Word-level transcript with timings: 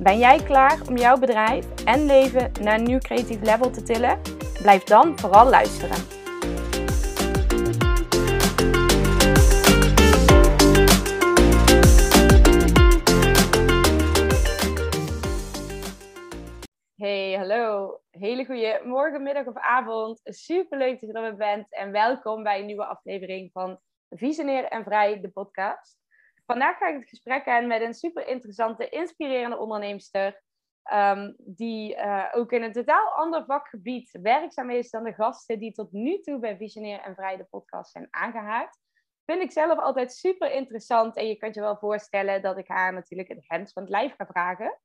Ben 0.00 0.18
jij 0.18 0.42
klaar 0.42 0.78
om 0.88 0.96
jouw 0.96 1.18
bedrijf 1.18 1.84
en 1.84 2.06
leven 2.06 2.52
naar 2.60 2.78
een 2.78 2.84
nieuw 2.84 2.98
creatief 2.98 3.40
level 3.40 3.70
te 3.70 3.82
tillen? 3.82 4.20
Blijf 4.62 4.84
dan 4.84 5.18
vooral 5.18 5.48
luisteren. 5.48 5.96
Hey, 16.94 17.34
hallo. 17.38 18.00
Hele 18.10 18.44
goede 18.44 18.80
morgen, 18.84 19.22
middag 19.22 19.46
of 19.46 19.56
avond. 19.56 20.20
Super 20.24 20.78
leuk 20.78 21.00
dat 21.00 21.10
je 21.10 21.16
er 21.16 21.22
weer 21.22 21.36
bent 21.36 21.72
en 21.72 21.92
welkom 21.92 22.42
bij 22.42 22.58
een 22.58 22.66
nieuwe 22.66 22.86
aflevering 22.86 23.50
van 23.52 23.78
Visionair 24.08 24.64
en 24.64 24.84
Vrij, 24.84 25.20
de 25.20 25.30
podcast. 25.30 26.01
Vandaag 26.46 26.78
ga 26.78 26.88
ik 26.88 26.94
het 26.98 27.08
gesprek 27.08 27.46
aan 27.46 27.66
met 27.66 27.82
een 27.82 27.94
super 27.94 28.26
interessante, 28.26 28.88
inspirerende 28.88 29.58
onderneemster. 29.58 30.42
Um, 30.92 31.34
die 31.38 31.96
uh, 31.96 32.24
ook 32.32 32.52
in 32.52 32.62
een 32.62 32.72
totaal 32.72 33.08
ander 33.08 33.44
vakgebied 33.44 34.18
werkzaam 34.22 34.70
is 34.70 34.90
dan 34.90 35.04
de 35.04 35.12
gasten 35.12 35.58
die 35.58 35.72
tot 35.72 35.92
nu 35.92 36.20
toe 36.20 36.38
bij 36.38 36.56
Visionair 36.56 37.00
en 37.00 37.14
Vrij 37.14 37.36
de 37.36 37.44
podcast 37.44 37.90
zijn 37.92 38.06
aangehaakt. 38.10 38.78
Vind 39.24 39.42
ik 39.42 39.52
zelf 39.52 39.78
altijd 39.78 40.12
super 40.12 40.52
interessant 40.52 41.16
en 41.16 41.26
je 41.26 41.36
kunt 41.36 41.54
je 41.54 41.60
wel 41.60 41.76
voorstellen 41.76 42.42
dat 42.42 42.58
ik 42.58 42.68
haar 42.68 42.92
natuurlijk 42.92 43.28
het 43.28 43.44
hemd 43.46 43.72
van 43.72 43.82
het 43.82 43.92
lijf 43.92 44.14
ga 44.16 44.26
vragen. 44.26 44.78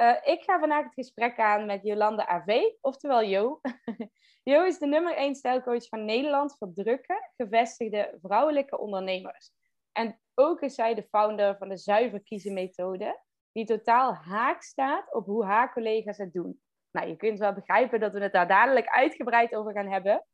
Uh, 0.00 0.16
ik 0.22 0.42
ga 0.42 0.58
vandaag 0.58 0.84
het 0.84 0.94
gesprek 0.94 1.38
aan 1.38 1.66
met 1.66 1.82
Jolande 1.82 2.26
AV, 2.26 2.62
oftewel 2.80 3.22
Jo. 3.22 3.60
jo 4.52 4.64
is 4.64 4.78
de 4.78 4.86
nummer 4.86 5.14
1 5.14 5.34
stijlcoach 5.34 5.88
van 5.88 6.04
Nederland 6.04 6.56
voor 6.58 6.72
drukke, 6.72 7.30
gevestigde 7.36 8.18
vrouwelijke 8.22 8.78
ondernemers. 8.78 9.52
En 9.92 10.20
ook 10.34 10.60
is 10.60 10.74
zij 10.74 10.94
de 10.94 11.02
founder 11.02 11.56
van 11.56 11.68
de 11.68 11.76
zuiver 11.76 12.22
kiezen 12.22 12.54
methode, 12.54 13.20
die 13.52 13.64
totaal 13.64 14.14
haak 14.14 14.62
staat 14.62 15.14
op 15.14 15.26
hoe 15.26 15.44
haar 15.44 15.72
collega's 15.72 16.18
het 16.18 16.32
doen. 16.32 16.60
Nou, 16.90 17.08
je 17.08 17.16
kunt 17.16 17.38
wel 17.38 17.52
begrijpen 17.52 18.00
dat 18.00 18.12
we 18.12 18.20
het 18.20 18.32
daar 18.32 18.48
dadelijk 18.48 18.86
uitgebreid 18.86 19.54
over 19.54 19.72
gaan 19.72 19.90
hebben. 19.90 20.24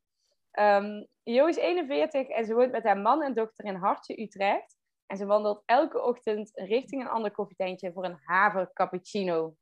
Um, 0.52 1.06
jo 1.22 1.46
is 1.46 1.56
41 1.56 2.28
en 2.28 2.44
ze 2.46 2.54
woont 2.54 2.72
met 2.72 2.84
haar 2.84 2.98
man 2.98 3.22
en 3.22 3.34
dochter 3.34 3.64
in 3.64 3.74
Hartje, 3.74 4.22
Utrecht. 4.22 4.76
En 5.06 5.16
ze 5.16 5.26
wandelt 5.26 5.62
elke 5.66 6.02
ochtend 6.02 6.50
richting 6.54 7.02
een 7.02 7.08
ander 7.08 7.30
koffietentje 7.30 7.92
voor 7.92 8.04
een 8.04 8.18
haver 8.24 8.70
cappuccino. 8.72 9.54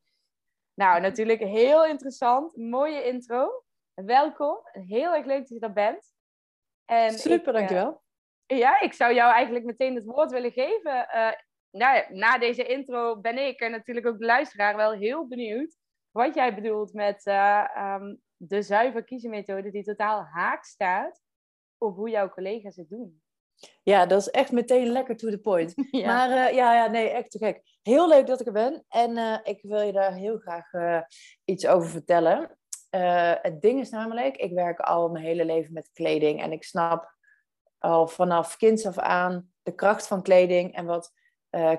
Nou, 0.75 1.01
natuurlijk 1.01 1.41
heel 1.41 1.85
interessant. 1.85 2.57
Mooie 2.57 3.05
intro. 3.05 3.65
Welkom. 3.95 4.59
Heel 4.73 5.15
erg 5.15 5.27
leuk 5.27 5.39
dat 5.39 5.49
je 5.49 5.59
er 5.59 5.73
bent. 5.73 6.15
En 6.85 7.19
Super, 7.19 7.49
ik, 7.49 7.53
dankjewel. 7.53 8.03
Ja, 8.47 8.81
ik 8.81 8.93
zou 8.93 9.15
jou 9.15 9.33
eigenlijk 9.33 9.65
meteen 9.65 9.95
het 9.95 10.05
woord 10.05 10.31
willen 10.31 10.53
geven. 10.53 11.09
Uh, 11.15 11.33
nou 11.71 12.15
na 12.15 12.39
deze 12.39 12.67
intro 12.67 13.21
ben 13.21 13.39
ik 13.39 13.61
en 13.61 13.71
natuurlijk 13.71 14.07
ook 14.07 14.19
de 14.19 14.25
luisteraar 14.25 14.77
wel 14.77 14.93
heel 14.93 15.27
benieuwd 15.27 15.77
wat 16.11 16.35
jij 16.35 16.55
bedoelt 16.55 16.93
met 16.93 17.27
uh, 17.27 17.65
um, 17.79 18.21
de 18.37 18.63
zuiver 18.63 19.05
kiezenmethode 19.05 19.71
die 19.71 19.85
totaal 19.85 20.23
haak 20.23 20.65
staat 20.65 21.21
op 21.79 21.97
hoe 21.97 22.11
jouw 22.11 22.29
collega's 22.29 22.77
het 22.77 22.89
doen. 22.89 23.21
Ja, 23.83 24.07
dat 24.07 24.21
is 24.21 24.31
echt 24.31 24.53
meteen 24.53 24.87
lekker 24.87 25.17
to 25.17 25.31
the 25.31 25.39
point. 25.39 25.75
Maar 26.07 26.31
uh, 26.31 26.55
ja, 26.57 26.75
ja, 26.75 26.87
nee, 26.87 27.09
echt 27.09 27.31
te 27.31 27.39
gek. 27.39 27.63
Heel 27.83 28.09
leuk 28.09 28.27
dat 28.27 28.41
ik 28.41 28.47
er 28.47 28.53
ben. 28.53 28.85
En 28.89 29.17
uh, 29.17 29.39
ik 29.43 29.63
wil 29.63 29.81
je 29.81 29.93
daar 29.93 30.15
heel 30.15 30.39
graag 30.39 30.73
uh, 30.73 31.01
iets 31.45 31.67
over 31.67 31.91
vertellen. 31.91 32.59
het 33.43 33.61
ding 33.61 33.81
is 33.81 33.91
namelijk, 33.91 34.37
ik 34.37 34.53
werk 34.53 34.81
al 34.81 35.09
mijn 35.09 35.25
hele 35.25 35.45
leven 35.45 35.73
met 35.73 35.91
kleding. 35.93 36.43
En 36.43 36.53
ik 36.53 36.65
snap 36.65 37.16
al 37.87 38.07
vanaf 38.07 38.57
kinds 38.57 38.87
af 38.87 38.99
aan 38.99 39.51
de 39.63 39.75
kracht 39.75 40.07
van 40.07 40.23
kleding 40.23 40.75
en 40.75 40.87
wat 40.87 41.13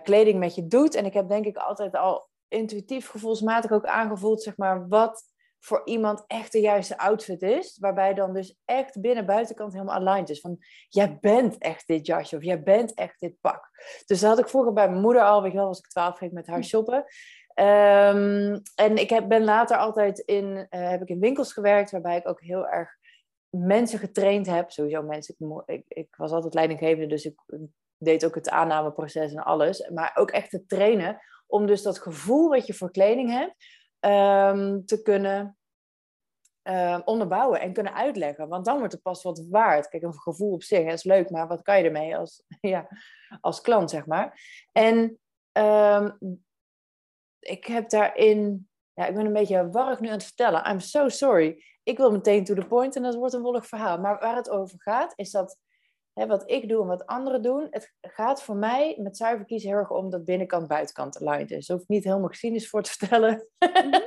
kleding 0.03 0.40
met 0.40 0.56
je 0.56 0.68
doet. 0.68 0.95
En 0.95 1.06
ik 1.06 1.13
heb 1.13 1.29
denk 1.29 1.45
ik 1.45 1.57
altijd 1.57 1.95
al 1.95 2.29
intuïtief, 2.47 3.09
gevoelsmatig 3.09 3.72
ook 3.72 3.85
aangevoeld, 3.85 4.41
zeg 4.41 4.57
maar, 4.57 4.88
wat 4.88 5.23
voor 5.59 5.81
iemand 5.85 6.23
echt 6.28 6.51
de 6.51 6.59
juiste 6.59 6.97
outfit 6.97 7.41
is. 7.41 7.78
Waarbij 7.79 8.13
dan 8.13 8.34
dus 8.34 8.59
echt 8.66 9.01
binnen 9.01 9.25
buitenkant 9.25 9.73
helemaal 9.73 9.95
aligned 9.95 10.29
is. 10.29 10.40
Van, 10.40 10.57
jij 10.88 11.18
bent 11.19 11.57
echt 11.57 11.88
dit 11.88 12.06
jasje 12.06 12.35
of 12.35 12.44
jij 12.44 12.63
bent 12.63 12.94
echt 12.94 13.19
dit 13.19 13.35
pak. 13.41 13.69
Dus 14.06 14.19
dat 14.19 14.29
had 14.29 14.39
ik 14.39 14.50
vroeger 14.50 14.74
bij 14.74 14.89
mijn 14.89 15.01
moeder 15.01 15.24
al. 15.24 15.41
Weet 15.41 15.51
je 15.51 15.57
wel, 15.57 15.68
was 15.68 15.79
ik 15.79 15.88
twaalf, 15.88 16.18
ging 16.18 16.31
met 16.31 16.47
haar 16.47 16.63
shoppen. 16.63 17.06
Um, 17.59 18.62
en 18.75 18.97
ik 18.97 19.09
heb, 19.09 19.28
ben 19.28 19.44
later 19.44 19.78
altijd 19.78 20.19
in, 20.19 20.45
uh, 20.45 20.89
heb 20.89 21.01
ik 21.01 21.09
in 21.09 21.19
winkels 21.19 21.53
gewerkt. 21.53 21.91
Waarbij 21.91 22.18
ik 22.18 22.28
ook 22.28 22.41
heel 22.41 22.68
erg 22.68 22.97
mensen 23.50 24.00
getraind 24.00 24.46
heb. 24.46 24.72
Sowieso 24.72 25.02
mensen. 25.02 25.63
Ik, 25.66 25.84
ik, 25.88 26.16
was 26.16 26.31
altijd 26.31 26.53
leidinggevende, 26.53 27.08
dus 27.08 27.25
ik 27.25 27.40
deed 27.97 28.25
ook 28.25 28.35
het 28.35 28.50
aannameproces 28.50 29.34
en 29.34 29.44
alles. 29.44 29.90
Maar 29.90 30.12
ook 30.16 30.31
echt 30.31 30.50
te 30.50 30.66
trainen 30.66 31.22
om 31.47 31.66
dus 31.66 31.81
dat 31.81 32.00
gevoel 32.00 32.50
wat 32.50 32.68
je 32.68 32.74
voor 32.74 32.91
kleding 32.91 33.30
hebt 33.30 33.56
um, 34.00 34.86
te 34.86 35.02
kunnen 35.02 35.57
uh, 36.63 37.00
onderbouwen 37.06 37.59
en 37.59 37.74
kunnen 37.74 37.94
uitleggen. 37.94 38.47
Want 38.47 38.66
dan 38.66 38.78
wordt 38.78 38.94
het 38.94 39.02
pas 39.02 39.24
wat 39.24 39.46
waard. 39.50 39.88
Kijk, 39.88 40.03
een 40.03 40.13
gevoel 40.13 40.52
op 40.52 40.63
zich 40.63 40.86
is 40.86 41.03
leuk, 41.03 41.30
maar 41.30 41.47
wat 41.47 41.62
kan 41.62 41.78
je 41.78 41.84
ermee 41.84 42.18
als, 42.18 42.44
ja, 42.62 42.88
als 43.41 43.62
klant, 43.62 43.90
zeg 43.90 44.06
maar. 44.06 44.41
En 44.72 45.19
um, 45.52 46.18
ik 47.40 47.66
heb 47.66 47.90
daarin... 47.90 48.69
Ja, 48.97 49.06
ik 49.06 49.16
ben 49.16 49.25
een 49.25 49.34
beetje 49.34 49.69
warrig 49.69 50.00
nu 50.00 50.08
aan 50.08 50.13
het 50.13 50.24
vertellen. 50.24 50.69
I'm 50.69 50.80
so 50.80 51.09
sorry. 51.09 51.63
Ik 51.84 51.97
wil 51.97 52.12
meteen 52.12 52.44
to 52.44 52.53
the 52.53 52.66
point 52.68 52.96
en 52.96 53.02
dat 53.02 53.16
wordt 53.16 53.34
een 53.34 53.41
wollig 53.41 53.68
verhaal. 53.68 53.97
Maar 54.00 54.19
waar 54.19 54.35
het 54.35 54.50
over 54.50 54.81
gaat, 54.81 55.13
is 55.16 55.31
dat 55.31 55.58
hè, 56.13 56.28
wat 56.28 56.52
ik 56.52 56.69
doe 56.69 56.81
en 56.81 56.88
wat 56.88 57.06
anderen 57.06 57.41
doen. 57.41 57.68
Het 57.69 57.94
gaat 58.02 58.44
voor 58.44 58.56
mij 58.56 58.97
met 59.00 59.18
zuiver 59.18 59.46
kiezen 59.46 59.69
heel 59.69 59.78
erg 59.78 59.91
om 59.91 60.09
dat 60.09 60.25
binnenkant 60.25 60.68
buitenkant 60.68 61.22
aligned 61.22 61.52
is. 61.52 61.66
Daar 61.66 61.78
hoef 61.78 61.86
ik 61.86 61.94
niet 61.94 62.03
helemaal 62.03 62.28
geschiedenis 62.28 62.69
voor 62.69 62.81
te 62.81 62.91
vertellen. 62.91 63.47
Mhm. 63.59 64.00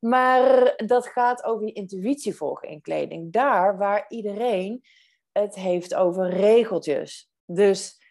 maar 0.14 0.74
dat 0.76 1.06
gaat 1.06 1.44
over 1.44 1.66
je 1.66 1.72
intuïtie 1.72 2.34
volgen 2.34 2.68
in 2.68 2.80
kleding. 2.80 3.32
Daar 3.32 3.78
waar 3.78 4.04
iedereen 4.08 4.82
het 5.32 5.54
heeft 5.54 5.94
over 5.94 6.30
regeltjes. 6.30 7.30
Dus 7.44 8.02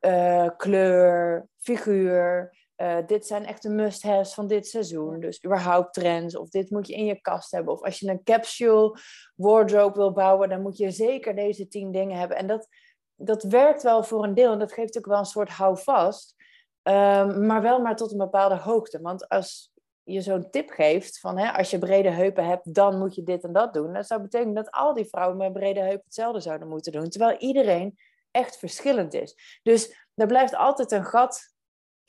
uh, 0.00 0.48
kleur, 0.56 1.46
figuur, 1.56 2.56
uh, 2.82 2.96
dit 3.06 3.26
zijn 3.26 3.46
echt 3.46 3.62
de 3.62 3.68
must-haves 3.68 4.34
van 4.34 4.46
dit 4.46 4.66
seizoen. 4.66 5.20
Dus 5.20 5.44
überhaupt 5.44 5.94
trends. 5.94 6.36
Of 6.36 6.48
dit 6.48 6.70
moet 6.70 6.86
je 6.86 6.94
in 6.94 7.04
je 7.04 7.20
kast 7.20 7.50
hebben. 7.50 7.72
Of 7.72 7.82
als 7.82 7.98
je 7.98 8.08
een 8.10 8.22
capsule 8.22 8.98
wardrobe 9.36 9.98
wil 9.98 10.12
bouwen, 10.12 10.48
dan 10.48 10.62
moet 10.62 10.76
je 10.76 10.90
zeker 10.90 11.34
deze 11.34 11.68
tien 11.68 11.92
dingen 11.92 12.18
hebben. 12.18 12.36
En 12.36 12.46
dat, 12.46 12.68
dat 13.14 13.42
werkt 13.42 13.82
wel 13.82 14.02
voor 14.02 14.24
een 14.24 14.34
deel. 14.34 14.52
En 14.52 14.58
dat 14.58 14.72
geeft 14.72 14.98
ook 14.98 15.06
wel 15.06 15.18
een 15.18 15.24
soort 15.24 15.48
houvast. 15.48 16.34
Um, 16.82 17.46
maar 17.46 17.62
wel 17.62 17.80
maar 17.80 17.96
tot 17.96 18.12
een 18.12 18.18
bepaalde 18.18 18.56
hoogte. 18.56 19.00
Want 19.00 19.28
als 19.28 19.72
je 20.02 20.20
zo'n 20.20 20.50
tip 20.50 20.70
geeft 20.70 21.20
van 21.20 21.38
hè, 21.38 21.52
als 21.52 21.70
je 21.70 21.78
brede 21.78 22.10
heupen 22.10 22.46
hebt, 22.46 22.74
dan 22.74 22.98
moet 22.98 23.14
je 23.14 23.22
dit 23.22 23.44
en 23.44 23.52
dat 23.52 23.74
doen. 23.74 23.92
Dat 23.92 24.06
zou 24.06 24.22
betekenen 24.22 24.54
dat 24.54 24.70
al 24.70 24.94
die 24.94 25.04
vrouwen 25.04 25.36
met 25.36 25.52
brede 25.52 25.80
heupen 25.80 26.04
hetzelfde 26.04 26.40
zouden 26.40 26.68
moeten 26.68 26.92
doen. 26.92 27.08
Terwijl 27.08 27.38
iedereen 27.38 27.98
echt 28.30 28.58
verschillend 28.58 29.14
is. 29.14 29.60
Dus 29.62 30.08
er 30.14 30.26
blijft 30.26 30.54
altijd 30.54 30.92
een 30.92 31.04
gat 31.04 31.51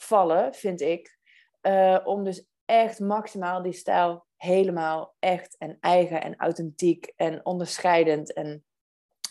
vallen, 0.03 0.53
vind 0.53 0.81
ik. 0.81 1.17
Uh, 1.61 1.99
om 2.03 2.23
dus 2.23 2.47
echt 2.65 2.99
maximaal 2.99 3.61
die 3.61 3.73
stijl 3.73 4.25
helemaal 4.35 5.15
echt 5.19 5.57
en 5.57 5.77
eigen 5.79 6.21
en 6.21 6.35
authentiek 6.35 7.13
en 7.15 7.45
onderscheidend 7.45 8.33
en 8.33 8.65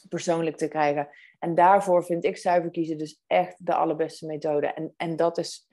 persoonlijk 0.09 0.57
te 0.57 0.69
krijgen. 0.69 1.09
En 1.39 1.55
daarvoor 1.55 2.05
vind 2.05 2.25
ik 2.25 2.37
zuiver 2.37 2.71
kiezen 2.71 2.99
dus 2.99 3.23
echt 3.27 3.67
de 3.67 3.75
allerbeste 3.75 4.27
methode. 4.27 4.67
En, 4.67 4.95
en 4.97 5.17
dat 5.17 5.39
is 5.39 5.67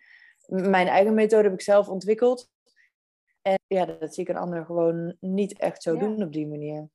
mijn 0.47 0.87
eigen 0.87 1.13
methode 1.13 1.43
heb 1.43 1.53
ik 1.53 1.61
zelf 1.61 1.89
ontwikkeld. 1.89 2.49
En 3.41 3.59
ja, 3.67 3.85
dat 3.85 4.13
zie 4.13 4.23
ik 4.23 4.29
een 4.29 4.37
ander 4.37 4.65
gewoon 4.65 5.15
niet 5.19 5.59
echt 5.59 5.83
zo 5.83 5.97
doen 5.97 6.23
op 6.23 6.33
die 6.33 6.47
manier. 6.47 6.89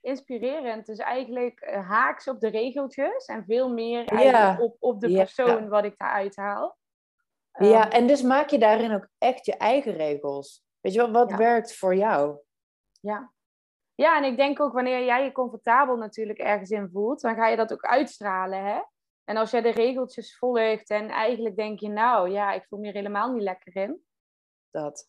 Inspirerend. 0.00 0.86
Dus 0.86 0.98
eigenlijk 0.98 1.60
uh, 1.60 1.88
haaks 1.88 2.28
op 2.28 2.40
de 2.40 2.48
regeltjes 2.48 3.26
en 3.26 3.44
veel 3.44 3.72
meer 3.72 4.14
ja. 4.22 4.58
op, 4.60 4.76
op 4.78 5.00
de 5.00 5.12
persoon 5.12 5.68
wat 5.68 5.84
ik 5.84 5.94
daaruit 5.96 6.36
haal. 6.36 6.77
Ja, 7.58 7.90
ehm, 7.90 7.90
en 7.90 8.06
dus 8.06 8.22
maak 8.22 8.48
je 8.48 8.58
daarin 8.58 8.94
ook 8.94 9.08
echt 9.18 9.46
je 9.46 9.56
eigen 9.56 9.92
regels. 9.92 10.64
Weet 10.80 10.92
je 10.92 10.98
wel, 10.98 11.10
wat 11.10 11.32
werkt 11.32 11.76
voor 11.76 11.94
jou? 11.94 12.38
Ja. 13.00 13.32
Ja, 13.94 14.16
en 14.16 14.24
ik 14.24 14.36
denk 14.36 14.60
ook 14.60 14.72
wanneer 14.72 15.04
jij 15.04 15.24
je 15.24 15.32
comfortabel 15.32 15.96
natuurlijk 15.96 16.38
ergens 16.38 16.70
in 16.70 16.88
voelt, 16.92 17.20
dan 17.20 17.34
ga 17.34 17.48
je 17.48 17.56
dat 17.56 17.72
ook 17.72 17.84
uitstralen, 17.84 18.64
hè? 18.64 18.80
En 19.24 19.36
als 19.36 19.50
jij 19.50 19.60
de 19.60 19.70
regeltjes 19.70 20.36
volgt 20.36 20.90
en 20.90 21.08
eigenlijk 21.08 21.56
denk 21.56 21.80
je, 21.80 21.88
nou 21.88 22.30
ja, 22.30 22.52
ik 22.52 22.64
voel 22.68 22.78
me 22.78 22.84
hier 22.84 22.94
helemaal 22.94 23.32
niet 23.32 23.42
lekker 23.42 23.76
in. 23.76 24.02
Dat. 24.70 25.08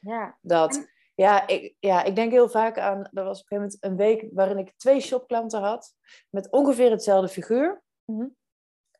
Ja. 0.00 0.38
Dat. 0.40 0.88
Ja 1.14 1.46
ik, 1.46 1.76
ja, 1.78 2.02
ik 2.02 2.14
denk 2.14 2.32
heel 2.32 2.48
vaak 2.48 2.78
aan, 2.78 3.08
er 3.12 3.24
was 3.24 3.40
op 3.40 3.50
een 3.50 3.58
gegeven 3.58 3.78
moment 3.80 3.84
een 3.84 3.96
week 3.96 4.28
waarin 4.32 4.58
ik 4.58 4.72
twee 4.76 5.00
shopklanten 5.00 5.60
had, 5.60 5.94
met 6.30 6.50
ongeveer 6.50 6.90
hetzelfde 6.90 7.28
figuur. 7.28 7.82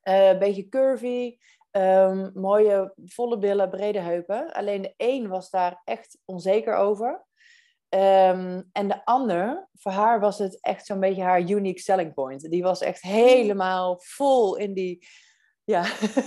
Een 0.03 0.39
beetje 0.39 0.69
curvy, 0.69 1.39
ehm, 1.70 2.31
mooie 2.35 2.93
volle 3.05 3.38
billen, 3.38 3.70
brede 3.70 4.00
heupen. 4.00 4.53
Alleen 4.53 4.82
de 4.82 4.94
een 4.97 5.29
was 5.29 5.50
daar 5.50 5.81
echt 5.85 6.19
onzeker 6.25 6.75
over. 6.75 7.26
Ehm, 7.88 8.62
en 8.73 8.88
de 8.88 9.05
ander, 9.05 9.69
voor 9.75 9.93
haar 9.93 10.20
was 10.20 10.38
het 10.38 10.61
echt 10.61 10.87
zo'n 10.87 11.00
beetje 11.00 11.23
haar 11.23 11.41
unique 11.41 11.81
selling 11.81 12.15
point. 12.15 12.50
Die 12.50 12.62
was 12.62 12.81
echt 12.81 13.03
helemaal 13.03 14.00
vol 14.00 14.56
in 14.56 14.75
die, 14.75 15.06
ja, 15.65 15.82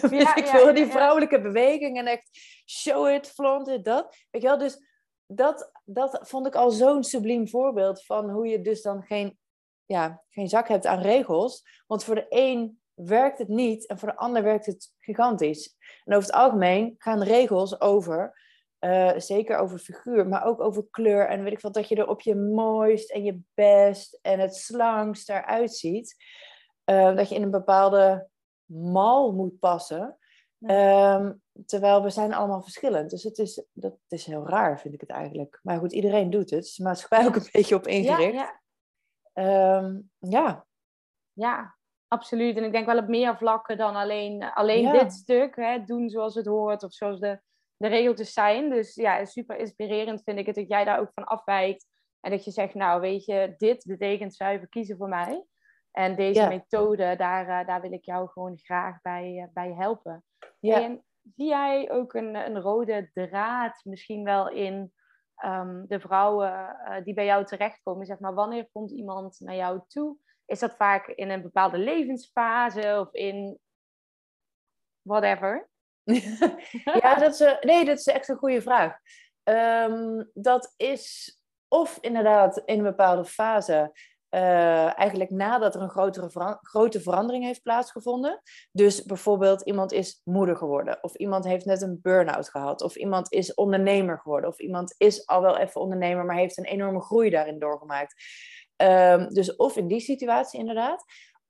Ja, 0.10 0.36
ik 0.36 0.46
ja, 0.46 0.72
die 0.72 0.86
ja. 0.86 0.92
vrouwelijke 0.92 1.42
beweging. 1.42 1.98
En 1.98 2.06
echt 2.06 2.30
show 2.66 3.10
it, 3.10 3.28
flaunt 3.28 3.68
it, 3.68 3.86
dat. 3.86 4.16
Weet 4.30 4.42
je 4.42 4.48
wel, 4.48 4.58
dus 4.58 4.78
dat, 5.26 5.72
dat 5.86 6.20
vond 6.22 6.48
ik 6.48 6.56
al 6.56 6.72
zo'n 6.72 7.04
subliem 7.04 7.50
voorbeeld 7.50 8.06
van 8.06 8.30
hoe 8.30 8.48
je 8.48 8.62
dus 8.62 8.82
dan 8.82 9.04
geen, 9.04 9.38
ja, 9.86 10.24
geen 10.30 10.48
zak 10.48 10.68
hebt 10.68 10.86
aan 10.86 11.02
regels. 11.02 11.84
Want 11.88 12.04
voor 12.04 12.16
de 12.16 12.26
een 12.30 12.81
werkt 13.06 13.38
het 13.38 13.48
niet 13.48 13.88
en 13.88 14.00
voor 14.00 14.08
de 14.08 14.16
ander 14.16 14.44
werkt 14.44 14.66
het 14.66 14.94
gigantisch. 15.00 15.78
En 16.04 16.16
over 16.16 16.28
het 16.28 16.38
algemeen 16.38 16.96
gaan 16.98 17.24
regels 17.24 17.82
over, 17.82 18.40
eh, 18.80 19.12
zeker 19.18 19.58
over 19.58 19.80
figuur, 19.80 20.28
maar 20.28 20.46
ook 20.46 20.62
over 20.62 20.86
kleur. 20.92 21.28
En 21.28 21.44
weet 21.44 21.54
ik 21.54 21.60
wat, 21.62 21.74
dat 21.74 21.88
je 21.88 21.96
er 21.96 22.08
op 22.08 22.22
je 22.22 22.36
mooist 22.36 23.12
en 23.12 23.24
je 23.24 23.40
best 23.54 24.20
en 24.22 24.40
het 24.40 24.56
slangst 24.56 25.30
eruit 25.30 25.74
ziet. 25.74 26.16
Eh, 26.84 27.16
dat 27.16 27.30
je 27.30 27.36
in 27.36 27.44
een 27.44 27.52
bepaalde 27.52 28.30
mal 28.66 29.34
moet 29.34 29.60
passen. 29.60 30.18
Ehm, 30.62 31.34
terwijl 31.66 32.04
we 32.04 32.10
zijn 32.10 32.34
allemaal 32.34 32.62
verschillend. 32.62 33.10
Dus 33.10 33.24
het 33.24 33.38
is, 33.38 33.66
dat 33.74 33.96
is 34.08 34.26
heel 34.26 34.48
raar, 34.48 34.80
vind 34.80 34.94
ik 34.94 35.02
het 35.02 35.10
eigenlijk. 35.10 35.60
Maar 35.64 35.80
goed, 35.80 35.94
iedereen 35.94 36.30
doet 36.30 36.50
het. 36.50 36.62
Dus 36.62 36.76
de 36.76 36.84
maatschappij 36.84 37.28
ook 37.28 37.36
een 37.36 37.50
beetje 37.52 37.76
op 37.76 37.88
ingericht. 37.88 38.34
ja, 38.34 38.62
Ehm, 39.34 40.00
ja. 40.18 40.66
ja, 41.34 41.78
absoluut. 42.12 42.58
En 42.58 42.64
ik 42.64 42.72
denk 42.72 42.86
wel 42.86 42.98
op 42.98 43.08
meer 43.08 43.38
vlakken 43.38 43.78
dan 43.78 43.96
alleen, 43.96 44.44
alleen 44.44 44.82
Ja. 44.82 44.92
dit 44.92 45.14
stuk. 45.14 45.56
Hè, 45.56 45.84
doen 45.84 46.10
zoals 46.10 46.36
het 46.36 46.46
hoort 46.46 46.84
of 46.84 46.94
zoals 46.94 47.20
de, 47.20 47.40
de 47.78 47.88
regeltjes 47.88 48.34
zijn. 48.34 48.70
Dus 48.70 48.96
ja, 48.96 49.26
super 49.26 49.58
inspirerend 49.58 50.24
vind 50.24 50.40
ik 50.40 50.46
het 50.46 50.56
dat 50.56 50.68
jij 50.68 50.84
daar 50.86 51.00
ook 51.00 51.12
van 51.14 51.24
afwijkt. 51.24 51.88
En 52.20 52.32
dat 52.32 52.46
je 52.46 52.52
zegt, 52.52 52.74
nou 52.74 53.02
weet 53.02 53.26
je, 53.26 53.54
dit 53.58 53.86
betekent 53.88 54.36
zuiver 54.36 54.70
kiezen 54.70 54.98
voor 54.98 55.10
mij. 55.10 55.46
En 55.92 56.16
deze 56.16 56.42
Ja. 56.42 56.48
methode, 56.48 57.16
daar, 57.16 57.60
eh, 57.60 57.68
daar 57.68 57.82
wil 57.82 57.92
ik 57.92 58.06
jou 58.06 58.30
gewoon 58.30 58.58
graag 58.58 59.02
bij, 59.02 59.38
eh, 59.42 59.54
bij 59.54 59.74
helpen. 59.74 60.24
Ja. 60.60 60.82
En 60.82 61.04
zie 61.36 61.48
jij 61.48 61.92
ook 61.92 62.14
een, 62.14 62.36
een 62.36 62.60
rode 62.62 63.10
draad 63.14 63.82
misschien 63.84 64.24
wel 64.24 64.50
in 64.50 64.94
ehm, 65.36 65.86
de 65.88 66.00
vrouwen 66.00 66.78
eh, 66.86 67.04
die 67.04 67.14
bij 67.14 67.26
jou 67.26 67.46
terechtkomen? 67.46 68.06
Zeg 68.06 68.20
maar, 68.20 68.34
wanneer 68.34 68.70
komt 68.72 68.92
iemand 68.92 69.40
naar 69.40 69.56
jou 69.56 69.82
toe? 69.88 70.18
Is 70.52 70.60
dat 70.60 70.76
vaak 70.76 71.08
in 71.08 71.30
een 71.30 71.42
bepaalde 71.42 71.78
levensfase 71.78 72.98
of 73.00 73.14
in 73.14 73.60
whatever? 75.02 75.70
ja, 77.02 77.16
dat 77.16 77.40
is, 77.40 77.56
nee, 77.62 77.86
dat 77.86 78.00
is 78.00 78.06
echt 78.06 78.28
een 78.28 78.38
goede 78.38 78.62
vraag. 78.62 78.98
Ehm, 79.44 80.24
dat 80.34 80.74
is 80.78 81.36
of 81.68 81.98
inderdaad 82.02 82.62
in 82.66 82.78
een 82.78 82.84
bepaalde 82.84 83.26
fase, 83.26 83.92
eh, 84.30 84.98
eigenlijk 84.98 85.30
nadat 85.30 85.76
er 85.76 85.82
een 85.82 85.90
grotere 85.90 86.58
grote 86.62 87.02
verandering 87.02 87.44
heeft 87.44 87.62
plaatsgevonden. 87.62 88.42
Dus 88.72 89.04
bijvoorbeeld 89.04 89.62
iemand 89.62 89.92
is 89.92 90.22
moeder 90.24 90.56
geworden, 90.56 91.04
of 91.04 91.16
iemand 91.16 91.46
heeft 91.46 91.66
net 91.66 91.82
een 91.82 92.00
burn-out 92.02 92.50
gehad, 92.50 92.82
of 92.82 92.96
iemand 92.96 93.32
is 93.32 93.54
ondernemer 93.54 94.20
geworden, 94.20 94.50
of 94.50 94.60
iemand 94.60 94.96
is 94.98 95.28
al 95.28 95.42
wel 95.42 95.58
even 95.58 95.82
ondernemer, 95.82 96.26
maar 96.26 96.36
heeft 96.36 96.58
een 96.58 96.66
enorme 96.66 97.02
groei 97.02 97.30
daarin 97.30 97.60
doorgemaakt. 97.60 98.24
Ehm, 98.82 99.30
dus 99.30 99.56
of 99.56 99.78
in 99.78 99.88
die 99.88 100.00
situatie 100.00 100.60
inderdaad. 100.60 101.04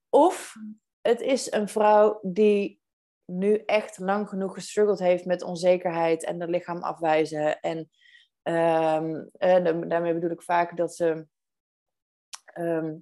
Of 0.10 0.54
het 1.01 1.22
is 1.22 1.51
een 1.51 1.68
vrouw 1.68 2.19
die 2.22 2.81
nu 3.25 3.56
echt 3.66 3.98
lang 4.00 4.30
genoeg 4.30 4.54
gestruggeld 4.54 5.00
heeft 5.00 5.25
met 5.25 5.44
onzekerheid 5.44 6.24
en 6.24 6.39
de 6.39 6.48
lichaam 6.48 6.83
afwijzen. 6.83 7.60
En 7.60 7.89
ehm, 8.42 9.24
eh, 9.38 9.63
da- 9.63 9.86
daarmee 9.86 10.13
bedoel 10.13 10.30
ik 10.30 10.42
vaak 10.42 10.78
dat 10.78 10.95
ze 10.95 11.28
ehm 12.45 12.95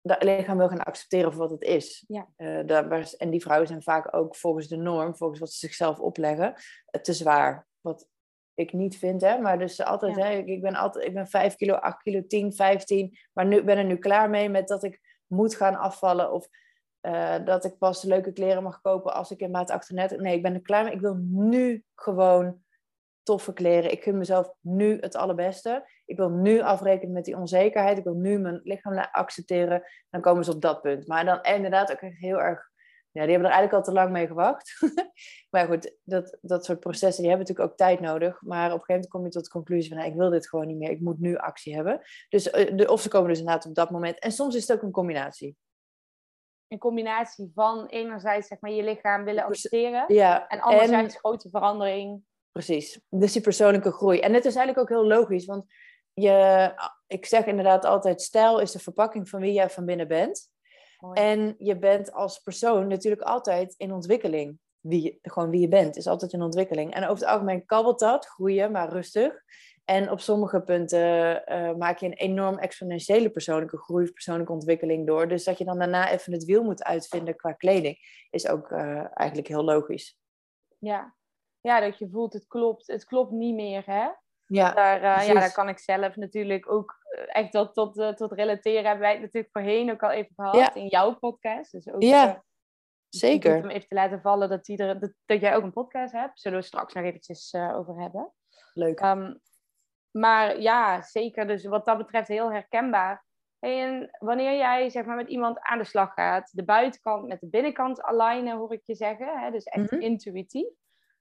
dat 0.00 0.22
lichaam 0.22 0.58
wil 0.58 0.68
gaan 0.68 0.84
accepteren 0.84 1.32
voor 1.32 1.40
wat 1.40 1.50
het 1.50 1.62
is. 1.62 2.04
Ja. 2.08 2.28
Eh, 2.36 3.20
en 3.20 3.30
die 3.30 3.42
vrouwen 3.42 3.68
zijn 3.68 3.82
vaak 3.82 4.14
ook 4.14 4.36
volgens 4.36 4.68
de 4.68 4.76
norm, 4.76 5.16
volgens 5.16 5.40
wat 5.40 5.52
ze 5.52 5.58
zichzelf 5.58 5.98
opleggen, 5.98 6.54
te 7.02 7.12
zwaar. 7.12 7.66
Wat 7.80 8.08
ik 8.56 8.72
niet 8.72 8.98
vind, 8.98 9.20
hè. 9.20 9.38
Maar 9.38 9.58
dus 9.58 9.82
altijd, 9.82 10.16
Ja. 10.16 10.24
hè, 10.24 10.30
ik, 10.32 10.60
ben 10.60 10.74
altijd, 10.74 11.04
ik 11.04 11.14
ben 11.14 11.26
5 11.26 11.56
kilo, 11.56 11.74
8 11.74 12.02
kilo, 12.02 12.22
10, 12.26 12.52
15. 12.52 13.18
Maar 13.32 13.46
nu 13.46 13.64
ben 13.64 13.78
er 13.78 13.84
nu 13.84 13.96
klaar 13.96 14.30
mee 14.30 14.48
met 14.48 14.68
dat 14.68 14.82
ik 14.82 15.00
moet 15.26 15.54
gaan 15.54 15.76
afvallen 15.76 16.32
of 16.32 16.48
eh, 17.00 17.44
dat 17.44 17.64
ik 17.64 17.78
pas 17.78 18.02
leuke 18.02 18.32
kleren 18.32 18.62
mag 18.62 18.80
kopen 18.80 19.14
als 19.14 19.30
ik 19.30 19.40
in 19.40 19.50
maat 19.50 19.70
38... 19.70 20.18
Nee, 20.18 20.36
ik 20.36 20.42
ben 20.42 20.54
er 20.54 20.60
klaar 20.62 20.84
mee. 20.84 20.92
Ik 20.92 21.00
wil 21.00 21.14
nu 21.24 21.84
gewoon 21.94 22.64
toffe 23.22 23.52
kleren. 23.52 23.90
Ik 23.90 24.02
gun 24.02 24.18
mezelf 24.18 24.52
nu 24.60 24.98
het 25.00 25.16
allerbeste. 25.16 25.90
Ik 26.04 26.16
wil 26.16 26.30
nu 26.30 26.60
afrekenen 26.60 27.14
met 27.14 27.24
die 27.24 27.36
onzekerheid. 27.36 27.98
Ik 27.98 28.04
wil 28.04 28.14
nu 28.14 28.38
mijn 28.38 28.60
lichaam 28.62 28.98
accepteren. 28.98 29.82
Dan 30.10 30.20
komen 30.20 30.44
ze 30.44 30.52
op 30.52 30.60
dat 30.60 30.82
punt. 30.82 31.06
Maar 31.06 31.24
dan 31.24 31.42
inderdaad 31.42 31.92
ook 31.92 32.00
echt 32.00 32.18
heel 32.18 32.40
erg... 32.40 32.70
Ja, 33.16 33.22
die 33.22 33.32
hebben 33.32 33.50
er 33.50 33.56
eigenlijk 33.56 33.86
al 33.86 33.92
te 33.92 34.00
lang 34.00 34.10
mee 34.10 34.26
gewacht. 34.26 34.80
maar 35.50 35.66
goed, 35.66 35.96
dat, 36.02 36.38
dat 36.40 36.64
soort 36.64 36.80
processen 36.80 37.22
die 37.22 37.30
hebben 37.30 37.46
natuurlijk 37.46 37.70
ook 37.70 37.86
tijd 37.86 38.00
nodig. 38.00 38.42
Maar 38.42 38.72
op 38.72 38.78
een 38.78 38.84
gegeven 38.84 38.94
moment 38.94 39.10
kom 39.10 39.24
je 39.24 39.30
tot 39.30 39.44
de 39.44 39.50
conclusie 39.50 39.88
van... 39.88 39.98
nou, 39.98 40.10
ik 40.10 40.16
wil 40.16 40.30
dit 40.30 40.48
gewoon 40.48 40.66
niet 40.66 40.76
meer. 40.76 40.90
Ik 40.90 41.00
moet 41.00 41.20
nu 41.20 41.36
actie 41.36 41.74
hebben. 41.74 42.00
Dus, 42.28 42.50
eh, 42.50 42.76
de, 42.76 42.90
of 42.90 43.00
ze 43.00 43.08
komen 43.08 43.28
dus 43.28 43.38
inderdaad 43.38 43.66
op 43.66 43.74
dat 43.74 43.90
moment. 43.90 44.18
En 44.18 44.32
soms 44.32 44.54
is 44.54 44.68
het 44.68 44.76
ook 44.76 44.82
een 44.82 44.90
combinatie. 44.90 45.56
Een 46.68 46.78
combinatie 46.78 47.50
van 47.54 47.86
enerzijds 47.86 48.48
zeg 48.48 48.60
maar, 48.60 48.70
je 48.70 48.82
lichaam 48.82 49.24
willen 49.24 49.44
accepteren. 49.44 50.14
Ja, 50.14 50.48
En 50.48 50.60
anderzijds 50.60 51.16
grote 51.16 51.48
verandering. 51.50 52.22
Precies. 52.52 53.00
Dus 53.08 53.32
die 53.32 53.42
persoonlijke 53.42 53.92
groei. 53.92 54.20
En 54.20 54.34
het 54.34 54.44
is 54.44 54.54
eigenlijk 54.54 54.78
ook 54.78 54.98
heel 54.98 55.06
logisch, 55.06 55.44
want 55.44 55.64
je, 56.12 56.72
ik 57.06 57.26
zeg 57.26 57.44
inderdaad 57.46 57.84
altijd, 57.84 58.22
stijl 58.22 58.60
is 58.60 58.72
de 58.72 58.78
verpakking 58.78 59.28
van 59.28 59.40
wie 59.40 59.52
jij 59.52 59.70
van 59.70 59.84
binnen 59.84 60.08
bent. 60.08 60.50
Mooi. 61.00 61.20
En 61.20 61.54
je 61.58 61.78
bent 61.78 62.12
als 62.12 62.38
persoon 62.38 62.86
natuurlijk 62.86 63.22
altijd 63.22 63.74
in 63.76 63.92
ontwikkeling. 63.92 64.58
Wie, 64.80 65.02
je- 65.02 65.18
gewoon 65.22 65.50
wie 65.50 65.60
je 65.60 65.68
bent, 65.68 65.96
is 65.96 66.06
altijd 66.06 66.32
in 66.32 66.42
ontwikkeling. 66.42 66.94
En 66.94 67.02
over 67.02 67.24
het 67.24 67.32
algemeen 67.32 67.66
kabbelt 67.66 67.98
dat, 67.98 68.26
groeien, 68.26 68.72
maar 68.72 68.88
rustig. 68.88 69.42
En 69.84 70.10
op 70.10 70.20
sommige 70.20 70.60
punten 70.62 71.44
eh, 71.46 71.74
maak 71.74 71.98
je 71.98 72.06
een 72.06 72.12
enorm 72.12 72.58
exponentiële 72.58 73.30
persoonlijke 73.30 73.78
groei, 73.78 74.12
persoonlijke 74.12 74.52
ontwikkeling 74.52 75.06
door. 75.06 75.28
Dus 75.28 75.44
dat 75.44 75.58
je 75.58 75.64
dan 75.64 75.78
daarna 75.78 76.10
even 76.10 76.32
het 76.32 76.44
wiel 76.44 76.62
moet 76.62 76.84
uitvinden 76.84 77.36
qua 77.36 77.52
kleding, 77.52 77.98
is 78.30 78.48
ook 78.48 78.70
eh, 78.70 79.18
eigenlijk 79.18 79.48
heel 79.48 79.64
logisch. 79.64 80.18
Ja. 80.78 81.14
ja, 81.60 81.80
dat 81.80 81.98
je 81.98 82.08
voelt 82.08 82.32
het 82.32 82.46
klopt. 82.46 82.86
Het 82.86 83.04
klopt 83.04 83.30
niet 83.30 83.54
meer, 83.54 83.82
hè? 83.86 84.08
Ja, 84.46 84.72
Daar, 84.74 85.02
eh, 85.02 85.26
ja, 85.26 85.34
daar 85.34 85.52
kan 85.52 85.68
ik 85.68 85.78
zelf 85.78 86.16
natuurlijk 86.16 86.70
ook 86.72 86.95
echt 87.26 87.52
tot, 87.52 87.74
tot, 87.74 87.98
eh, 87.98 88.08
tot 88.08 88.32
relateren. 88.32 88.82
Hebben 88.84 89.00
wij 89.00 89.12
het 89.12 89.20
natuurlijk 89.20 89.52
voorheen 89.52 89.90
ook 89.90 90.02
al 90.02 90.10
even 90.10 90.32
gehad 90.36 90.54
Ja. 90.54 90.74
in 90.74 90.86
jouw 90.86 91.14
podcast. 91.14 91.72
Dus 91.72 91.88
ook, 91.92 92.02
Ja, 92.02 92.28
eh, 92.34 92.38
zeker. 93.08 93.56
Om 93.62 93.68
even 93.70 93.88
te 93.88 93.94
laten 93.94 94.20
vallen 94.20 94.48
dat, 94.48 94.64
die 94.64 94.76
er, 94.78 95.00
dat, 95.00 95.12
dat 95.26 95.40
jij 95.40 95.56
ook 95.56 95.62
een 95.62 95.72
podcast 95.72 96.12
hebt. 96.12 96.40
Zullen 96.40 96.58
we 96.58 96.64
straks 96.64 96.94
nog 96.94 97.04
eventjes 97.04 97.50
eh, 97.50 97.76
over 97.76 98.00
hebben. 98.00 98.32
leuk. 98.74 99.00
Ehm, 99.00 99.34
maar 100.10 100.60
ja, 100.60 101.02
zeker. 101.02 101.46
Dus 101.46 101.64
wat 101.64 101.84
dat 101.84 101.98
betreft 101.98 102.28
heel 102.28 102.52
herkenbaar. 102.52 103.24
En 103.58 104.08
wanneer 104.18 104.56
jij 104.56 104.90
zeg 104.90 105.04
maar, 105.04 105.16
met 105.16 105.28
iemand 105.28 105.58
aan 105.60 105.78
de 105.78 105.84
slag 105.84 106.12
gaat, 106.14 106.50
de 106.52 106.64
buitenkant 106.64 107.26
met 107.26 107.40
de 107.40 107.48
binnenkant 107.48 108.02
alignen, 108.02 108.56
hoor 108.56 108.72
ik 108.72 108.80
je 108.84 108.94
zeggen. 108.94 109.38
Hè? 109.40 109.50
Dus 109.50 109.64
echt 109.64 109.90
Mhm. 109.90 110.00
intuïtief. 110.00 110.68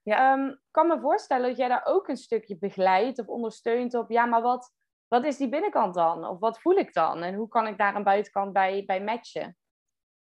Ehm, 0.04 0.46
ik 0.48 0.60
kan 0.72 0.88
me 0.88 1.00
voorstellen 1.00 1.48
dat 1.48 1.58
jij 1.58 1.68
daar 1.68 1.86
ook 1.86 2.08
een 2.08 2.18
stukje 2.18 2.58
begeleidt 2.58 3.20
of 3.20 3.28
ondersteunt 3.28 3.94
op. 3.94 4.10
Ja, 4.10 4.26
maar 4.26 4.42
wat, 4.42 4.72
wat 5.16 5.26
is 5.26 5.38
die 5.38 5.50
binnenkant 5.50 5.94
dan? 5.94 6.28
Of 6.28 6.40
wat 6.40 6.60
voel 6.60 6.76
ik 6.76 6.94
dan? 6.94 7.24
En 7.24 7.34
hoe 7.34 7.48
kan 7.48 7.68
ik 7.68 7.78
daar 7.78 7.96
een 7.96 8.04
buitenkant 8.04 8.54
bij, 8.54 8.84
bij 8.86 9.04
matchen? 9.04 9.58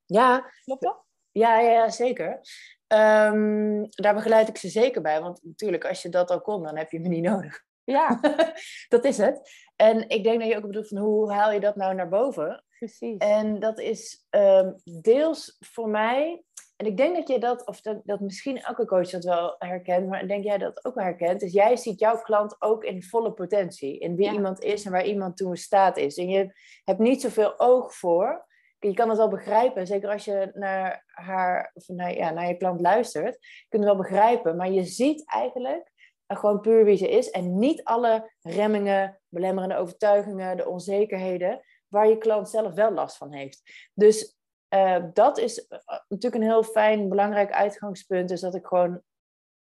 Ja, 0.05 0.51
Klopt 0.63 0.81
dat? 0.81 1.03
Ja, 1.31 1.59
ja, 1.59 1.71
ja, 1.71 1.89
zeker. 1.89 2.39
Ehm, 2.87 3.83
daar 3.89 4.13
begeleid 4.13 4.47
ik 4.47 4.57
ze 4.57 4.69
zeker 4.69 5.01
bij. 5.01 5.21
Want 5.21 5.43
natuurlijk, 5.43 5.85
als 5.85 6.01
je 6.01 6.09
dat 6.09 6.31
al 6.31 6.41
kon, 6.41 6.63
dan 6.63 6.77
heb 6.77 6.91
je 6.91 6.99
me 6.99 7.07
niet 7.07 7.23
nodig. 7.23 7.63
Ja, 7.83 8.19
dat 8.93 9.05
is 9.05 9.17
het. 9.17 9.49
En 9.75 10.09
ik 10.09 10.23
denk 10.23 10.39
dat 10.39 10.49
je 10.49 10.55
ook 10.55 10.65
bedoelt 10.65 10.87
van 10.87 10.97
hoe 10.97 11.31
haal 11.31 11.51
je 11.51 11.59
dat 11.59 11.75
nou 11.75 11.95
naar 11.95 12.09
boven? 12.09 12.64
Precies. 12.77 13.17
En 13.17 13.60
dat 13.60 13.79
is 13.79 14.25
ehm, 14.29 14.72
deels 15.01 15.58
voor 15.60 15.89
mij. 15.89 16.44
En 16.75 16.86
ik 16.86 16.98
denk 16.98 17.15
dat 17.15 17.27
je 17.27 17.39
dat, 17.39 17.67
of 17.67 17.82
dat, 17.82 18.01
dat 18.03 18.20
misschien 18.20 18.62
elke 18.62 18.86
coach 18.86 19.10
dat 19.10 19.24
wel 19.24 19.55
herkent, 19.60 20.08
maar 20.10 20.27
denk 20.27 20.44
jij 20.44 20.58
dat 20.58 20.86
ook 20.86 20.96
wel 20.96 21.03
herkent. 21.03 21.39
Dus 21.39 21.53
jij 21.53 21.75
ziet 21.77 22.00
jouw 22.00 22.22
klant 22.22 22.55
ook 22.62 22.84
in 22.84 23.03
volle 23.03 23.34
potentie. 23.34 24.00
In 24.00 24.15
wie 24.15 24.25
Ja. 24.25 24.34
iemand 24.34 24.60
is 24.63 24.86
en 24.86 24.91
waar 24.91 25.05
iemand 25.05 25.38
toe 25.38 25.50
in 25.50 25.58
staat 25.58 25.98
is. 25.98 26.17
En 26.17 26.29
je 26.29 26.53
hebt 26.84 27.00
niet 27.00 27.22
zoveel 27.22 27.60
oog 27.60 27.94
voor. 27.94 28.46
Je 28.79 28.94
kan 28.94 29.10
het 29.10 29.17
wel 29.17 29.29
begrijpen, 29.29 29.88
zeker 29.88 30.10
als 30.10 30.25
je 30.25 30.50
naar, 30.53 31.03
haar, 31.05 31.72
of 31.74 31.88
naar, 31.88 32.15
ja, 32.15 32.32
naar 32.32 32.48
je 32.48 32.58
klant 32.58 32.82
luistert. 32.82 33.34
Je 33.41 33.65
kunt 33.70 33.84
het 33.84 33.94
wel 33.94 34.01
begrijpen, 34.01 34.55
maar 34.55 34.72
je 34.72 34.84
ziet 34.84 35.32
eigenlijk 35.32 35.91
gewoon 36.27 36.60
puur 36.60 36.86
wie 36.86 36.98
ze 36.98 37.10
is. 37.10 37.29
En 37.29 37.58
niet 37.58 37.84
alle 37.84 38.32
remmingen, 38.41 39.20
belemmerende 39.29 39.77
overtuigingen, 39.77 40.58
de 40.58 40.70
onzekerheden, 40.70 41.62
waar 41.95 42.09
je 42.09 42.17
klant 42.17 42.49
zelf 42.49 42.73
wel 42.73 42.91
last 42.91 43.17
van 43.17 43.33
heeft. 43.33 43.89
Dus 43.93 44.37
uh, 44.69 45.03
dat 45.13 45.37
is 45.37 45.67
uh, 45.69 45.79
natuurlijk 46.07 46.43
een 46.43 46.49
heel 46.49 46.63
fijn, 46.63 47.09
belangrijk 47.09 47.51
uitgangspunt. 47.51 48.29
Dus 48.29 48.41
dat 48.41 48.55
ik 48.55 48.65
gewoon 48.65 49.01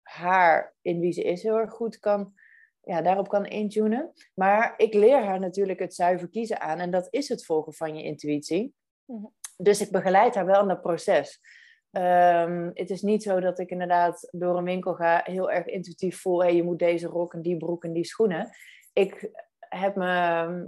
haar 0.02 0.76
in 0.82 1.00
wie 1.00 1.12
ze 1.12 1.24
is 1.24 1.44
heel 1.44 1.58
erg 1.58 1.72
goed 1.72 2.00
kan, 2.00 2.34
ja, 2.82 3.02
daarop 3.02 3.28
kan 3.28 3.46
intunen. 3.46 4.12
Maar 4.34 4.74
ik 4.78 4.94
leer 4.94 5.24
haar 5.24 5.40
natuurlijk 5.40 5.80
het 5.80 5.96
zuiver 5.96 6.30
kiezen 6.30 6.62
aan. 6.62 6.80
En 6.80 6.92
dat 6.92 7.08
is 7.10 7.30
het 7.30 7.46
volgen 7.46 7.74
van 7.74 7.98
je 7.98 8.04
intuïtie. 8.04 8.74
Mhm. 9.06 9.26
Dus 9.58 9.82
ik 9.82 9.92
begeleid 9.92 10.36
haar 10.36 10.46
wel 10.46 10.62
in 10.62 10.68
dat 10.68 10.82
proces. 10.82 11.40
Um, 11.92 12.72
het 12.74 12.90
is 12.90 13.02
niet 13.02 13.24
zo 13.24 13.40
dat 13.40 13.60
ik 13.60 13.70
inderdaad 13.70 14.28
door 14.32 14.58
een 14.58 14.64
winkel 14.64 14.94
ga, 14.94 15.22
heel 15.24 15.52
erg 15.52 15.66
intuïtief 15.66 16.22
voel, 16.22 16.44
hey, 16.44 16.56
je 16.56 16.64
moet 16.64 16.80
deze 16.80 17.08
rok 17.08 17.34
en 17.34 17.42
die 17.42 17.58
broek 17.58 17.84
en 17.84 17.94
die 17.94 18.06
schoenen. 18.06 18.50
Ik 18.94 19.30
heb 19.60 19.96
me 19.96 20.08
ehm, 20.08 20.64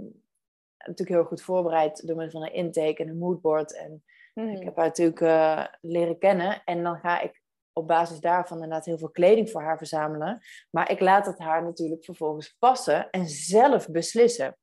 natuurlijk 0.86 1.18
heel 1.18 1.24
goed 1.24 1.42
voorbereid 1.42 2.06
door 2.06 2.16
middel 2.16 2.40
van 2.40 2.48
een 2.48 2.54
intake 2.54 3.02
en 3.02 3.08
een 3.08 3.18
moodboard. 3.18 3.76
En 3.76 4.02
ik 4.34 4.42
mhm. 4.42 4.64
heb 4.64 4.76
haar 4.76 4.86
natuurlijk 4.86 5.20
uh, 5.20 5.64
leren 5.80 6.18
kennen. 6.18 6.62
En 6.64 6.82
dan 6.82 6.98
ga 6.98 7.20
ik 7.20 7.42
op 7.72 7.86
basis 7.86 8.20
daarvan 8.20 8.56
inderdaad 8.56 8.84
heel 8.84 8.98
veel 8.98 9.10
kleding 9.10 9.50
voor 9.50 9.62
haar 9.62 9.78
verzamelen. 9.78 10.40
Maar 10.70 10.90
ik 10.90 11.00
laat 11.00 11.26
het 11.26 11.38
haar 11.38 11.62
natuurlijk 11.62 12.04
vervolgens 12.04 12.56
passen 12.58 13.10
en 13.10 13.26
zelf 13.28 13.88
beslissen. 13.88 14.56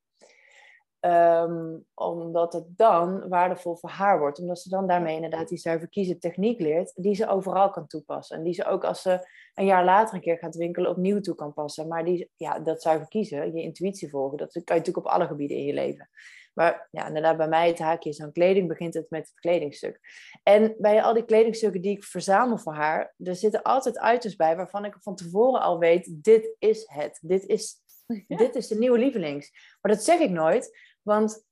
Ehm, 1.04 1.78
omdat 1.94 2.54
het 2.54 2.66
dan 2.78 3.30
waardevol 3.30 3.76
voor 3.76 3.90
haar 3.90 4.20
wordt. 4.20 4.40
Omdat 4.40 4.60
ze 4.60 4.70
dan 4.70 4.88
daarmee 4.88 5.16
inderdaad 5.16 5.48
die 5.48 5.58
zuiver 5.58 5.90
kiezen 5.90 6.20
techniek 6.20 6.60
leert. 6.60 6.92
Die 6.96 7.16
ze 7.16 7.28
overal 7.28 7.70
kan 7.70 7.88
toepassen. 7.88 8.38
En 8.38 8.44
die 8.44 8.54
ze 8.54 8.66
ook 8.66 8.84
als 8.84 9.02
ze 9.02 9.28
een 9.54 9.66
jaar 9.66 9.86
later 9.86 10.16
een 10.16 10.22
keer 10.22 10.38
gaat 10.38 10.56
winkelen 10.56 10.90
opnieuw 10.90 11.20
toe 11.20 11.36
kan 11.36 11.54
passen. 11.54 11.88
Maar 11.88 12.06
die, 12.06 12.30
ja, 12.36 12.60
dat 12.60 12.82
zuiver 12.82 13.08
kiezen, 13.08 13.56
je 13.56 13.62
intuïtie 13.62 14.10
volgen. 14.10 14.38
Dat 14.38 14.52
kan 14.52 14.62
je 14.66 14.74
natuurlijk 14.74 15.06
op 15.06 15.12
alle 15.12 15.28
gebieden 15.28 15.58
in 15.58 15.66
je 15.66 15.74
leven. 15.74 16.10
Maar 16.54 16.88
ja, 16.92 17.08
inderdaad, 17.08 17.38
bij 17.38 17.48
mij 17.48 17.68
het 17.68 17.80
haakje 17.80 18.10
is 18.10 18.22
aan 18.22 18.32
kleding, 18.32 18.68
begint 18.68 18.94
het 18.94 19.10
met 19.10 19.28
het 19.28 19.40
kledingstuk. 19.40 20.00
En 20.44 20.76
bij 20.78 21.04
al 21.04 21.14
die 21.14 21.26
kledingstukken 21.26 21.82
die 21.82 21.96
ik 21.96 22.04
verzamel 22.04 22.58
voor 22.58 22.74
haar, 22.74 23.14
er 23.18 23.36
zitten 23.36 23.62
altijd 23.62 24.16
items 24.16 24.36
bij 24.36 24.56
waarvan 24.56 24.86
ik 24.86 24.96
van 25.00 25.16
tevoren 25.16 25.62
al 25.62 25.80
weet, 25.80 26.24
dit 26.24 26.56
is 26.60 26.84
het. 26.86 27.20
Dit 27.22 27.46
is, 27.46 27.76
dit 28.28 28.56
is 28.56 28.68
de 28.68 28.78
nieuwe 28.78 28.98
lievelings. 28.98 29.52
Maar 29.82 29.92
dat 29.92 30.04
zeg 30.04 30.20
ik 30.20 30.30
nooit, 30.30 30.93
want 31.04 31.46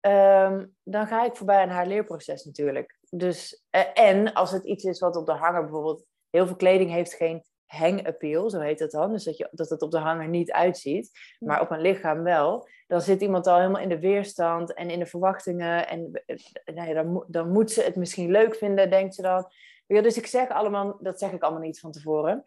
ehm, 0.00 0.66
dan 0.82 1.06
ga 1.06 1.24
ik 1.24 1.36
voorbij 1.36 1.62
aan 1.62 1.68
haar 1.68 1.86
leerproces 1.86 2.44
natuurlijk. 2.44 2.98
Dus, 3.10 3.64
eh, 3.70 3.84
en 3.94 4.32
als 4.32 4.50
het 4.50 4.64
iets 4.64 4.84
is 4.84 4.98
wat 4.98 5.16
op 5.16 5.26
de 5.26 5.32
hanger 5.32 5.62
bijvoorbeeld, 5.62 6.04
heel 6.30 6.46
veel 6.46 6.56
kleding 6.56 6.90
heeft 6.90 7.14
geen 7.14 7.44
hang 7.66 8.06
appeal, 8.06 8.50
zo 8.50 8.60
heet 8.60 8.78
het 8.78 8.90
dan. 8.90 9.12
Dus 9.12 9.24
dat, 9.24 9.36
je, 9.36 9.48
dat 9.50 9.70
het 9.70 9.82
op 9.82 9.90
de 9.90 9.98
hanger 9.98 10.28
niet 10.28 10.52
uitziet, 10.52 11.10
maar 11.38 11.60
op 11.60 11.70
een 11.70 11.80
lichaam 11.80 12.22
wel. 12.22 12.68
Dan 12.86 13.00
zit 13.00 13.20
iemand 13.20 13.46
al 13.46 13.56
helemaal 13.56 13.82
in 13.82 13.88
de 13.88 13.98
weerstand 13.98 14.74
en 14.74 14.90
in 14.90 14.98
de 14.98 15.06
verwachtingen. 15.06 15.88
En 15.88 16.22
eh, 16.26 16.36
nou 16.74 16.88
ja, 16.88 17.02
dan, 17.02 17.24
dan 17.26 17.52
moet 17.52 17.70
ze 17.70 17.82
het 17.82 17.96
misschien 17.96 18.30
leuk 18.30 18.54
vinden, 18.54 18.90
denkt 18.90 19.14
ze 19.14 19.22
dan. 19.22 19.50
Ja, 19.86 20.02
dus 20.02 20.16
ik 20.16 20.26
zeg 20.26 20.48
allemaal, 20.48 20.98
dat 21.00 21.18
zeg 21.18 21.32
ik 21.32 21.42
allemaal 21.42 21.62
niet 21.62 21.80
van 21.80 21.92
tevoren. 21.92 22.44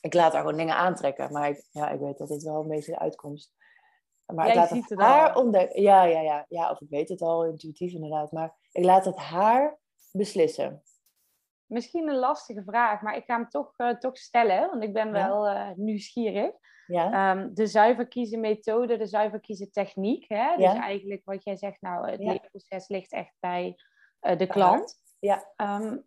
Ik 0.00 0.14
laat 0.14 0.32
haar 0.32 0.40
gewoon 0.40 0.56
dingen 0.56 0.76
aantrekken. 0.76 1.32
Maar 1.32 1.48
ik, 1.48 1.64
ja, 1.70 1.90
ik 1.90 2.00
weet 2.00 2.18
dat 2.18 2.28
dit 2.28 2.42
wel 2.42 2.60
een 2.60 2.68
beetje 2.68 2.92
de 2.92 2.98
uitkomst. 2.98 3.54
Maar 4.34 4.48
ik 4.48 4.54
laat 4.54 4.70
het, 4.70 4.94
haar 4.94 5.36
ontdekken. 5.36 5.82
Ja, 5.82 6.04
ja, 6.04 6.20
ja, 6.20 6.46
ja, 6.48 6.70
of 6.70 6.80
ik 6.80 6.88
weet 6.90 7.08
het 7.08 7.20
al 7.20 7.44
intuïtief 7.44 7.92
inderdaad. 7.92 8.32
Maar 8.32 8.56
ik 8.72 8.84
laat 8.84 9.04
het 9.04 9.16
haar 9.16 9.78
beslissen 10.12 10.82
misschien 11.70 12.08
een 12.08 12.18
lastige 12.18 12.62
vraag, 12.62 13.00
maar 13.00 13.16
ik 13.16 13.24
ga 13.24 13.34
hem 13.34 13.48
toch, 13.48 13.72
uh, 13.76 13.94
toch 13.94 14.18
stellen, 14.18 14.70
want 14.70 14.82
ik 14.82 14.92
ben 14.92 15.12
wel 15.12 15.48
uh, 15.48 15.70
nieuwsgierig. 15.74 16.52
Ja. 16.86 17.30
Um, 17.30 17.54
de 17.54 17.66
zuiver 17.66 18.08
kiezen 18.08 18.40
methode, 18.40 18.96
de 18.96 19.06
zuiver 19.06 19.40
kiezen 19.40 19.70
techniek. 19.70 20.24
Hè? 20.28 20.56
Dus 20.56 20.74
eigenlijk 20.74 21.22
wat 21.24 21.44
jij 21.44 21.56
zegt, 21.56 21.80
nou, 21.80 22.10
het 22.10 22.20
ja. 22.20 22.38
proces 22.50 22.88
ligt 22.88 23.12
echt 23.12 23.34
bij 23.40 23.76
uh, 24.20 24.38
de 24.38 24.46
klant. 24.46 24.94
Ja. 25.18 25.52
Um, 25.56 26.04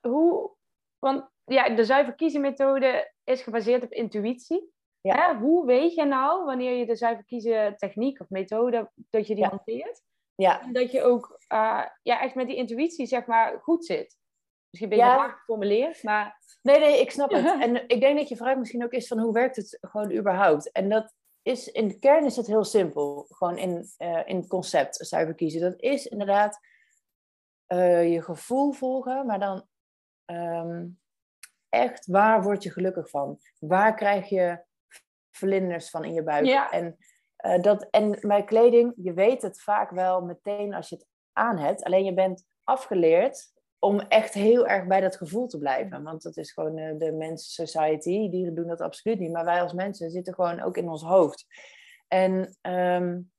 hoe, 0.00 0.50
want 0.98 1.30
ja, 1.44 1.68
de 1.74 1.84
zuiver 1.84 2.14
kiezen 2.14 2.40
methode 2.40 3.12
is 3.24 3.42
gebaseerd 3.42 3.84
op 3.84 3.92
intuïtie. 3.92 4.71
Ja. 5.02 5.14
Hè? 5.14 5.38
Hoe 5.38 5.66
weet 5.66 5.94
je 5.94 6.04
nou, 6.04 6.44
wanneer 6.44 6.76
je 6.76 6.86
de 6.86 6.96
zuiver 6.96 7.24
kiezen 7.24 7.76
techniek 7.76 8.20
of 8.20 8.30
methode, 8.30 8.90
dat 9.10 9.26
je 9.26 9.34
die 9.34 9.44
hanteert? 9.44 10.02
Ja. 10.34 10.62
En 10.62 10.72
dat 10.72 10.90
je 10.90 11.02
ook 11.02 11.40
ja, 12.02 12.20
echt 12.20 12.34
met 12.34 12.46
die 12.46 12.56
intuïtie, 12.56 13.06
zeg 13.06 13.26
maar, 13.26 13.60
goed 13.62 13.84
zit. 13.84 14.16
Misschien 14.70 14.92
een 14.92 14.98
beetje 14.98 15.22
ja. 15.22 15.28
geformuleerd, 15.28 16.02
maar... 16.02 16.40
Nee, 16.62 16.78
nee, 16.78 17.00
ik 17.00 17.10
snap 17.10 17.30
het. 17.30 17.44
En 17.62 17.88
ik 17.88 18.00
denk 18.00 18.18
dat 18.18 18.28
je 18.28 18.36
vraag 18.36 18.56
misschien 18.56 18.84
ook 18.84 18.92
is 18.92 19.06
van 19.06 19.18
hoe 19.18 19.32
werkt 19.32 19.56
het 19.56 19.78
gewoon 19.80 20.12
überhaupt? 20.12 20.72
En 20.72 20.88
dat 20.88 21.14
is, 21.42 21.68
in 21.68 21.88
de 21.88 21.98
kern 21.98 22.24
is 22.24 22.36
het 22.36 22.46
heel 22.46 22.64
simpel. 22.64 23.26
Gewoon 23.28 23.58
in, 23.58 23.90
uh, 23.98 24.20
in 24.24 24.36
het 24.36 24.48
concept 24.48 24.96
zuiver 24.96 25.34
kiezen. 25.34 25.60
Dat 25.60 25.80
is 25.80 26.06
inderdaad 26.06 26.58
uh, 27.68 28.12
je 28.12 28.22
gevoel 28.22 28.72
volgen, 28.72 29.26
maar 29.26 29.38
dan 29.38 29.66
um, 30.26 31.00
echt 31.68 32.06
waar 32.06 32.42
word 32.42 32.62
je 32.62 32.70
gelukkig 32.70 33.10
van? 33.10 33.38
Waar 33.58 33.94
krijg 33.94 34.28
je 34.28 34.64
vlinders 35.32 35.90
van 35.90 36.04
in 36.04 36.14
je 36.14 36.22
buik? 36.22 36.44
Ja. 36.44 36.70
En, 36.70 36.96
uh, 37.46 37.60
dat, 37.60 37.86
en 37.90 38.18
bij 38.20 38.44
kleding, 38.44 38.92
je 38.96 39.12
weet 39.12 39.42
het 39.42 39.62
vaak 39.62 39.90
wel 39.90 40.20
meteen 40.20 40.74
als 40.74 40.88
je 40.88 40.94
het 40.94 41.06
aan 41.32 41.58
hebt. 41.58 41.84
Alleen 41.84 42.04
je 42.04 42.14
bent 42.14 42.44
afgeleerd 42.64 43.52
om 43.78 44.00
echt 44.00 44.34
heel 44.34 44.66
erg 44.66 44.86
bij 44.86 45.00
dat 45.00 45.16
gevoel 45.16 45.46
te 45.46 45.58
blijven. 45.58 46.02
Want 46.02 46.22
dat 46.22 46.36
is 46.36 46.52
gewoon 46.52 46.78
uh, 46.78 46.98
de 46.98 47.12
mens 47.12 47.54
society. 47.54 48.28
Dieren 48.30 48.54
doen 48.54 48.66
dat 48.66 48.80
absoluut 48.80 49.18
niet. 49.18 49.32
Maar 49.32 49.44
wij 49.44 49.62
als 49.62 49.72
mensen 49.72 50.10
zitten 50.10 50.34
gewoon 50.34 50.60
ook 50.60 50.76
in 50.76 50.88
ons 50.88 51.02
hoofd. 51.02 51.46
En 52.08 52.56
um, 52.62 53.31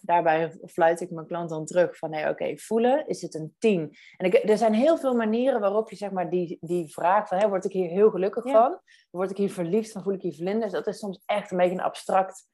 daarbij 0.00 0.58
fluit 0.66 1.00
ik 1.00 1.10
mijn 1.10 1.26
klant 1.26 1.50
dan 1.50 1.64
terug 1.64 1.96
van... 1.96 2.10
nee, 2.10 2.28
oké, 2.28 2.56
voelen, 2.56 3.06
is 3.06 3.22
het 3.22 3.34
een 3.34 3.54
tien? 3.58 3.96
En 4.16 4.26
ik, 4.26 4.48
er 4.48 4.58
zijn 4.58 4.74
heel 4.74 4.98
veel 4.98 5.14
manieren 5.14 5.60
waarop 5.60 5.90
je 5.90 5.96
zeg 5.96 6.10
maar 6.10 6.30
die, 6.30 6.58
die 6.60 6.92
vraag 6.92 7.28
van... 7.28 7.38
Hè, 7.38 7.48
word 7.48 7.64
ik 7.64 7.72
hier 7.72 7.88
heel 7.88 8.10
gelukkig 8.10 8.50
van? 8.50 8.80
Word 9.10 9.30
ik 9.30 9.36
hier 9.36 9.50
verliefd 9.52 9.92
van? 9.92 10.02
Voel 10.02 10.12
ik 10.12 10.22
hier 10.22 10.34
vlinders? 10.34 10.72
Dat 10.72 10.86
is 10.86 10.98
soms 10.98 11.22
echt 11.26 11.50
een 11.50 11.56
beetje 11.56 11.74
een 11.74 11.80
abstract, 11.80 12.46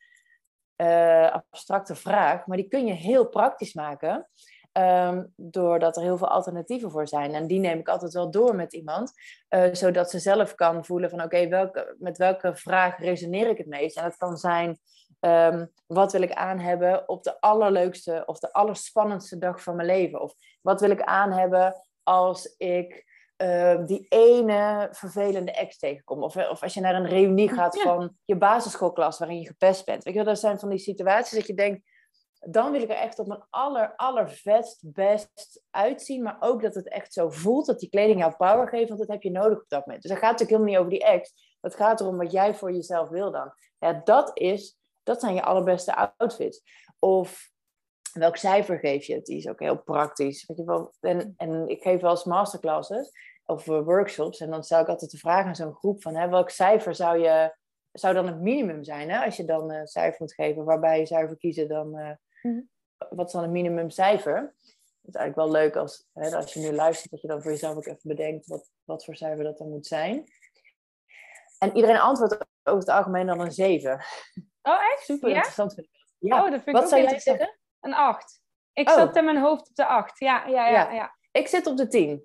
uh, 0.76 1.30
abstracte 1.30 1.94
vraag. 1.94 2.46
Maar 2.46 2.56
die 2.56 2.68
kun 2.68 2.86
je 2.86 2.92
heel 2.92 3.28
praktisch 3.28 3.74
maken... 3.74 4.28
Um, 4.78 5.32
doordat 5.36 5.96
er 5.96 6.02
heel 6.02 6.18
veel 6.18 6.28
alternatieven 6.28 6.90
voor 6.90 7.08
zijn. 7.08 7.34
En 7.34 7.46
die 7.46 7.58
neem 7.58 7.78
ik 7.78 7.88
altijd 7.88 8.12
wel 8.12 8.30
door 8.30 8.54
met 8.54 8.72
iemand. 8.72 9.12
Uh, 9.50 9.68
zodat 9.72 10.10
ze 10.10 10.18
zelf 10.18 10.54
kan 10.54 10.84
voelen 10.84 11.10
van 11.10 11.22
oké, 11.22 11.48
welke, 11.48 11.96
met 11.98 12.18
welke 12.18 12.56
vraag 12.56 12.98
resoneer 12.98 13.48
ik 13.48 13.58
het 13.58 13.66
meest? 13.66 13.96
En 13.96 14.02
dat 14.02 14.16
kan 14.16 14.36
zijn, 14.36 14.78
um, 15.20 15.72
wat 15.86 16.12
wil 16.12 16.22
ik 16.22 16.32
aan 16.32 16.58
hebben 16.58 17.08
op 17.08 17.22
de 17.22 17.40
allerleukste 17.40 18.22
of 18.26 18.38
de 18.38 18.52
allerspannendste 18.52 19.38
dag 19.38 19.62
van 19.62 19.76
mijn 19.76 19.88
leven? 19.88 20.20
Of 20.20 20.34
wat 20.62 20.80
wil 20.80 20.90
ik 20.90 21.02
aan 21.02 21.32
hebben 21.32 21.74
als 22.02 22.54
ik 22.56 23.04
uh, 23.36 23.84
die 23.84 24.06
ene 24.08 24.88
vervelende 24.90 25.52
ex 25.52 25.78
tegenkom? 25.78 26.22
Of, 26.22 26.36
of 26.36 26.62
als 26.62 26.74
je 26.74 26.80
naar 26.80 26.94
een 26.94 27.08
reunie 27.08 27.52
gaat 27.52 27.80
van 27.80 28.16
je 28.24 28.36
basisschoolklas 28.36 29.18
waarin 29.18 29.40
je 29.40 29.46
gepest 29.46 29.84
bent. 29.84 30.04
Weet 30.04 30.14
je, 30.14 30.24
dat 30.24 30.38
zijn 30.38 30.58
van 30.58 30.68
die 30.68 30.78
situaties 30.78 31.38
dat 31.38 31.46
je 31.46 31.54
denkt 31.54 31.94
dan 32.40 32.72
wil 32.72 32.82
ik 32.82 32.90
er 32.90 32.96
echt 32.96 33.18
op 33.18 33.26
mijn 33.26 33.44
aller, 33.96 34.40
best 34.80 35.62
uitzien. 35.70 36.22
Maar 36.22 36.36
ook 36.40 36.62
dat 36.62 36.74
het 36.74 36.88
echt 36.88 37.12
zo 37.12 37.30
voelt, 37.30 37.66
dat 37.66 37.80
die 37.80 37.88
kleding 37.88 38.18
jou 38.18 38.34
power 38.36 38.68
geeft. 38.68 38.88
Want 38.88 39.00
dat 39.00 39.08
heb 39.08 39.22
je 39.22 39.30
nodig 39.30 39.58
op 39.58 39.68
dat 39.68 39.86
moment. 39.86 40.02
Dus 40.02 40.10
dat 40.10 40.20
gaat 40.20 40.30
natuurlijk 40.30 40.62
helemaal 40.62 40.68
niet 40.68 40.78
over 40.78 40.90
die 40.90 41.18
ex. 41.18 41.56
Het 41.60 41.74
gaat 41.74 42.00
erom 42.00 42.16
wat 42.16 42.32
jij 42.32 42.54
voor 42.54 42.72
jezelf 42.72 43.08
wil 43.08 43.30
dan. 43.30 43.52
Ja, 43.78 44.00
dat, 44.04 44.30
is, 44.38 44.78
dat 45.02 45.20
zijn 45.20 45.34
je 45.34 45.42
allerbeste 45.42 45.94
outfits. 46.16 46.62
Of 46.98 47.50
welk 48.12 48.36
cijfer 48.36 48.78
geef 48.78 49.04
je? 49.04 49.20
Die 49.22 49.36
is 49.36 49.48
ook 49.48 49.60
heel 49.60 49.82
praktisch. 49.82 50.44
Je? 50.46 50.88
En, 51.00 51.34
en 51.36 51.68
ik 51.68 51.82
geef 51.82 52.00
wel 52.00 52.10
eens 52.10 52.24
masterclasses 52.24 53.10
of 53.44 53.64
workshops. 53.64 54.40
En 54.40 54.50
dan 54.50 54.64
stel 54.64 54.80
ik 54.80 54.88
altijd 54.88 55.10
de 55.10 55.18
vraag 55.18 55.44
aan 55.44 55.54
zo'n 55.54 55.74
groep 55.74 56.02
van... 56.02 56.16
Hè, 56.16 56.28
welk 56.28 56.50
cijfer 56.50 56.94
zou, 56.94 57.18
je, 57.18 57.56
zou 57.92 58.14
dan 58.14 58.26
het 58.26 58.40
minimum 58.40 58.84
zijn? 58.84 59.10
Hè? 59.10 59.24
Als 59.24 59.36
je 59.36 59.44
dan 59.44 59.70
een 59.70 59.86
cijfer 59.86 60.16
moet 60.20 60.34
geven 60.34 60.64
waarbij 60.64 60.98
je 60.98 61.06
zuiver 61.06 61.36
kiezen 61.36 61.68
dan... 61.68 61.98
Uh, 61.98 62.10
Mhm. 62.46 62.60
Wat 63.16 63.26
is 63.26 63.32
dan 63.32 63.44
een 63.44 63.52
minimumcijfer? 63.52 64.54
Het 65.00 65.14
is 65.14 65.20
eigenlijk 65.20 65.36
wel 65.36 65.60
leuk 65.62 65.76
als, 65.76 66.08
hè, 66.12 66.36
als 66.36 66.52
je 66.52 66.60
nu 66.60 66.72
luistert, 66.72 67.10
dat 67.10 67.20
je 67.20 67.28
dan 67.28 67.42
voor 67.42 67.50
jezelf 67.50 67.76
ook 67.76 67.86
even 67.86 68.00
bedenkt 68.02 68.46
wat, 68.46 68.70
wat 68.84 69.04
voor 69.04 69.16
cijfer 69.16 69.44
dat 69.44 69.58
dan 69.58 69.68
moet 69.68 69.86
zijn. 69.86 70.24
En 71.58 71.76
iedereen 71.76 71.98
antwoordt 71.98 72.46
over 72.62 72.80
het 72.80 72.88
algemeen 72.88 73.26
dan 73.26 73.40
een 73.40 73.52
7. 73.52 73.92
Oh, 74.62 74.92
echt? 74.92 75.04
Super 75.04 75.28
interessant. 75.28 75.74
Ja. 76.18 76.36
Oh, 76.36 76.50
dat 76.50 76.62
vind 76.62 76.66
ik 76.66 76.82
wat 76.82 76.88
zou 76.88 77.02
jij 77.02 77.18
zeggen? 77.18 77.58
Een 77.80 77.94
8. 77.94 78.40
Ik 78.72 78.88
oh. 78.88 78.94
zat 78.94 79.16
in 79.16 79.24
mijn 79.24 79.40
hoofd 79.40 79.68
op 79.68 79.74
de 79.74 79.86
8. 79.86 80.18
Ja, 80.18 80.46
ja, 80.46 80.68
ja, 80.68 80.92
ja. 80.92 81.16
Ik 81.32 81.48
zit 81.48 81.66
op 81.66 81.76
de 81.76 81.88
10. 81.88 82.24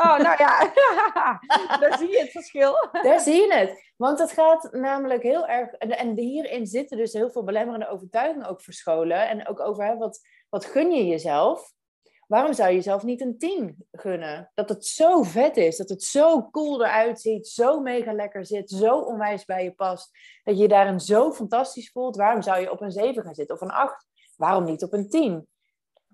Oh, 0.00 0.18
nou 0.18 0.36
ja, 0.38 0.72
daar 1.80 1.98
zie 1.98 2.08
je 2.08 2.18
het 2.18 2.30
verschil. 2.30 2.74
Daar 3.02 3.20
zie 3.20 3.34
je 3.34 3.54
het. 3.54 3.92
Want 3.96 4.18
het 4.18 4.32
gaat 4.32 4.72
namelijk 4.72 5.22
heel 5.22 5.46
erg... 5.46 5.72
En 5.72 6.18
hierin 6.18 6.66
zitten 6.66 6.96
dus 6.96 7.12
heel 7.12 7.30
veel 7.30 7.44
belemmerende 7.44 7.88
overtuigingen 7.88 8.48
ook 8.48 8.62
verscholen. 8.62 9.28
En 9.28 9.48
ook 9.48 9.60
over 9.60 9.84
hè, 9.84 9.96
wat, 9.96 10.20
wat 10.48 10.64
gun 10.64 10.90
je 10.90 11.06
jezelf? 11.06 11.72
waarom 12.30 12.52
zou 12.52 12.68
je 12.68 12.74
jezelf 12.74 13.02
niet 13.02 13.20
een 13.20 13.38
10 13.38 13.86
gunnen? 13.92 14.50
Dat 14.54 14.68
het 14.68 14.86
zo 14.86 15.22
vet 15.22 15.56
is, 15.56 15.76
dat 15.76 15.88
het 15.88 16.02
zo 16.02 16.50
cool 16.50 16.84
eruit 16.84 17.20
ziet, 17.20 17.48
zo 17.48 17.80
mega 17.80 18.12
lekker 18.12 18.46
zit, 18.46 18.70
zo 18.70 18.98
onwijs 18.98 19.44
bij 19.44 19.64
je 19.64 19.72
past, 19.72 20.10
dat 20.42 20.56
je 20.56 20.62
je 20.62 20.68
daarin 20.68 21.00
zo 21.00 21.32
fantastisch 21.32 21.90
voelt. 21.90 22.16
Waarom 22.16 22.42
zou 22.42 22.60
je 22.60 22.70
op 22.70 22.80
een 22.80 22.90
7 22.90 23.22
gaan 23.22 23.34
zitten 23.34 23.54
of 23.54 23.60
een 23.60 23.70
8? 23.70 24.06
Waarom 24.36 24.64
niet 24.64 24.82
op 24.82 24.92
een 24.92 25.08
10? 25.08 25.48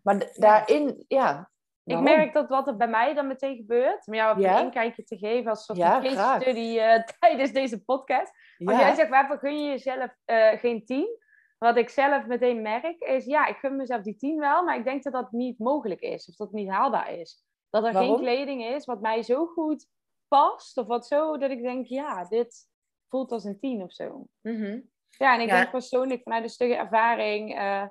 Maar 0.02 0.30
daarin, 0.32 1.04
ja. 1.08 1.50
Ik 1.86 2.00
merk 2.00 2.32
dat 2.32 2.48
wat 2.48 2.66
er 2.66 2.76
bij 2.76 2.88
mij 2.88 3.14
dan 3.14 3.26
meteen 3.26 3.56
gebeurt, 3.56 4.06
om 4.06 4.14
jou 4.14 4.40
ja? 4.40 4.58
een 4.58 4.64
inkijkje 4.64 5.04
te 5.04 5.16
geven 5.16 5.50
als 5.50 5.64
soort 5.64 5.78
ja, 5.78 6.00
case 6.00 6.40
study 6.40 6.76
uh, 6.78 7.02
tijdens 7.18 7.52
deze 7.52 7.84
podcast. 7.84 8.32
Als 8.64 8.78
jij 8.78 8.94
zegt, 8.94 9.08
waarvoor 9.08 9.38
gun 9.38 9.62
je 9.62 9.68
jezelf 9.68 10.16
uh, 10.26 10.48
geen 10.48 10.84
10? 10.84 11.18
Wat 11.58 11.76
ik 11.76 11.88
zelf 11.88 12.26
meteen 12.26 12.62
merk 12.62 13.00
is, 13.00 13.24
ja, 13.24 13.46
ik 13.46 13.56
gun 13.56 13.76
mezelf 13.76 14.02
die 14.02 14.16
10 14.16 14.38
wel, 14.38 14.64
maar 14.64 14.76
ik 14.76 14.84
denk 14.84 15.02
dat 15.02 15.12
dat 15.12 15.32
niet 15.32 15.58
mogelijk 15.58 16.00
is. 16.00 16.28
Of 16.28 16.36
dat 16.36 16.46
het 16.46 16.56
niet 16.56 16.70
haalbaar 16.70 17.12
is. 17.12 17.44
Dat 17.70 17.84
er 17.84 17.94
geen 17.94 18.16
kleding 18.16 18.64
is 18.64 18.84
wat 18.84 19.00
mij 19.00 19.22
zo 19.22 19.46
goed 19.46 19.86
past. 20.28 20.76
Of 20.76 20.86
wat 20.86 21.06
zo, 21.06 21.38
dat 21.38 21.50
ik 21.50 21.62
denk, 21.62 21.86
ja, 21.86 22.24
dit 22.24 22.68
voelt 23.08 23.32
als 23.32 23.44
een 23.44 23.58
10 23.58 23.82
of 23.82 23.92
zo. 23.92 24.26
Mhm. 24.42 24.80
Ja, 25.08 25.34
en 25.34 25.40
ik 25.40 25.48
denk 25.48 25.70
persoonlijk 25.70 26.22
vanuit 26.22 26.42
een 26.42 26.50
stukje 26.50 26.76
ervaring... 26.76 27.58
Uh, 27.58 27.86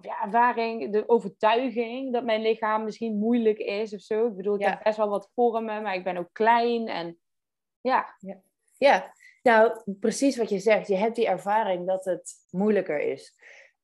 of 0.00 0.06
ja, 0.06 0.24
ervaring, 0.24 0.92
de 0.92 1.08
overtuiging 1.08 2.12
dat 2.12 2.24
mijn 2.24 2.42
lichaam 2.42 2.84
misschien 2.84 3.18
moeilijk 3.18 3.58
is 3.58 3.94
of 3.94 4.00
zo. 4.00 4.26
Ik 4.26 4.36
bedoel, 4.36 4.54
ik 4.54 4.66
heb 4.66 4.82
best 4.82 4.96
wel 4.96 5.08
wat 5.08 5.30
vormen, 5.34 5.82
maar 5.82 5.94
ik 5.94 6.04
ben 6.04 6.16
ook 6.16 6.28
klein 6.32 6.88
en 6.88 7.18
ja. 7.80 8.16
ja. 8.18 8.42
Ja, 8.78 9.14
nou, 9.42 9.80
precies 10.00 10.36
wat 10.36 10.48
je 10.48 10.58
zegt. 10.58 10.88
Je 10.88 10.96
hebt 10.96 11.16
die 11.16 11.26
ervaring 11.26 11.86
dat 11.86 12.04
het 12.04 12.32
moeilijker 12.50 13.00
is. 13.00 13.34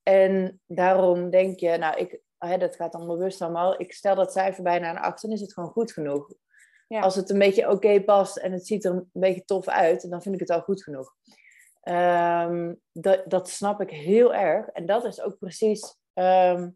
En 0.02 0.60
daarom 0.66 1.30
denk 1.30 1.58
je, 1.58 1.76
nou, 1.76 1.98
ik, 1.98 2.20
hè, 2.38 2.58
dat 2.58 2.76
gaat 2.76 2.92
dan 2.92 3.06
bewust 3.06 3.42
allemaal. 3.42 3.80
Ik 3.80 3.92
stel 3.92 4.14
dat 4.14 4.32
cijfer 4.32 4.62
bijna 4.62 4.90
een 4.90 4.98
8, 4.98 5.22
dan 5.22 5.30
is 5.30 5.40
het 5.40 5.52
gewoon 5.52 5.70
goed 5.70 5.92
genoeg. 5.92 6.32
Ja. 6.88 7.00
Als 7.00 7.14
het 7.14 7.30
een 7.30 7.38
beetje 7.38 7.70
oké 7.70 8.04
past 8.04 8.36
en 8.36 8.52
het 8.52 8.66
ziet 8.66 8.84
er 8.84 8.92
een 8.92 9.10
beetje 9.12 9.44
tof 9.44 9.68
uit, 9.68 10.10
dan 10.10 10.22
vind 10.22 10.34
ik 10.34 10.40
het 10.40 10.50
al 10.50 10.60
goed 10.60 10.82
genoeg. 10.82 11.14
Ehm, 11.86 12.74
dat, 12.92 13.22
dat 13.30 13.48
snap 13.48 13.80
ik 13.80 13.90
heel 13.90 14.34
erg. 14.34 14.66
En 14.66 14.86
dat 14.86 15.04
is 15.04 15.20
ook 15.20 15.38
precies 15.38 15.96
ehm, 16.16 16.70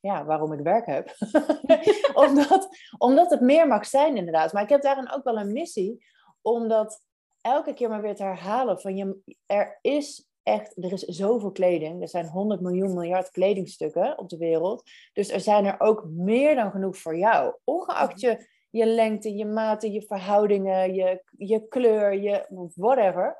ja, 0.00 0.24
waarom 0.24 0.52
ik 0.52 0.60
werk 0.60 0.86
heb. 0.86 1.16
omdat, 2.24 2.68
omdat 2.98 3.30
het 3.30 3.40
meer 3.40 3.66
mag 3.66 3.86
zijn, 3.86 4.16
inderdaad. 4.16 4.52
Maar 4.52 4.62
ik 4.62 4.68
heb 4.68 4.82
daarin 4.82 5.12
ook 5.12 5.24
wel 5.24 5.38
een 5.38 5.52
missie. 5.52 6.04
Omdat 6.42 7.02
elke 7.40 7.74
keer 7.74 7.88
maar 7.88 8.02
weer 8.02 8.14
te 8.14 8.22
herhalen 8.22 8.80
van 8.80 8.96
je, 8.96 9.36
er 9.46 9.78
is 9.82 10.30
echt, 10.42 10.84
er 10.84 10.92
is 10.92 11.02
zoveel 11.02 11.52
kleding. 11.52 12.02
Er 12.02 12.08
zijn 12.08 12.26
100 12.26 12.60
miljoen 12.60 12.94
miljard 12.94 13.30
kledingstukken 13.30 14.18
op 14.18 14.28
de 14.28 14.36
wereld. 14.36 14.82
Dus 15.12 15.30
er 15.30 15.40
zijn 15.40 15.64
er 15.64 15.80
ook 15.80 16.04
meer 16.08 16.54
dan 16.54 16.70
genoeg 16.70 16.96
voor 16.96 17.16
jou. 17.16 17.54
Ongeacht 17.64 18.20
je, 18.20 18.46
je 18.70 18.86
lengte, 18.86 19.34
je 19.34 19.46
maten, 19.46 19.92
je 19.92 20.02
verhoudingen, 20.02 20.94
je, 20.94 21.22
je 21.36 21.68
kleur, 21.68 22.14
je 22.14 22.70
whatever. 22.74 23.36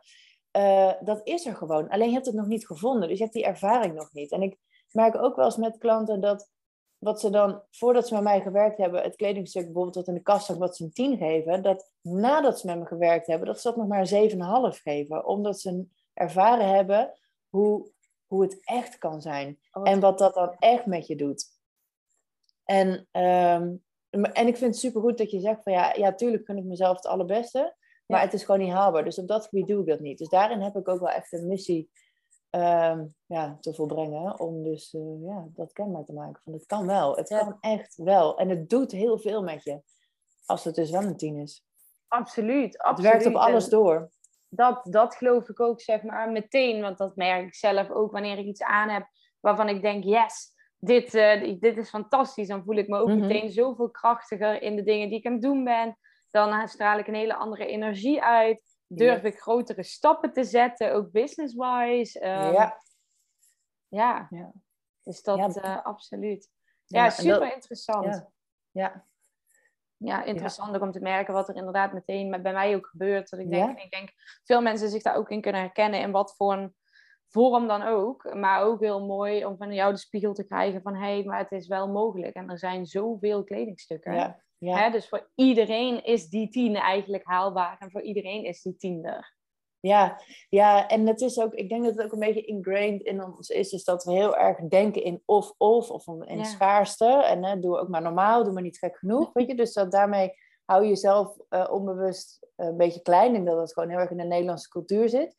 Uh, 0.57 0.93
dat 1.01 1.21
is 1.25 1.47
er 1.47 1.55
gewoon. 1.55 1.89
Alleen 1.89 2.09
je 2.09 2.15
hebt 2.15 2.27
het 2.27 2.35
nog 2.35 2.47
niet 2.47 2.67
gevonden. 2.67 3.09
Dus 3.09 3.17
je 3.17 3.23
hebt 3.23 3.35
die 3.35 3.45
ervaring 3.45 3.95
nog 3.95 4.13
niet. 4.13 4.33
En 4.33 4.43
ik 4.43 4.59
merk 4.93 5.17
ook 5.17 5.37
wel 5.37 5.45
eens 5.45 5.57
met 5.57 5.79
klanten 5.79 6.21
dat 6.21 6.51
wat 7.01 7.21
ze 7.21 7.31
dan, 7.31 7.63
voordat 7.71 8.09
ze 8.09 8.15
met 8.15 8.23
mij 8.23 8.41
gewerkt 8.41 8.77
hebben, 8.77 9.03
het 9.03 9.17
kledingstuk 9.17 9.65
bijvoorbeeld 9.65 9.95
wat 9.95 10.09
in 10.09 10.15
de 10.15 10.23
kast 10.23 10.47
zat, 10.47 10.59
wat 10.59 10.77
ze 10.77 10.85
een 10.85 10.93
10 10.93 11.17
geven, 11.17 11.63
dat 11.63 11.93
nadat 12.01 12.61
ze 12.61 12.67
met 12.67 12.79
me 12.79 12.87
gewerkt 12.87 13.27
hebben, 13.27 13.47
dat 13.47 13.61
ze 13.61 13.69
dat 13.69 13.77
nog 13.77 13.87
maar 13.87 14.13
een 14.13 14.73
7,5 14.75 14.83
geven. 14.83 15.27
Omdat 15.27 15.61
ze 15.61 15.87
ervaren 16.13 16.69
hebben 16.69 17.13
hoe, 17.49 17.91
hoe 18.27 18.43
het 18.43 18.65
echt 18.65 18.99
kan 18.99 19.21
zijn. 19.21 19.61
Oh, 19.73 19.89
en 19.89 20.01
wat 20.01 20.19
dat 20.19 20.35
dan 20.35 20.57
echt 20.59 20.87
met 20.87 21.07
je 21.07 21.17
doet. 21.17 21.45
En, 22.65 22.89
um, 23.13 23.83
en 24.11 24.47
ik 24.47 24.57
vind 24.57 24.61
het 24.61 24.79
supergoed 24.79 25.19
dat 25.19 25.31
je 25.31 25.41
zegt 25.41 25.63
van 25.63 25.73
ja, 25.73 25.95
ja, 25.95 26.15
tuurlijk 26.15 26.45
kun 26.45 26.57
ik 26.57 26.65
mezelf 26.65 26.97
het 26.97 27.07
allerbeste. 27.07 27.77
Maar 28.11 28.21
het 28.21 28.33
is 28.33 28.45
gewoon 28.45 28.61
niet 28.61 28.73
haalbaar. 28.73 29.05
Dus 29.05 29.19
op 29.19 29.29
dat 29.29 29.47
gebied 29.47 29.67
doe 29.67 29.81
ik 29.81 29.87
dat 29.87 30.01
niet. 30.01 30.19
Dus 30.19 30.29
daarin 30.29 30.61
heb 30.61 30.77
ik 30.77 30.89
ook 30.89 31.01
wel 31.01 31.11
echt 31.11 31.33
een 31.33 31.47
missie 31.47 31.91
Ehm, 32.51 33.07
ja, 33.27 33.57
te 33.61 33.75
volbrengen. 33.75 34.41
Om 34.41 34.63
dus 34.63 34.93
uh, 34.93 35.27
ja, 35.27 35.47
dat 35.55 35.73
kenbaar 35.73 36.05
te 36.05 36.13
maken. 36.13 36.41
Van 36.45 36.53
het 36.53 36.67
kan 36.67 36.87
wel. 36.87 37.17
Het 37.17 37.29
kan 37.29 37.57
echt 37.61 37.97
wel. 37.97 38.39
En 38.39 38.49
het 38.49 38.69
doet 38.69 38.93
heel 38.93 39.19
veel 39.19 39.43
met 39.43 39.65
je. 39.65 39.81
Als 40.47 40.65
het 40.65 40.75
dus 40.75 40.91
wel 40.91 41.03
een 41.03 41.17
tien 41.17 41.37
is. 41.37 41.65
Absoluut. 42.09 42.79
absoluut. 42.79 43.13
Het 43.13 43.23
werkt 43.23 43.37
op 43.37 43.43
alles 43.43 43.69
door. 43.69 44.11
Dat, 44.49 44.81
dat 44.85 45.15
geloof 45.15 45.49
ik 45.49 45.61
ook, 45.61 45.81
zeg 45.81 46.03
maar, 46.03 46.31
meteen. 46.31 46.81
Want 46.81 46.99
dat 46.99 47.17
merk 47.17 47.47
ik 47.47 47.55
zelf 47.55 47.91
ook 47.91 48.13
wanneer 48.13 48.39
ik 48.39 48.47
iets 48.47 48.63
aan 48.63 48.89
heb 48.89 49.07
waarvan 49.41 49.69
ik 49.69 49.83
denk, 49.83 50.05
yes, 50.05 50.49
dit, 50.79 51.15
uh, 51.15 51.61
dit 51.61 51.77
is 51.77 51.89
fantastisch. 51.89 52.49
Dan 52.49 52.65
voel 52.65 52.77
ik 52.77 52.89
me 52.89 52.99
ook 52.99 53.09
mhm. 53.09 53.21
meteen 53.21 53.51
zoveel 53.51 53.91
krachtiger 53.91 54.63
in 54.63 54.77
de 54.77 54.83
dingen 54.83 55.09
die 55.09 55.19
ik 55.19 55.27
aan 55.27 55.33
het 55.33 55.43
doen 55.43 55.65
ben. 55.65 55.99
Dan 56.31 56.69
straal 56.69 56.99
ik 56.99 57.07
een 57.07 57.15
hele 57.15 57.35
andere 57.35 57.67
energie 57.67 58.23
uit 58.23 58.79
durf 58.87 59.23
ik 59.23 59.41
grotere 59.41 59.83
stappen 59.83 60.33
te 60.33 60.45
zetten, 60.45 60.95
ook 60.95 61.11
business-wise. 61.11 62.25
Um, 62.25 62.53
ja. 62.53 62.81
ja. 63.89 64.27
ja. 64.31 64.53
Dus 65.03 65.23
dat 65.23 65.55
ja. 65.55 65.77
Uh, 65.79 65.85
absoluut. 65.85 66.49
Ja, 66.85 67.11
super 67.11 67.53
interessant. 67.53 68.27
Ja. 68.71 69.07
ja. 69.97 70.25
interessant 70.25 70.75
ook 70.75 70.83
om 70.83 70.93
te 70.93 71.01
merken 71.01 71.35
wat 71.35 71.49
er 71.49 71.57
inderdaad 71.57 71.93
meteen 71.93 72.43
bij 72.43 72.53
mij 72.53 72.77
ook 72.77 72.87
gebeurt. 72.87 73.31
Dat 73.31 73.41
ik 73.41 73.51
denk, 73.51 73.79
ik 73.79 73.91
denk, 73.91 74.11
veel 74.45 74.63
mensen 74.63 74.89
zich 74.89 75.03
daar 75.03 75.17
ook 75.17 75.31
in 75.31 75.41
kunnen 75.41 75.61
herkennen 75.61 76.01
in 76.01 76.11
wat 76.11 76.37
voor 76.37 76.53
een 76.53 76.75
vorm 77.29 77.67
dan 77.67 77.83
ook. 77.83 78.35
Maar 78.35 78.63
ook 78.63 78.81
heel 78.81 79.07
mooi 79.07 79.45
om 79.45 79.57
van 79.57 79.73
jou 79.73 79.93
de 79.93 79.99
spiegel 79.99 80.35
te 80.35 80.45
krijgen 80.45 80.83
van 80.83 80.95
hé, 80.95 81.01
hey, 81.01 81.25
maar 81.25 81.39
het 81.39 81.53
is 81.53 81.67
wel 81.67 81.89
mogelijk. 81.89 82.35
En 82.35 82.51
er 82.51 82.59
zijn 82.59 82.87
zoveel 82.87 83.45
kledingstukken. 83.45 84.15
Ja. 84.15 84.43
Ja. 84.61 84.77
Hè? 84.77 84.91
Dus 84.91 85.09
voor 85.09 85.31
iedereen 85.35 86.05
is 86.05 86.29
die 86.29 86.49
tien 86.49 86.77
eigenlijk 86.77 87.25
haalbaar 87.25 87.77
en 87.79 87.91
voor 87.91 88.03
iedereen 88.03 88.45
is 88.45 88.63
die 88.63 88.77
tien 88.77 89.05
er. 89.05 89.39
Ja, 89.81 90.21
ja, 90.49 90.89
en 90.89 91.07
het 91.07 91.21
is 91.21 91.41
ook, 91.41 91.55
ik 91.55 91.69
denk 91.69 91.85
dat 91.85 91.95
het 91.95 92.05
ook 92.05 92.13
een 92.13 92.19
beetje 92.19 92.45
ingrained 92.45 93.03
in 93.03 93.25
ons 93.25 93.49
is, 93.49 93.73
is 93.73 93.85
dat 93.85 94.05
we 94.05 94.13
heel 94.13 94.37
erg 94.37 94.59
denken 94.59 95.05
in 95.05 95.23
of-of 95.25 95.91
of 95.91 96.07
in 96.07 96.39
ja. 96.39 96.45
schaarste. 96.45 97.07
En 97.07 97.45
hè, 97.45 97.61
doe 97.61 97.79
ook 97.79 97.89
maar 97.89 98.03
normaal, 98.03 98.45
doe 98.45 98.53
maar 98.53 98.63
niet 98.63 98.79
gek 98.79 98.97
genoeg, 98.99 99.33
weet 99.33 99.47
je. 99.47 99.55
Dus 99.55 99.73
dat 99.73 99.93
daarmee 99.93 100.33
hou 100.65 100.83
je 100.83 100.89
jezelf 100.89 101.37
uh, 101.51 101.69
onbewust 101.71 102.47
een 102.57 102.77
beetje 102.77 103.03
klein. 103.03 103.35
En 103.35 103.45
dat 103.45 103.59
het 103.59 103.73
gewoon 103.73 103.89
heel 103.89 103.99
erg 103.99 104.11
in 104.11 104.17
de 104.17 104.25
Nederlandse 104.25 104.69
cultuur 104.69 105.09
zit. 105.09 105.35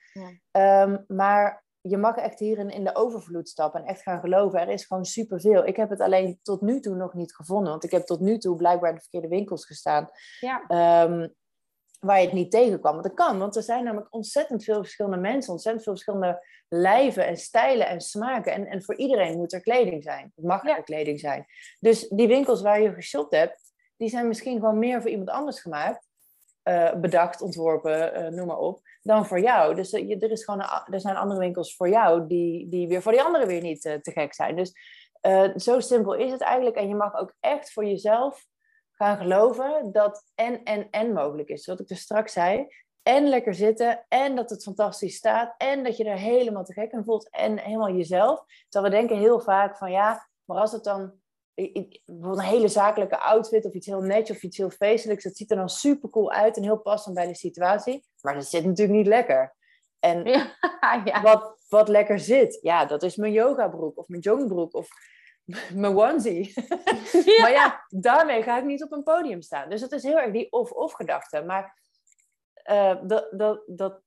Ja. 0.51 0.84
Um, 0.84 1.05
maar 1.07 1.63
je 1.81 1.97
mag 1.97 2.15
echt 2.15 2.39
hierin 2.39 2.69
in 2.69 2.83
de 2.83 2.95
overvloed 2.95 3.49
stappen 3.49 3.81
en 3.81 3.87
echt 3.87 4.01
gaan 4.01 4.19
geloven. 4.19 4.59
Er 4.59 4.69
is 4.69 4.85
gewoon 4.85 5.05
superveel. 5.05 5.65
Ik 5.65 5.75
heb 5.75 5.89
het 5.89 5.99
alleen 5.99 6.39
tot 6.41 6.61
nu 6.61 6.79
toe 6.79 6.95
nog 6.95 7.13
niet 7.13 7.35
gevonden. 7.35 7.71
Want 7.71 7.83
ik 7.83 7.91
heb 7.91 8.05
tot 8.05 8.19
nu 8.19 8.37
toe 8.37 8.55
blijkbaar 8.55 8.89
in 8.89 8.95
de 8.95 9.01
verkeerde 9.01 9.27
winkels 9.27 9.65
gestaan. 9.65 10.09
Ja. 10.39 10.63
Ehm, 10.67 11.27
waar 11.99 12.19
je 12.19 12.25
het 12.25 12.33
niet 12.33 12.51
tegenkwam. 12.51 12.91
Want 12.91 13.03
dat 13.03 13.13
kan, 13.13 13.39
want 13.39 13.55
er 13.55 13.63
zijn 13.63 13.83
namelijk 13.83 14.13
ontzettend 14.13 14.63
veel 14.63 14.77
verschillende 14.77 15.17
mensen, 15.17 15.51
ontzettend 15.51 15.83
veel 15.83 15.93
verschillende 15.93 16.45
lijven 16.67 17.25
en 17.25 17.37
stijlen 17.37 17.87
en 17.87 18.01
smaken. 18.01 18.53
En, 18.53 18.65
en 18.67 18.83
voor 18.83 18.95
iedereen 18.95 19.37
moet 19.37 19.53
er 19.53 19.61
kleding 19.61 20.03
zijn. 20.03 20.31
Het 20.35 20.45
mag 20.45 20.67
er 20.67 20.83
kleding 20.83 21.19
zijn. 21.19 21.45
Dus 21.79 22.07
die 22.07 22.27
winkels 22.27 22.61
waar 22.61 22.81
je 22.81 22.93
geshopt 22.93 23.35
hebt, 23.35 23.73
die 23.97 24.09
zijn 24.09 24.27
misschien 24.27 24.59
gewoon 24.59 24.79
meer 24.79 25.01
voor 25.01 25.09
iemand 25.09 25.29
anders 25.29 25.59
gemaakt. 25.59 26.09
Uh, 26.63 26.93
bedacht, 26.93 27.41
ontworpen, 27.41 28.21
uh, 28.21 28.27
noem 28.27 28.47
maar 28.47 28.57
op 28.57 28.81
dan 29.01 29.25
voor 29.25 29.39
jou. 29.39 29.75
Dus 29.75 29.91
eh, 29.91 30.23
er, 30.23 30.31
is 30.31 30.43
gewoon 30.43 30.61
er 30.91 30.99
zijn 30.99 31.15
andere 31.15 31.39
winkels 31.39 31.75
voor 31.75 31.89
jou 31.89 32.27
die, 32.27 32.69
die 32.69 32.87
weer 32.87 33.01
voor 33.01 33.11
die 33.11 33.21
anderen 33.21 33.47
weer 33.47 33.61
niet 33.61 33.85
uh, 33.85 33.93
te 33.93 34.11
gek 34.11 34.33
zijn. 34.33 34.55
Dus 34.55 34.73
uh, 35.21 35.55
zo 35.55 35.79
simpel 35.79 36.13
is 36.13 36.31
het 36.31 36.41
eigenlijk. 36.41 36.75
En 36.75 36.87
je 36.87 36.95
mag 36.95 37.15
ook 37.15 37.33
echt 37.39 37.71
voor 37.71 37.85
jezelf 37.85 38.45
gaan 38.91 39.17
geloven 39.17 39.91
dat 39.91 40.23
en, 40.35 40.63
en, 40.63 40.89
en 40.89 41.13
mogelijk 41.13 41.49
is. 41.49 41.65
Wat 41.65 41.79
ik 41.79 41.87
dus 41.87 42.01
straks 42.01 42.33
zei. 42.33 42.67
En 43.03 43.27
lekker 43.27 43.53
zitten. 43.53 44.05
En 44.07 44.35
dat 44.35 44.49
het 44.49 44.63
fantastisch 44.63 45.15
staat. 45.15 45.55
En 45.57 45.83
dat 45.83 45.97
je 45.97 46.03
er 46.03 46.17
helemaal 46.17 46.63
te 46.63 46.73
gek 46.73 46.91
in 46.91 47.03
voelt. 47.03 47.29
En 47.29 47.57
helemaal 47.57 47.91
jezelf. 47.91 48.43
Terwijl 48.69 48.93
we 48.93 48.99
denken 48.99 49.17
heel 49.17 49.39
vaak 49.39 49.77
van 49.77 49.91
ja, 49.91 50.27
maar 50.45 50.57
als 50.57 50.71
het 50.71 50.83
dan 50.83 51.20
bijvoorbeeld 51.55 52.37
een 52.37 52.43
hele 52.43 52.67
zakelijke 52.67 53.19
outfit 53.19 53.65
of 53.65 53.73
iets 53.73 53.87
heel 53.87 54.01
netjes 54.01 54.37
of 54.37 54.43
iets 54.43 54.57
heel 54.57 54.69
feestelijks. 54.69 55.23
Dat 55.23 55.35
ziet 55.35 55.51
er 55.51 55.57
dan 55.57 55.69
super 55.69 56.09
cool 56.09 56.31
uit 56.31 56.57
en 56.57 56.63
heel 56.63 56.79
passend 56.79 57.15
bij 57.15 57.27
de 57.27 57.35
situatie. 57.35 58.05
Maar 58.21 58.33
dat 58.33 58.45
zit 58.45 58.65
natuurlijk 58.65 58.97
niet 58.97 59.07
lekker. 59.07 59.55
En 59.99 60.23
ja, 61.05 61.21
Wat, 61.21 61.63
wat 61.69 61.87
lekker 61.87 62.19
zit, 62.19 62.59
ja, 62.61 62.85
dat 62.85 63.03
is 63.03 63.15
mijn 63.15 63.31
yogabroek 63.31 63.97
of 63.97 64.07
mijn 64.07 64.21
jongbroek 64.21 64.73
of 64.73 64.87
mijn 65.73 65.97
onesie. 65.97 66.53
maar 67.41 67.51
ja, 67.51 67.85
daarmee 67.89 68.43
ga 68.43 68.57
ik 68.57 68.63
niet 68.63 68.83
op 68.83 68.91
een 68.91 69.03
podium 69.03 69.41
staan. 69.41 69.69
Dus 69.69 69.81
het 69.81 69.91
is 69.91 70.03
heel 70.03 70.19
erg 70.19 70.31
die 70.31 70.51
of-of 70.51 70.93
gedachte. 70.93 71.43
Maar 71.43 71.79
uh, 72.71 72.95
dat, 73.03 73.27
dat, 73.31 73.63
dat, 73.67 74.01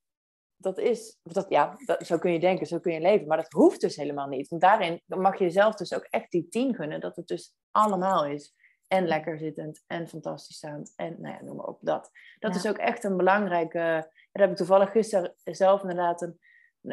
dat 0.65 0.79
is, 0.79 1.19
dat, 1.23 1.47
ja, 1.49 1.77
dat, 1.85 2.07
zo 2.07 2.19
kun 2.19 2.33
je 2.33 2.41
denken, 2.41 2.67
zo 2.67 2.79
kun 2.79 2.93
je 2.93 3.01
leven. 3.01 3.27
Maar 3.27 3.37
dat 3.37 3.53
hoeft 3.53 3.81
dus 3.81 3.97
helemaal 3.97 4.29
niet. 4.29 4.49
Want 4.49 4.63
daarin 4.63 5.03
mag 5.07 5.39
je 5.39 5.45
jezelf 5.45 5.75
dus 5.75 5.95
ook 5.95 6.07
echt 6.11 6.31
die 6.31 6.49
tien 6.49 6.75
gunnen. 6.75 7.01
Dat 7.01 7.17
het 7.17 7.27
dus 7.27 7.55
allemaal 7.71 8.27
is. 8.27 8.55
En 8.89 9.07
lekker 9.07 9.39
zittend 9.39 9.83
en 9.87 10.09
fantastisch 10.09 10.57
staand. 10.57 10.93
En 10.97 11.17
nou 11.21 11.35
ja, 11.35 11.45
noem 11.45 11.57
maar 11.57 11.67
op 11.67 11.79
dat. 11.81 12.11
Dat 12.39 12.55
is 12.55 12.67
ook 12.67 12.77
echt 12.79 13.05
een 13.05 13.17
belangrijke... 13.17 14.13
Daar 14.33 14.43
heb 14.43 14.51
ik 14.51 14.57
toevallig 14.57 14.91
gisteren 14.91 15.35
zelf 15.45 15.81
inderdaad 15.81 16.23
een, 16.23 16.39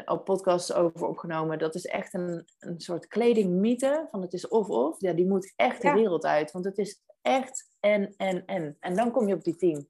op 0.10 0.26
podcasts 0.26 0.74
over 0.74 1.08
opgenomen. 1.08 1.60
Dat 1.60 1.76
is 1.76 1.86
echt 1.86 2.14
een, 2.14 2.46
een 2.60 2.80
soort 2.80 3.08
kledingmythe. 3.08 4.08
Van 4.10 4.22
het 4.22 4.34
is 4.34 4.48
of-of. 4.48 5.02
Ja, 5.02 5.14
die 5.14 5.28
moet 5.28 5.54
echt 5.56 5.82
de 5.82 5.94
wereld 5.94 6.26
uit. 6.26 6.52
Want 6.52 6.66
het 6.66 6.78
is 6.78 7.04
echt 7.22 7.70
en, 7.80 8.14
en, 8.18 8.46
en. 8.46 8.78
En 8.80 8.96
dan 8.96 9.12
kom 9.12 9.28
je 9.28 9.36
op 9.36 9.44
die 9.44 9.56
team. 9.56 9.88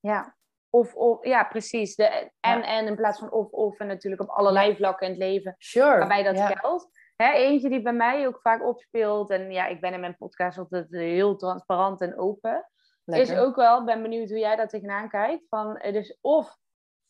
Ja, 0.00 0.36
of, 0.72 0.94
of 0.94 1.24
ja, 1.24 1.44
precies. 1.44 1.94
De 1.94 2.30
en, 2.40 2.62
en 2.62 2.86
in 2.86 2.96
plaats 2.96 3.18
van 3.18 3.30
of, 3.30 3.50
of. 3.50 3.78
En 3.78 3.86
natuurlijk 3.86 4.22
op 4.22 4.28
allerlei 4.28 4.76
vlakken 4.76 5.06
in 5.06 5.12
het 5.12 5.22
leven. 5.22 5.54
Sure. 5.58 5.98
Waarbij 5.98 6.22
dat 6.22 6.40
geldt. 6.40 7.00
Hè, 7.16 7.32
eentje 7.32 7.68
die 7.68 7.82
bij 7.82 7.92
mij 7.92 8.26
ook 8.26 8.40
vaak 8.40 8.64
opspeelt. 8.64 9.30
En 9.30 9.50
ja, 9.50 9.66
ik 9.66 9.80
ben 9.80 9.92
in 9.92 10.00
mijn 10.00 10.16
podcast 10.16 10.58
altijd 10.58 10.86
heel 10.90 11.36
transparant 11.36 12.00
en 12.00 12.18
open. 12.18 12.66
Is 13.04 13.36
ook 13.36 13.56
wel, 13.56 13.84
ben 13.84 14.02
benieuwd 14.02 14.28
hoe 14.28 14.38
jij 14.38 14.56
daar 14.56 14.68
tegenaan 14.68 15.08
kijkt. 15.08 15.48
Van, 15.48 15.82
dus 15.92 16.18
of 16.20 16.56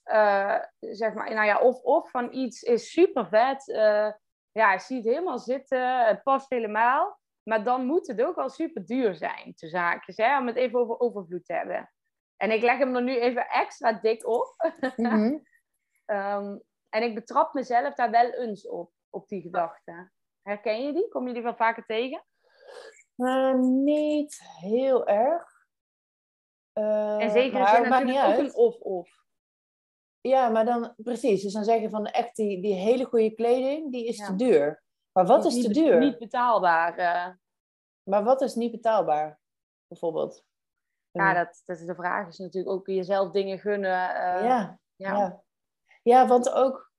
uh, 0.04 0.58
zeg 0.78 1.14
maar, 1.14 1.34
nou 1.34 1.46
ja, 1.46 1.58
of, 1.58 1.82
of 1.82 2.10
van 2.10 2.32
iets 2.32 2.62
is 2.62 2.90
super 2.90 3.28
vet. 3.28 3.68
Uh, 3.68 4.10
ja, 4.52 4.72
je 4.72 4.78
ziet 4.78 5.04
het 5.04 5.14
helemaal 5.14 5.38
zitten, 5.38 6.06
het 6.06 6.22
past 6.22 6.50
helemaal. 6.50 7.20
Maar 7.42 7.64
dan 7.64 7.86
moet 7.86 8.06
het 8.06 8.22
ook 8.22 8.36
al 8.36 8.50
super 8.50 8.86
duur 8.86 9.14
zijn, 9.14 9.54
te 9.54 9.68
zaakjes, 9.68 10.16
hè, 10.16 10.38
om 10.38 10.46
het 10.46 10.56
even 10.56 10.78
over 10.78 11.00
overvloed 11.00 11.44
te 11.44 11.52
hebben. 11.52 11.91
En 12.42 12.50
ik 12.50 12.62
leg 12.62 12.78
hem 12.78 12.96
er 12.96 13.02
nu 13.02 13.20
even 13.20 13.48
extra 13.48 13.92
dik 13.92 14.26
op. 14.26 14.72
Mm 14.96 15.42
um, 16.06 16.62
en 16.96 17.02
ik 17.02 17.14
betrap 17.14 17.52
mezelf 17.54 17.94
daar 17.94 18.10
wel 18.10 18.30
eens 18.30 18.68
op, 18.68 18.92
op 19.10 19.28
die 19.28 19.42
gedachte. 19.42 20.10
Herken 20.42 20.82
je 20.82 20.92
die? 20.92 21.08
Kom 21.08 21.28
je 21.28 21.34
die 21.34 21.42
wel 21.42 21.56
vaker 21.56 21.86
tegen? 21.86 22.24
Uh, 23.16 23.54
niet 23.60 24.40
heel 24.60 25.06
erg. 25.06 25.66
en 26.72 27.30
zeker 27.30 27.60
is 27.60 27.70
het 27.70 27.88
natuurlijk 27.88 28.26
ook 28.26 28.38
een 28.38 28.54
of-of. 28.54 29.10
Ja, 30.20 30.48
maar 30.48 30.64
dan 30.64 30.94
precies. 30.96 31.42
Dus 31.42 31.52
dan 31.52 31.64
zeg 31.64 31.80
je 31.80 31.90
van 31.90 32.06
echt 32.06 32.36
die, 32.36 32.62
die 32.62 32.74
hele 32.74 33.04
goede 33.04 33.34
kleding, 33.34 33.92
die 33.92 34.06
is 34.06 34.16
te 34.16 34.34
duur. 34.34 34.82
Maar 35.12 35.26
wat 35.26 35.44
is, 35.44 35.62
te 35.62 35.72
duur? 35.72 35.98
Niet 35.98 36.18
betaalbaar. 36.18 36.98
Uh... 36.98 37.34
Maar 38.02 38.24
wat 38.24 38.40
is 38.40 38.54
niet 38.54 38.70
betaalbaar, 38.70 39.40
bijvoorbeeld? 39.86 40.44
Ja, 41.12 41.34
dat, 41.34 41.62
dat 41.64 41.78
is 41.78 41.86
de 41.86 41.94
vraag 41.94 42.28
is 42.28 42.38
natuurlijk 42.38 42.74
ook 42.74 42.86
jezelf 42.86 43.30
dingen 43.30 43.58
gunnen. 43.58 43.90
Uh, 43.90 44.44
ja, 44.44 44.78
ja, 44.96 45.16
ja. 45.16 45.42
Ja, 46.02 46.26
want 46.26 46.52
ook, 46.52 46.92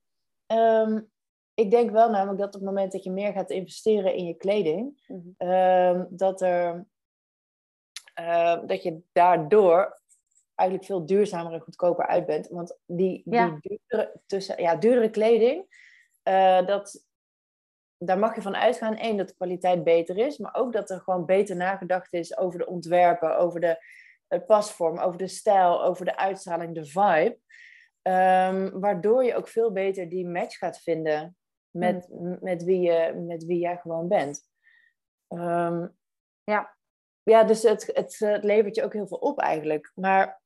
um, 0.46 1.10
ik 1.54 1.70
denk 1.70 1.90
wel 1.90 2.10
namelijk 2.10 2.38
dat 2.38 2.46
op 2.46 2.60
het 2.60 2.62
moment 2.70 2.92
dat 2.92 3.04
je 3.04 3.10
meer 3.10 3.32
gaat 3.32 3.50
investeren 3.50 4.14
in 4.14 4.26
je 4.26 4.34
kleding, 4.34 5.04
mm 5.06 5.34
-hmm. 5.38 5.50
um, 5.50 6.06
dat 6.10 6.40
er, 6.40 6.86
uh, 8.20 8.66
dat 8.66 8.82
je 8.82 9.00
daardoor 9.12 10.00
eigenlijk 10.54 10.88
veel 10.88 11.06
duurzamer 11.06 11.52
en 11.52 11.60
goedkoper 11.60 12.06
uit 12.06 12.26
bent. 12.26 12.48
Want 12.48 12.78
die, 12.86 13.22
die 13.24 13.58
duurdere, 13.60 14.20
tussen, 14.26 14.62
ja, 14.62 14.76
duurdere 14.76 15.10
kleding, 15.10 15.66
uh, 16.28 16.66
dat, 16.66 17.04
daar 17.98 18.18
mag 18.18 18.34
je 18.34 18.42
van 18.42 18.56
uitgaan. 18.56 18.96
één 18.96 19.16
dat 19.16 19.28
de 19.28 19.34
kwaliteit 19.34 19.84
beter 19.84 20.18
is, 20.18 20.38
maar 20.38 20.54
ook 20.54 20.72
dat 20.72 20.90
er 20.90 21.00
gewoon 21.00 21.26
beter 21.26 21.56
nagedacht 21.56 22.12
is 22.12 22.36
over 22.36 22.58
de 22.58 22.66
ontwerpen, 22.66 23.36
over 23.36 23.60
de 23.60 23.78
pasvorm, 24.46 24.98
over 24.98 25.18
de 25.18 25.28
stijl, 25.28 25.82
over 25.82 26.04
de 26.04 26.16
uitstraling, 26.16 26.74
de 26.74 26.86
vibe. 26.86 27.38
Um, 28.02 28.80
waardoor 28.80 29.24
je 29.24 29.34
ook 29.34 29.48
veel 29.48 29.72
beter 29.72 30.08
die 30.08 30.26
match 30.26 30.58
gaat 30.58 30.80
vinden 30.80 31.36
met, 31.70 32.06
hmm. 32.06 32.36
met, 32.40 32.64
wie, 32.64 32.80
je, 32.80 33.14
met 33.14 33.44
wie 33.44 33.58
jij 33.58 33.76
gewoon 33.76 34.08
bent. 34.08 34.48
Um, 35.28 35.96
ja. 36.42 36.76
Ja, 37.22 37.44
dus 37.44 37.62
het, 37.62 37.86
het, 37.86 38.18
het 38.18 38.44
levert 38.44 38.74
je 38.74 38.84
ook 38.84 38.92
heel 38.92 39.06
veel 39.06 39.18
op 39.18 39.40
eigenlijk. 39.40 39.92
Maar 39.94 40.42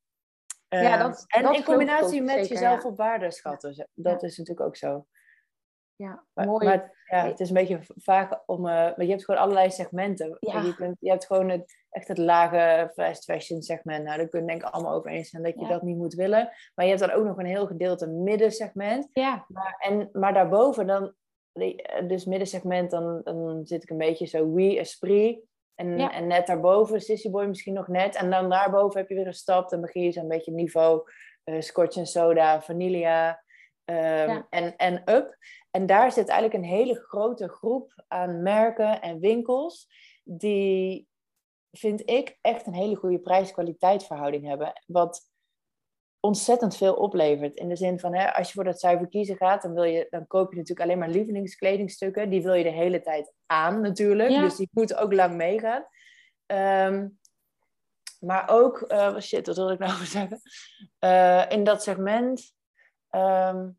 ja, 0.68 0.92
ehm, 0.92 0.98
dat, 0.98 1.24
en 1.26 1.54
in 1.54 1.64
combinatie 1.64 2.22
met 2.22 2.48
jezelf 2.48 2.84
op 2.84 2.96
waarde 2.96 3.30
schatten. 3.30 3.88
Dat 3.94 4.22
is 4.22 4.36
natuurlijk 4.38 4.66
ook 4.66 4.76
zo. 4.76 5.06
Ja, 5.96 6.24
mooi. 6.32 6.66
Maar 6.66 7.04
ja, 7.04 7.26
het 7.26 7.40
is 7.40 7.48
een 7.48 7.54
beetje 7.54 7.80
vaag 7.82 8.42
om... 8.46 8.58
Uh, 8.58 8.72
maar 8.72 9.02
je 9.02 9.10
hebt 9.10 9.24
gewoon 9.24 9.40
allerlei 9.40 9.70
segmenten. 9.70 10.36
Ja. 10.40 10.60
Je, 10.60 10.74
kunt, 10.74 10.96
je 11.00 11.10
hebt 11.10 11.26
gewoon 11.26 11.48
het, 11.48 11.77
echt 11.90 12.08
het 12.08 12.18
lage 12.18 12.90
fast 12.94 13.24
fashion 13.24 13.62
segment. 13.62 14.04
Nou, 14.04 14.16
daar 14.16 14.28
kun 14.28 14.40
je 14.40 14.46
denk 14.46 14.62
ik 14.62 14.68
allemaal 14.68 14.94
over 14.94 15.10
eens 15.10 15.30
zijn 15.30 15.42
dat 15.42 15.60
je 15.60 15.66
dat 15.66 15.82
niet 15.82 15.96
moet 15.96 16.14
willen. 16.14 16.50
Maar 16.74 16.84
je 16.84 16.90
hebt 16.94 17.06
dan 17.06 17.18
ook 17.18 17.24
nog 17.24 17.38
een 17.38 17.46
heel 17.46 17.66
gedeelte 17.66 18.06
middensegment. 18.06 19.08
Ja. 19.12 19.44
Maar, 19.48 19.76
en, 19.78 20.08
maar 20.12 20.32
daarboven 20.32 20.86
dan... 20.86 21.14
Dus 22.06 22.24
middensegment, 22.24 22.90
dan, 22.90 23.20
dan 23.24 23.60
zit 23.64 23.82
ik 23.82 23.90
een 23.90 23.98
beetje 23.98 24.26
zo 24.26 24.44
oui, 24.44 24.78
esprit. 24.78 25.40
En, 25.74 25.98
en 25.98 26.26
net 26.26 26.46
daarboven, 26.46 27.00
Sissy 27.00 27.30
Boy 27.30 27.46
misschien 27.46 27.74
nog 27.74 27.88
net. 27.88 28.16
En 28.16 28.30
dan 28.30 28.50
daarboven 28.50 29.00
heb 29.00 29.08
je 29.08 29.14
weer 29.14 29.26
een 29.26 29.34
stap. 29.34 29.68
Dan 29.68 29.80
begin 29.80 30.02
je 30.02 30.12
zo'n 30.12 30.28
beetje 30.28 30.52
niveau 30.52 31.10
uh, 31.44 31.60
Scotch 31.60 31.96
en 31.96 32.06
Soda, 32.06 32.60
Vanilla 32.62 33.42
um, 33.84 34.46
en, 34.50 34.76
en 34.76 35.02
Up. 35.04 35.36
En 35.70 35.86
daar 35.86 36.12
zit 36.12 36.28
eigenlijk 36.28 36.62
een 36.62 36.70
hele 36.70 36.94
grote 36.94 37.48
groep 37.48 38.04
aan 38.08 38.42
merken 38.42 39.00
en 39.00 39.20
winkels... 39.20 39.88
die, 40.24 41.08
vind 41.72 42.10
ik, 42.10 42.38
echt 42.40 42.66
een 42.66 42.74
hele 42.74 42.94
goede 42.94 43.18
prijs-kwaliteit 43.18 44.04
verhouding 44.04 44.46
hebben. 44.46 44.72
Wat 44.86 45.30
ontzettend 46.20 46.76
veel 46.76 46.94
oplevert. 46.94 47.56
In 47.56 47.68
de 47.68 47.76
zin 47.76 48.00
van, 48.00 48.14
hè, 48.14 48.34
als 48.34 48.46
je 48.46 48.52
voor 48.52 48.64
dat 48.64 48.80
zuiver 48.80 49.08
kiezen 49.08 49.36
gaat, 49.36 49.62
dan, 49.62 49.74
wil 49.74 49.82
je, 49.82 50.06
dan 50.10 50.26
koop 50.26 50.50
je 50.50 50.58
natuurlijk 50.58 50.86
alleen 50.86 50.98
maar 50.98 51.08
lievelingskledingstukken. 51.08 52.30
Die 52.30 52.42
wil 52.42 52.54
je 52.54 52.62
de 52.62 52.70
hele 52.70 53.00
tijd 53.00 53.32
aan 53.46 53.80
natuurlijk. 53.80 54.28
Dus 54.28 54.56
die 54.56 54.68
moeten 54.72 54.98
ook 54.98 55.12
lang 55.12 55.34
meegaan. 55.34 55.86
Um, 56.92 57.18
maar 58.20 58.48
ook, 58.48 58.84
uh, 58.92 59.18
shit, 59.18 59.46
wat 59.46 59.56
wil 59.56 59.70
ik 59.70 59.78
nou 59.78 60.04
zeggen? 60.04 60.40
Uh, 61.04 61.50
in 61.50 61.64
dat 61.64 61.82
segment. 61.82 62.52
Um, 63.10 63.78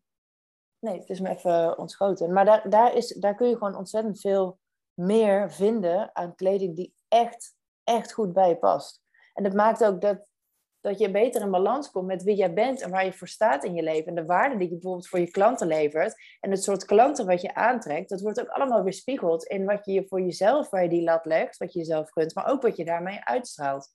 nee, 0.78 0.98
het 0.98 1.08
is 1.08 1.20
me 1.20 1.28
even 1.28 1.78
ontschoten. 1.78 2.32
Maar 2.32 2.44
daar, 2.44 2.70
daar, 2.70 2.94
is, 2.94 3.08
daar 3.08 3.34
kun 3.34 3.48
je 3.48 3.56
gewoon 3.56 3.76
ontzettend 3.76 4.20
veel 4.20 4.58
meer 4.94 5.52
vinden 5.52 6.10
aan 6.16 6.34
kleding 6.34 6.76
die 6.76 6.94
echt, 7.08 7.56
echt 7.90 8.12
goed 8.12 8.32
bij 8.32 8.48
je 8.48 8.56
past. 8.56 9.02
En 9.34 9.42
dat 9.42 9.54
maakt 9.54 9.84
ook 9.84 10.00
dat 10.00 10.28
dat 10.80 10.98
je 10.98 11.10
beter 11.10 11.42
in 11.42 11.50
balans 11.50 11.90
komt 11.90 12.06
met 12.06 12.22
wie 12.22 12.36
jij 12.36 12.54
bent 12.54 12.80
en 12.80 12.90
waar 12.90 13.04
je 13.04 13.12
voor 13.12 13.28
staat 13.28 13.64
in 13.64 13.74
je 13.74 13.82
leven. 13.82 14.06
En 14.06 14.14
de 14.14 14.24
waarde 14.24 14.56
die 14.56 14.66
je 14.66 14.72
bijvoorbeeld 14.72 15.08
voor 15.08 15.18
je 15.18 15.30
klanten 15.30 15.66
levert. 15.66 16.14
En 16.40 16.50
het 16.50 16.62
soort 16.62 16.84
klanten 16.84 17.26
wat 17.26 17.40
je 17.40 17.54
aantrekt, 17.54 18.08
dat 18.08 18.20
wordt 18.20 18.40
ook 18.40 18.48
allemaal 18.48 18.82
weerspiegeld 18.82 19.44
in 19.44 19.64
wat 19.64 19.84
je 19.84 20.06
voor 20.08 20.20
jezelf, 20.20 20.70
waar 20.70 20.82
je 20.82 20.88
die 20.88 21.02
lat 21.02 21.24
legt, 21.24 21.56
wat 21.56 21.72
je 21.72 21.78
jezelf 21.78 22.10
kunt, 22.10 22.34
maar 22.34 22.46
ook 22.46 22.62
wat 22.62 22.76
je 22.76 22.84
daarmee 22.84 23.24
uitstraalt. 23.24 23.88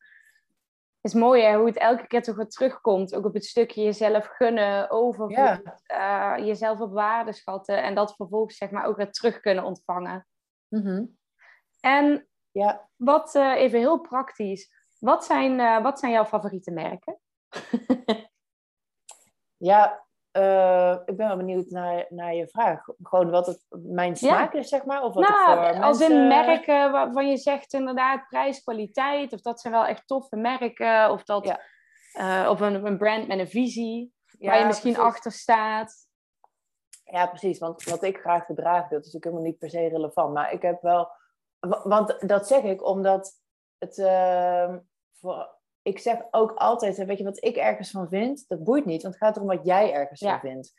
Het 1.01 1.13
is 1.13 1.19
mooi 1.19 1.43
hè, 1.43 1.58
hoe 1.58 1.67
het 1.67 1.77
elke 1.77 2.08
keer 2.08 2.23
toch 2.23 2.36
weer 2.36 2.47
terugkomt. 2.47 3.15
Ook 3.15 3.25
op 3.25 3.34
het 3.34 3.45
stukje 3.45 3.84
jezelf 3.84 4.25
gunnen, 4.25 4.89
over 4.89 5.31
ja. 5.31 5.62
uh, 6.38 6.45
jezelf 6.45 6.79
op 6.79 6.93
waarde 6.93 7.34
schatten. 7.34 7.84
En 7.84 7.95
dat 7.95 8.15
vervolgens 8.15 8.58
zeg 8.58 8.71
maar 8.71 8.86
ook 8.86 8.97
weer 8.97 9.12
terug 9.12 9.39
kunnen 9.39 9.63
ontvangen. 9.63 10.27
Mm 10.67 11.17
En 11.79 12.27
ja. 12.60 12.89
wat 12.96 13.36
uh, 13.36 13.56
even 13.56 13.80
heel 13.80 14.00
praktisch. 14.00 14.72
Wat 15.00 15.26
zijn, 15.26 15.60
uh, 15.60 15.82
wat 15.82 16.00
zijn 16.00 16.12
jouw 16.12 16.26
favoriete 16.26 16.72
merken? 16.72 17.20
ja, 19.58 20.06
uh, 20.38 20.91
ik 21.06 21.18
ben 21.18 21.28
wel 21.28 21.38
benieuwd 21.38 21.70
naar, 21.70 22.06
naar 22.10 22.34
je 22.34 22.48
vraag. 22.48 22.86
Gewoon 23.04 23.30
wat 23.30 23.46
het 23.46 23.65
mijn 23.70 24.15
smaak 24.15 24.54
is, 24.54 24.70
zeg 24.70 24.86
maar? 24.86 25.04
Of 25.04 25.13
wat 25.13 25.28
nou, 25.28 25.56
voor 25.56 25.84
als 25.84 26.00
mensen... 26.00 26.18
in 26.18 26.28
merken 26.28 26.91
waarvan 26.91 27.30
je 27.30 27.38
zegt 27.38 27.74
inderdaad 27.74 28.28
prijs, 28.28 28.63
kwaliteit. 28.63 29.34
Of 29.34 29.41
dat 29.41 29.62
zijn 29.62 29.74
wel 29.74 29.86
echt 29.86 30.08
toffe 30.08 30.36
merken. 30.36 31.12
Of, 31.12 31.24
dat, 31.24 31.46
ja. 31.46 31.60
uh, 32.44 32.50
of 32.50 32.60
een, 32.60 32.86
een 32.86 32.98
brand 32.98 33.28
met 33.28 33.39
een 33.39 33.50
visie. 33.50 34.13
Ja, 34.39 34.50
waar 34.50 34.60
je 34.60 34.65
misschien 34.65 34.94
precies. 34.94 35.10
achter 35.10 35.32
staat. 35.32 35.94
Ja, 37.04 37.28
precies. 37.28 37.60
Want 37.60 37.84
wat 37.84 38.04
ik 38.04 38.18
graag 38.18 38.46
gedraag, 38.46 38.82
dat 38.82 39.06
is 39.06 39.13
natuurlijk 39.13 39.24
helemaal 39.24 39.44
niet 39.44 39.58
per 39.58 39.70
se 39.70 39.88
relevant. 39.88 40.34
Maar 40.34 40.52
ik 40.52 40.62
heb 40.62 40.82
wel... 40.82 41.10
Want 41.60 42.28
dat 42.28 42.48
zeg 42.48 42.63
ik 42.63 42.86
omdat 42.88 43.41
het, 43.78 43.98
uh, 43.98 44.76
voor, 45.20 45.56
ik 45.82 46.00
zeg 46.00 46.18
ook 46.32 46.52
altijd, 46.52 47.06
weet 47.06 47.18
je 47.18 47.24
wat 47.24 47.44
ik 47.44 47.56
ergens 47.56 47.91
van 47.91 48.08
vind? 48.08 48.46
Dat 48.48 48.63
boeit 48.63 48.86
niet, 48.86 49.02
want 49.02 49.13
het 49.13 49.24
gaat 49.24 49.36
erom 49.36 49.48
wat 49.48 49.65
jij 49.65 49.94
ergens 49.94 50.20
van 50.20 50.39
vindt. 50.39 50.74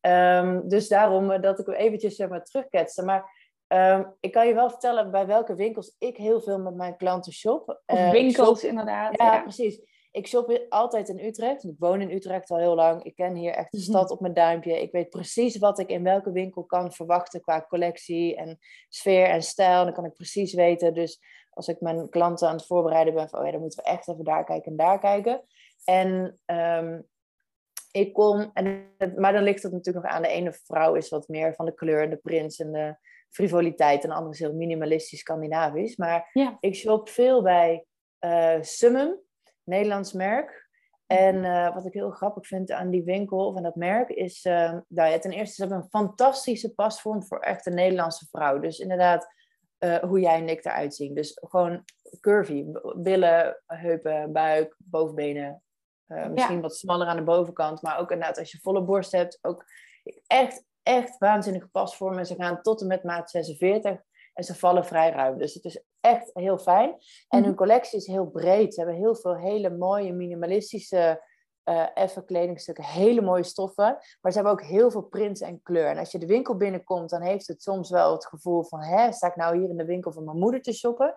Um, 0.00 0.68
dus 0.68 0.88
daarom 0.88 1.30
uh, 1.30 1.40
dat 1.40 1.58
ik 1.58 1.66
hem 1.66 1.74
eventjes 1.74 2.16
zeg 2.16 2.28
maar, 2.28 2.44
terugketste. 2.44 3.04
Maar 3.04 3.52
um, 3.68 4.16
ik 4.20 4.32
kan 4.32 4.46
je 4.46 4.54
wel 4.54 4.70
vertellen 4.70 5.10
bij 5.10 5.26
welke 5.26 5.54
winkels 5.54 5.94
ik 5.98 6.16
heel 6.16 6.40
veel 6.40 6.58
met 6.58 6.74
mijn 6.74 6.96
klanten 6.96 7.32
shop. 7.32 7.82
Uh, 7.86 8.10
winkels, 8.10 8.60
shop, 8.60 8.70
inderdaad. 8.70 9.18
Ja, 9.18 9.34
ja, 9.34 9.42
precies. 9.42 9.80
Ik 10.12 10.26
shop 10.26 10.66
altijd 10.68 11.08
in 11.08 11.26
Utrecht. 11.26 11.64
Ik 11.64 11.74
woon 11.78 12.00
in 12.00 12.10
Utrecht 12.10 12.50
al 12.50 12.58
heel 12.58 12.74
lang. 12.74 13.04
Ik 13.04 13.14
ken 13.14 13.34
hier 13.34 13.52
echt 13.52 13.72
de 13.72 13.78
mhm. 13.78 13.86
stad 13.86 14.10
op 14.10 14.20
mijn 14.20 14.34
duimpje. 14.34 14.80
Ik 14.82 14.92
weet 14.92 15.10
precies 15.10 15.58
wat 15.58 15.78
ik 15.78 15.88
in 15.88 16.02
welke 16.02 16.32
winkel 16.32 16.64
kan 16.64 16.92
verwachten 16.92 17.40
qua 17.40 17.66
collectie 17.68 18.36
en 18.36 18.58
sfeer 18.88 19.26
en 19.26 19.42
stijl. 19.42 19.84
Dan 19.84 19.92
kan 19.94 20.04
ik 20.04 20.14
precies 20.14 20.54
weten. 20.54 20.94
Dus 20.94 21.20
als 21.50 21.68
ik 21.68 21.80
mijn 21.80 22.08
klanten 22.08 22.48
aan 22.48 22.56
het 22.56 22.66
voorbereiden 22.66 23.14
ben 23.14 23.28
van, 23.28 23.38
oh 23.38 23.44
ja, 23.44 23.50
dan 23.52 23.60
moeten 23.60 23.84
we 23.84 23.90
echt 23.90 24.08
even 24.08 24.24
daar 24.24 24.44
kijken 24.44 24.70
en 24.70 24.76
daar 24.76 24.98
kijken. 24.98 25.44
En 25.84 26.40
um, 26.46 27.08
ik 27.92 28.12
kom, 28.12 28.50
en 28.52 28.94
maar 29.16 29.32
dan 29.32 29.42
ligt 29.42 29.62
het 29.62 29.72
natuurlijk 29.72 30.04
nog 30.04 30.14
aan 30.14 30.22
de 30.22 30.28
ene 30.28 30.52
vrouw 30.52 30.94
is 30.94 31.08
wat 31.08 31.28
meer 31.28 31.54
van 31.54 31.64
de 31.64 31.74
kleur 31.74 32.02
en 32.02 32.10
de 32.10 32.16
prins 32.16 32.58
en 32.58 32.72
de 32.72 32.96
frivoliteit 33.28 34.02
en 34.02 34.08
de 34.08 34.14
andere 34.14 34.34
is 34.34 34.40
heel 34.40 34.54
minimalistisch 34.54 35.18
Scandinavisch. 35.18 35.96
Maar 35.96 36.30
ja. 36.32 36.56
ik 36.60 36.74
shop 36.74 37.08
veel 37.08 37.42
bij 37.42 37.84
uh, 38.20 38.56
Summum, 38.60 39.20
Nederlands 39.70 40.12
merk. 40.12 40.68
En 41.06 41.36
uh, 41.36 41.74
wat 41.74 41.86
ik 41.86 41.92
heel 41.92 42.10
grappig 42.10 42.46
vind 42.46 42.70
aan 42.70 42.90
die 42.90 43.04
winkel 43.04 43.46
of 43.46 43.56
aan 43.56 43.62
dat 43.62 43.74
merk 43.74 44.08
is, 44.08 44.44
uh, 44.44 44.78
nou 44.88 45.10
ja, 45.10 45.18
ten 45.18 45.30
eerste 45.30 45.54
ze 45.54 45.60
hebben 45.60 45.78
een 45.78 45.88
fantastische 45.88 46.74
pasvorm 46.74 47.24
voor 47.24 47.38
echt 47.38 47.66
een 47.66 47.74
Nederlandse 47.74 48.26
vrouw. 48.30 48.58
Dus 48.58 48.78
inderdaad, 48.78 49.34
uh, 49.78 49.96
hoe 49.96 50.20
jij 50.20 50.40
en 50.40 50.48
ik 50.48 50.64
eruit 50.64 50.94
zien. 50.94 51.14
Dus 51.14 51.38
gewoon 51.40 51.84
curvy, 52.20 52.64
billen, 52.96 53.62
heupen, 53.66 54.32
buik, 54.32 54.76
bovenbenen. 54.78 55.62
misschien 56.06 56.56
ja. 56.56 56.60
wat 56.60 56.76
smaller 56.76 57.06
aan 57.06 57.16
de 57.16 57.22
bovenkant, 57.22 57.82
maar 57.82 57.98
ook 57.98 58.10
inderdaad 58.10 58.38
als 58.38 58.50
je 58.50 58.58
volle 58.60 58.82
borst 58.82 59.12
hebt, 59.12 59.38
ook 59.42 59.64
echt, 60.26 60.64
echt 60.82 61.18
waanzinnige 61.18 61.68
pasvormen. 61.68 62.26
Ze 62.26 62.34
gaan 62.34 62.62
tot 62.62 62.80
en 62.80 62.86
met 62.86 63.04
maat 63.04 63.30
46 63.30 64.02
en 64.40 64.46
ze 64.46 64.54
vallen 64.54 64.84
vrij 64.84 65.10
ruim. 65.10 65.38
Dus 65.38 65.54
het 65.54 65.64
is 65.64 65.82
echt 66.00 66.30
heel 66.32 66.58
fijn. 66.58 66.90
En 67.28 67.38
hun 67.38 67.42
mhm. 67.42 67.54
collectie 67.54 67.98
is 67.98 68.06
heel 68.06 68.26
breed. 68.26 68.74
Ze 68.74 68.80
hebben 68.80 68.98
heel 68.98 69.14
veel 69.14 69.36
hele 69.36 69.70
mooie 69.70 70.12
minimalistische 70.12 71.28
uh, 71.64 71.86
effe 71.94 72.24
kledingstukken, 72.24 72.84
hele 72.84 73.20
mooie 73.20 73.42
stoffen. 73.42 73.98
Maar 74.20 74.32
ze 74.32 74.38
hebben 74.38 74.52
ook 74.52 74.62
heel 74.62 74.90
veel 74.90 75.02
prints 75.02 75.40
en 75.40 75.62
kleur. 75.62 75.86
En 75.86 75.98
als 75.98 76.12
je 76.12 76.18
de 76.18 76.26
winkel 76.26 76.56
binnenkomt, 76.56 77.10
dan 77.10 77.22
heeft 77.22 77.46
het 77.46 77.62
soms 77.62 77.90
wel 77.90 78.12
het 78.12 78.26
gevoel 78.26 78.64
van... 78.64 78.82
Hè, 78.82 79.12
sta 79.12 79.26
ik 79.26 79.36
nou 79.36 79.58
hier 79.58 79.68
in 79.68 79.76
de 79.76 79.84
winkel 79.84 80.12
van 80.12 80.24
mijn 80.24 80.38
moeder 80.38 80.62
te 80.62 80.72
shoppen? 80.72 81.14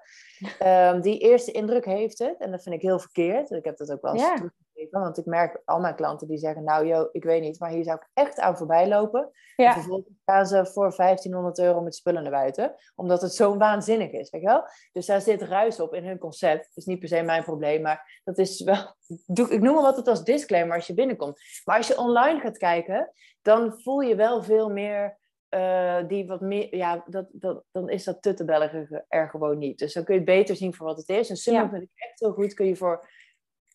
Um, 0.63 1.01
die 1.07 1.19
eerste 1.19 1.51
indruk 1.51 1.85
heeft 1.85 2.19
het. 2.19 2.39
En 2.39 2.51
dat 2.51 2.63
vind 2.63 2.75
ik 2.75 2.81
heel 2.81 2.99
verkeerd. 2.99 3.51
Ik 3.51 3.65
heb 3.65 3.77
dat 3.77 3.91
ook 3.91 4.01
wel 4.01 4.13
eens 4.13 4.21
ja. 4.21 4.51
Want 4.91 5.17
ik 5.17 5.25
merk 5.25 5.61
al 5.65 5.79
mijn 5.79 5.95
klanten 5.95 6.27
die 6.27 6.37
zeggen, 6.37 6.63
nou 6.63 6.87
joh, 6.87 7.09
ik 7.11 7.23
weet 7.23 7.41
niet, 7.41 7.59
maar 7.59 7.69
hier 7.69 7.83
zou 7.83 7.97
ik 7.97 8.09
echt 8.13 8.39
aan 8.39 8.57
voorbij 8.57 8.87
lopen. 8.87 9.31
Ja. 9.55 9.67
En 9.67 9.73
vervolgens 9.73 10.17
gaan 10.25 10.45
ze 10.45 10.65
voor 10.65 10.95
1500 10.95 11.59
euro 11.59 11.81
met 11.81 11.95
spullen 11.95 12.23
naar 12.23 12.31
buiten. 12.31 12.75
Omdat 12.95 13.21
het 13.21 13.33
zo 13.33 13.57
waanzinnig 13.57 14.11
is, 14.11 14.29
weet 14.29 14.41
je 14.41 14.47
wel? 14.47 14.63
Dus 14.91 15.05
daar 15.05 15.21
zit 15.21 15.41
ruis 15.41 15.79
op 15.79 15.93
in 15.93 16.05
hun 16.05 16.17
concept. 16.17 16.63
Dat 16.63 16.77
is 16.77 16.85
niet 16.85 16.99
per 16.99 17.07
se 17.07 17.21
mijn 17.21 17.43
probleem, 17.43 17.81
maar 17.81 18.21
dat 18.23 18.37
is 18.37 18.63
wel... 18.63 18.95
Ik 19.49 19.61
noem 19.61 19.73
maar 19.73 19.83
wat 19.83 19.97
het 19.97 20.07
als 20.07 20.23
disclaimer 20.23 20.75
als 20.75 20.87
je 20.87 20.93
binnenkomt. 20.93 21.41
Maar 21.63 21.77
als 21.77 21.87
je 21.87 21.97
online 21.97 22.39
gaat 22.39 22.57
kijken, 22.57 23.11
dan 23.41 23.81
voel 23.81 23.99
je 23.99 24.15
wel 24.15 24.43
veel 24.43 24.69
meer... 24.69 25.21
Uh, 25.49 26.07
die 26.07 26.27
wat 26.27 26.41
meer, 26.41 26.75
ja, 26.75 27.03
dat, 27.05 27.27
dat, 27.31 27.63
dan 27.71 27.89
is 27.89 28.03
dat 28.03 28.21
tuttebellig 28.21 28.73
er 29.07 29.29
gewoon 29.29 29.57
niet. 29.57 29.79
Dus 29.79 29.93
dan 29.93 30.03
kun 30.03 30.13
je 30.13 30.19
het 30.19 30.29
beter 30.29 30.55
zien 30.55 30.73
voor 30.73 30.85
wat 30.85 30.97
het 30.97 31.09
is. 31.09 31.29
En 31.29 31.35
Summer 31.35 31.63
ja. 31.63 31.69
vind 31.69 31.83
ik 31.83 31.89
echt 31.93 32.19
heel 32.19 32.31
goed. 32.31 32.53
Kun 32.53 32.65
je 32.65 32.75
voor 32.75 33.07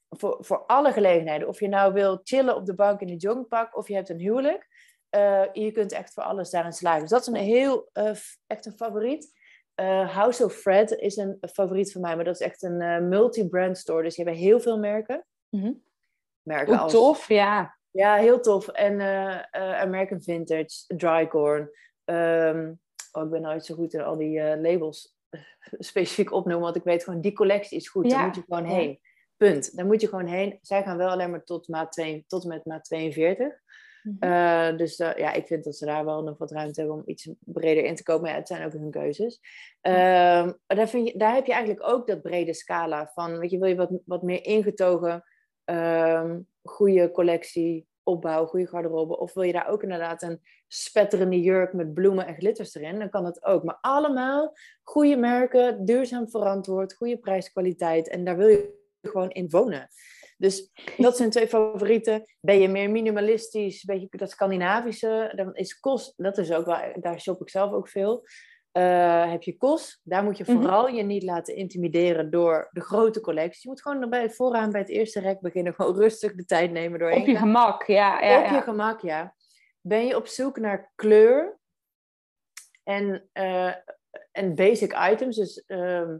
voor, 0.08 0.36
voor 0.40 0.58
alle 0.66 0.92
gelegenheden. 0.92 1.48
Of 1.48 1.60
je 1.60 1.68
nou 1.68 1.92
wil 1.92 2.20
chillen 2.22 2.56
op 2.56 2.66
de 2.66 2.74
bank 2.74 3.00
in 3.00 3.08
een 3.08 3.16
joggingpak 3.16 3.76
of 3.76 3.88
je 3.88 3.94
hebt 3.94 4.08
een 4.08 4.18
huwelijk. 4.18 4.68
Uh, 5.16 5.44
je 5.52 5.72
kunt 5.72 5.92
echt 5.92 6.12
voor 6.12 6.22
alles 6.22 6.50
daarin 6.50 6.72
slagen. 6.72 7.00
Dus 7.00 7.10
dat 7.10 7.20
is 7.20 7.26
een 7.26 7.34
heel, 7.34 7.90
uh, 7.92 8.10
echt 8.46 8.66
een 8.66 8.76
favoriet. 8.76 9.36
Uh, 9.80 10.14
House 10.14 10.44
of 10.44 10.54
Fred 10.54 10.90
is 10.90 11.16
een 11.16 11.38
favoriet 11.52 11.92
van 11.92 12.00
mij, 12.00 12.16
maar 12.16 12.24
dat 12.24 12.40
is 12.40 12.46
echt 12.46 12.62
een 12.62 13.08
multi-brand 13.08 13.78
store. 13.78 14.02
Dus 14.02 14.16
je 14.16 14.22
hebt 14.22 14.36
heel 14.36 14.60
veel 14.60 14.78
merken. 14.78 15.26
Mm 15.48 15.60
-hmm. 15.60 15.82
Merken 16.42 16.72
Hoe 16.72 16.82
als... 16.82 16.92
tof, 16.92 17.28
ja. 17.28 17.76
Ja, 17.90 18.14
heel 18.14 18.40
tof. 18.40 18.68
En 18.68 19.00
American 19.52 20.22
Vintage, 20.22 20.84
Drycorn. 20.86 21.70
Um, 22.04 22.80
oh, 23.12 23.24
ik 23.24 23.30
ben 23.30 23.42
nooit 23.42 23.64
zo 23.64 23.74
goed 23.74 23.94
in 23.94 24.00
al 24.00 24.16
die 24.16 24.56
labels 24.56 25.16
specifiek 25.78 26.32
opnoemen, 26.32 26.64
want 26.64 26.76
ik 26.76 26.84
weet 26.84 27.04
gewoon, 27.04 27.20
die 27.20 27.32
collectie 27.32 27.78
is 27.78 27.88
goed. 27.88 28.10
Ja. 28.10 28.16
Daar 28.16 28.26
moet 28.26 28.34
je 28.34 28.42
gewoon 28.46 28.64
heen. 28.64 29.00
Punt. 29.38 29.76
Daar 29.76 29.86
moet 29.86 30.00
je 30.00 30.08
gewoon 30.08 30.26
heen. 30.26 30.58
Zij 30.62 30.82
gaan 30.82 30.96
wel 30.96 31.08
alleen 31.08 31.30
maar 31.30 31.44
tot, 31.44 31.68
maat 31.68 31.92
2, 31.92 32.24
tot 32.26 32.42
en 32.42 32.48
met 32.48 32.64
maat 32.64 32.84
42. 32.84 33.46
Mm 34.02 34.16
-hmm. 34.20 34.30
uh, 34.30 34.76
dus 34.76 34.98
uh, 34.98 35.16
ja, 35.16 35.32
ik 35.32 35.46
vind 35.46 35.64
dat 35.64 35.76
ze 35.76 35.84
daar 35.84 36.04
wel 36.04 36.22
nog 36.22 36.38
wat 36.38 36.50
ruimte 36.50 36.80
hebben 36.80 36.98
om 36.98 37.02
iets 37.06 37.30
breder 37.38 37.84
in 37.84 37.94
te 37.94 38.02
komen. 38.02 38.30
Ja, 38.30 38.36
het 38.36 38.48
zijn 38.48 38.64
ook 38.64 38.72
hun 38.72 38.90
keuzes. 38.90 39.40
Uh, 39.82 40.48
daar, 40.66 40.88
vind 40.88 41.08
je, 41.08 41.18
daar 41.18 41.34
heb 41.34 41.46
je 41.46 41.52
eigenlijk 41.52 41.90
ook 41.90 42.06
dat 42.06 42.22
brede 42.22 42.54
scala 42.54 43.10
van. 43.14 43.38
Weet 43.38 43.50
je, 43.50 43.58
wil 43.58 43.68
je 43.68 43.76
wat, 43.76 43.90
wat 44.04 44.22
meer 44.22 44.44
ingetogen, 44.44 45.24
ehm, 45.64 46.40
goede 46.62 47.10
collectie, 47.10 47.86
opbouw, 48.02 48.46
goede 48.46 48.66
garderobe. 48.66 49.18
Of 49.18 49.34
wil 49.34 49.42
je 49.42 49.52
daar 49.52 49.68
ook 49.68 49.82
inderdaad 49.82 50.22
een 50.22 50.40
spetterende 50.68 51.40
jurk 51.40 51.72
met 51.72 51.94
bloemen 51.94 52.26
en 52.26 52.34
glitters 52.34 52.74
erin, 52.74 52.98
dan 52.98 53.10
kan 53.10 53.24
dat 53.24 53.44
ook. 53.44 53.64
Maar 53.64 53.78
allemaal 53.80 54.56
goede 54.82 55.16
merken, 55.16 55.84
duurzaam 55.84 56.30
verantwoord, 56.30 56.94
goede 56.94 57.18
prijskwaliteit. 57.18 58.08
En 58.08 58.24
daar 58.24 58.36
wil 58.36 58.48
je 58.48 58.77
gewoon 59.00 59.30
in 59.30 59.50
wonen. 59.50 59.88
Dus 60.36 60.70
dat 60.96 61.16
zijn 61.16 61.30
twee 61.30 61.48
favorieten. 61.48 62.24
Ben 62.40 62.60
je 62.60 62.68
meer 62.68 62.90
minimalistisch, 62.90 63.84
beetje 63.84 64.08
dat 64.10 64.30
Scandinavische, 64.30 65.32
dan 65.36 65.54
is 65.54 65.80
kost, 65.80 66.12
dat 66.16 66.38
is 66.38 66.52
ook 66.52 66.66
wel, 66.66 66.92
daar 67.00 67.20
shop 67.20 67.40
ik 67.40 67.50
zelf 67.50 67.72
ook 67.72 67.88
veel. 67.88 68.24
Uh, 68.72 69.30
heb 69.30 69.42
je 69.42 69.56
kost, 69.56 70.00
daar 70.02 70.24
moet 70.24 70.36
je 70.38 70.44
mhm. 70.46 70.56
vooral 70.56 70.88
je 70.88 71.02
niet 71.02 71.22
laten 71.22 71.56
intimideren 71.56 72.30
door 72.30 72.68
de 72.72 72.80
grote 72.80 73.20
collectie. 73.20 73.60
Je 73.62 73.68
moet 73.68 73.82
gewoon 73.82 74.10
bij, 74.10 74.30
vooraan 74.30 74.70
bij 74.70 74.80
het 74.80 74.90
eerste 74.90 75.20
rek 75.20 75.40
beginnen, 75.40 75.74
gewoon 75.74 75.96
rustig 75.96 76.34
de 76.34 76.44
tijd 76.44 76.70
nemen 76.70 76.98
doorheen. 76.98 77.20
Op 77.20 77.26
je 77.26 77.36
gemak, 77.36 77.86
ja. 77.86 78.20
ja 78.20 78.44
Op 78.44 78.50
je 78.50 78.62
gemak, 78.62 79.00
ja. 79.00 79.34
Ben 79.80 80.06
je 80.06 80.16
op 80.16 80.26
zoek 80.26 80.58
naar 80.58 80.92
kleur 80.94 81.58
en, 82.84 83.28
uh, 83.32 83.74
en 84.32 84.54
basic 84.54 84.96
items, 85.10 85.36
dus 85.36 85.64
um, 85.66 85.78
uh, 85.78 86.16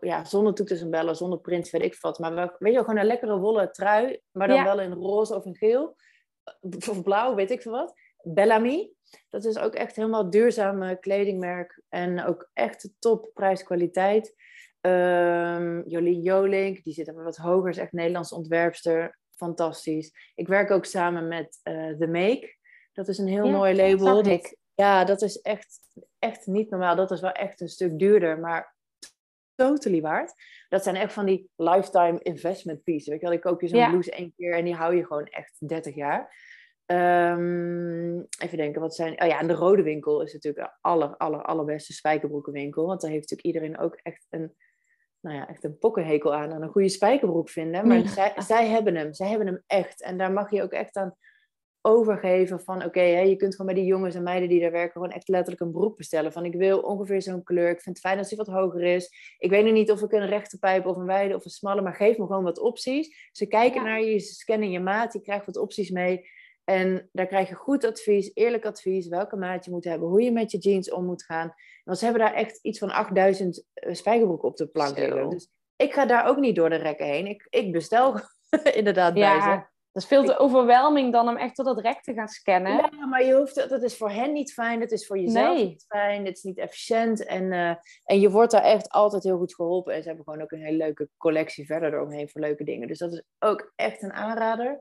ja, 0.00 0.24
zonder 0.24 0.54
toeters 0.54 0.80
en 0.80 0.90
bellen, 0.90 1.16
zonder 1.16 1.38
print, 1.38 1.70
weet 1.70 1.82
ik 1.82 2.00
wat. 2.00 2.18
Maar 2.18 2.34
we, 2.34 2.54
weet 2.58 2.72
je 2.72 2.78
gewoon 2.78 2.96
een 2.96 3.06
lekkere 3.06 3.38
wollen 3.38 3.72
trui, 3.72 4.20
maar 4.30 4.48
dan 4.48 4.64
wel 4.64 4.80
in 4.80 4.92
roze 4.92 5.34
of 5.34 5.44
in 5.44 5.56
geel. 5.56 5.96
Eh, 6.44 6.88
of 6.88 7.02
blauw, 7.02 7.34
weet 7.34 7.50
ik 7.50 7.62
veel 7.62 7.72
wat. 7.72 7.94
Bellamy. 8.22 8.90
Dat 9.30 9.44
is 9.44 9.58
ook 9.58 9.74
echt 9.74 9.96
helemaal 9.96 10.30
duurzame 10.30 10.98
kledingmerk. 10.98 11.82
En 11.88 12.24
ook 12.24 12.50
echt 12.52 12.90
top 12.98 13.30
prijskwaliteit. 13.34 14.34
Um, 14.80 15.88
Jolien 15.88 16.20
Jolink, 16.20 16.84
die 16.84 16.92
zit 16.92 17.12
wat 17.12 17.36
hoger, 17.36 17.70
is 17.70 17.76
echt 17.76 17.92
Nederlandse 17.92 18.34
ontwerpster. 18.34 19.18
Fantastisch. 19.34 20.32
Ik 20.34 20.48
werk 20.48 20.70
ook 20.70 20.84
samen 20.84 21.28
met 21.28 21.60
uh, 21.64 21.98
The 21.98 22.06
Make. 22.06 22.56
Dat 22.92 23.08
is 23.08 23.18
een 23.18 23.28
heel 23.28 23.48
mooi 23.48 23.76
label. 23.76 24.22
Dat, 24.22 24.56
ja, 24.74 25.04
dat 25.04 25.22
is 25.22 25.40
echt, 25.40 25.78
echt 26.18 26.46
niet 26.46 26.70
normaal. 26.70 26.96
Dat 26.96 27.10
is 27.10 27.20
wel 27.20 27.32
echt 27.32 27.60
een 27.60 27.68
stuk 27.68 27.98
duurder. 27.98 28.38
Maar 28.38 28.75
totally 29.56 30.00
waard. 30.00 30.32
Dat 30.68 30.82
zijn 30.82 30.96
echt 30.96 31.12
van 31.12 31.26
die 31.26 31.50
lifetime 31.56 32.18
investment 32.22 32.82
pieces. 32.82 33.08
Weet 33.08 33.20
je 33.20 33.26
wel, 33.26 33.34
ik 33.34 33.40
koop 33.40 33.60
je 33.60 33.68
zo'n 33.68 33.88
blouse 33.88 34.10
één 34.10 34.32
keer 34.36 34.54
en 34.54 34.64
die 34.64 34.74
hou 34.74 34.96
je 34.96 35.06
gewoon 35.06 35.26
echt 35.26 35.68
30 35.68 35.94
jaar. 35.94 36.34
Um, 36.86 38.26
even 38.38 38.56
denken, 38.56 38.80
wat 38.80 38.94
zijn... 38.94 39.22
Oh 39.22 39.28
ja, 39.28 39.40
en 39.40 39.46
de 39.46 39.54
Rode 39.54 39.82
Winkel 39.82 40.22
is 40.22 40.32
natuurlijk 40.32 40.66
de 40.66 40.76
aller, 40.80 41.16
aller, 41.16 41.42
allerbeste 41.42 41.92
spijkerbroekenwinkel. 41.92 42.86
Want 42.86 43.00
daar 43.00 43.10
heeft 43.10 43.30
natuurlijk 43.30 43.56
iedereen 43.56 43.84
ook 43.84 43.98
echt 44.02 44.26
een, 44.30 44.54
nou 45.20 45.36
ja, 45.36 45.48
echt 45.48 45.64
een 45.64 45.78
pokkenhekel 45.78 46.34
aan. 46.34 46.52
En 46.52 46.62
een 46.62 46.68
goede 46.68 46.88
spijkerbroek 46.88 47.50
vinden. 47.50 47.88
Maar 47.88 48.08
zij, 48.08 48.32
zij 48.36 48.68
hebben 48.68 48.94
hem. 48.94 49.14
Zij 49.14 49.28
hebben 49.28 49.46
hem 49.46 49.62
echt. 49.66 50.02
En 50.02 50.18
daar 50.18 50.32
mag 50.32 50.50
je 50.50 50.62
ook 50.62 50.72
echt 50.72 50.96
aan 50.96 51.16
overgeven 51.86 52.60
van 52.60 52.76
oké, 52.76 52.86
okay, 52.86 53.28
je 53.28 53.36
kunt 53.36 53.56
gewoon 53.56 53.72
bij 53.72 53.82
die 53.82 53.90
jongens 53.90 54.14
en 54.14 54.22
meiden 54.22 54.48
die 54.48 54.60
daar 54.60 54.70
werken 54.70 54.92
gewoon 54.92 55.10
echt 55.10 55.28
letterlijk 55.28 55.60
een 55.60 55.72
broek 55.72 55.96
bestellen. 55.96 56.32
Van 56.32 56.44
ik 56.44 56.54
wil 56.54 56.78
ongeveer 56.78 57.22
zo'n 57.22 57.42
kleur. 57.42 57.70
Ik 57.70 57.80
vind 57.80 57.96
het 57.96 58.06
fijn 58.06 58.18
als 58.18 58.28
die 58.28 58.38
wat 58.38 58.46
hoger 58.46 58.82
is. 58.82 59.36
Ik 59.38 59.50
weet 59.50 59.64
nog 59.64 59.72
niet 59.72 59.90
of 59.90 60.02
ik 60.02 60.12
een 60.12 60.26
rechte 60.26 60.58
pijp 60.58 60.86
of 60.86 60.96
een 60.96 61.06
wijde 61.06 61.34
of 61.34 61.44
een 61.44 61.50
smalle, 61.50 61.82
maar 61.82 61.94
geef 61.94 62.18
me 62.18 62.26
gewoon 62.26 62.44
wat 62.44 62.58
opties. 62.58 63.28
Ze 63.32 63.46
kijken 63.46 63.84
naar 63.84 64.00
je, 64.00 64.18
ze 64.18 64.34
scannen 64.34 64.70
je 64.70 64.80
maat, 64.80 65.12
je 65.12 65.20
krijgt 65.20 65.46
wat 65.46 65.56
opties 65.56 65.90
mee. 65.90 66.28
En 66.64 67.08
daar 67.12 67.26
krijg 67.26 67.48
je 67.48 67.54
goed 67.54 67.84
advies, 67.84 68.30
eerlijk 68.34 68.64
advies, 68.64 69.08
welke 69.08 69.36
maat 69.36 69.64
je 69.64 69.70
moet 69.70 69.84
hebben, 69.84 70.08
hoe 70.08 70.22
je 70.22 70.32
met 70.32 70.50
je 70.50 70.58
jeans 70.58 70.90
om 70.90 71.04
moet 71.04 71.24
gaan. 71.24 71.54
Want 71.84 71.98
ze 71.98 72.04
hebben 72.04 72.22
daar 72.22 72.34
echt 72.34 72.58
iets 72.62 72.78
van 72.78 72.90
8000 72.90 73.64
eh, 73.72 73.94
spijkerbroeken 73.94 74.48
op 74.48 74.56
de 74.56 74.66
plank 74.66 74.98
liggen. 74.98 75.30
Dus 75.30 75.50
ik 75.76 75.92
ga 75.92 76.06
daar 76.06 76.26
ook 76.26 76.38
niet 76.38 76.56
door 76.56 76.70
de 76.70 76.76
rekken 76.76 77.06
heen. 77.06 77.26
Ik, 77.26 77.46
ik 77.50 77.72
bestel 77.72 78.20
inderdaad 78.80 79.16
ja. 79.16 79.38
bij 79.38 79.40
ze. 79.40 79.75
Dat 79.96 80.04
is 80.04 80.10
veel 80.10 80.24
te 80.24 80.38
overwhelming 80.38 81.12
dan 81.12 81.28
om 81.28 81.36
echt 81.36 81.54
tot 81.54 81.64
dat 81.64 81.80
rek 81.80 82.02
te 82.02 82.12
gaan 82.12 82.28
scannen. 82.28 82.72
Ja, 82.72 83.06
maar 83.06 83.24
je 83.24 83.34
hoeft, 83.34 83.68
dat 83.68 83.82
is 83.82 83.96
voor 83.96 84.10
hen 84.10 84.32
niet 84.32 84.52
fijn, 84.52 84.80
het 84.80 84.92
is 84.92 85.06
voor 85.06 85.18
jezelf 85.18 85.56
niet 85.56 85.84
fijn, 85.88 86.26
het 86.26 86.36
is 86.36 86.42
niet 86.42 86.58
efficiënt. 86.58 87.24
En, 87.24 87.52
uh, 87.52 87.74
en 88.04 88.20
je 88.20 88.30
wordt 88.30 88.52
daar 88.52 88.62
echt 88.62 88.88
altijd 88.88 89.22
heel 89.22 89.38
goed 89.38 89.54
geholpen. 89.54 89.94
En 89.94 90.02
ze 90.02 90.08
hebben 90.08 90.24
gewoon 90.24 90.42
ook 90.42 90.52
een 90.52 90.62
hele 90.62 90.76
leuke 90.76 91.08
collectie 91.16 91.66
verder 91.66 91.94
eromheen 91.94 92.28
voor 92.28 92.40
leuke 92.40 92.64
dingen. 92.64 92.88
Dus 92.88 92.98
dat 92.98 93.12
is 93.12 93.22
ook 93.38 93.72
echt 93.76 94.02
een 94.02 94.12
aanrader. 94.12 94.80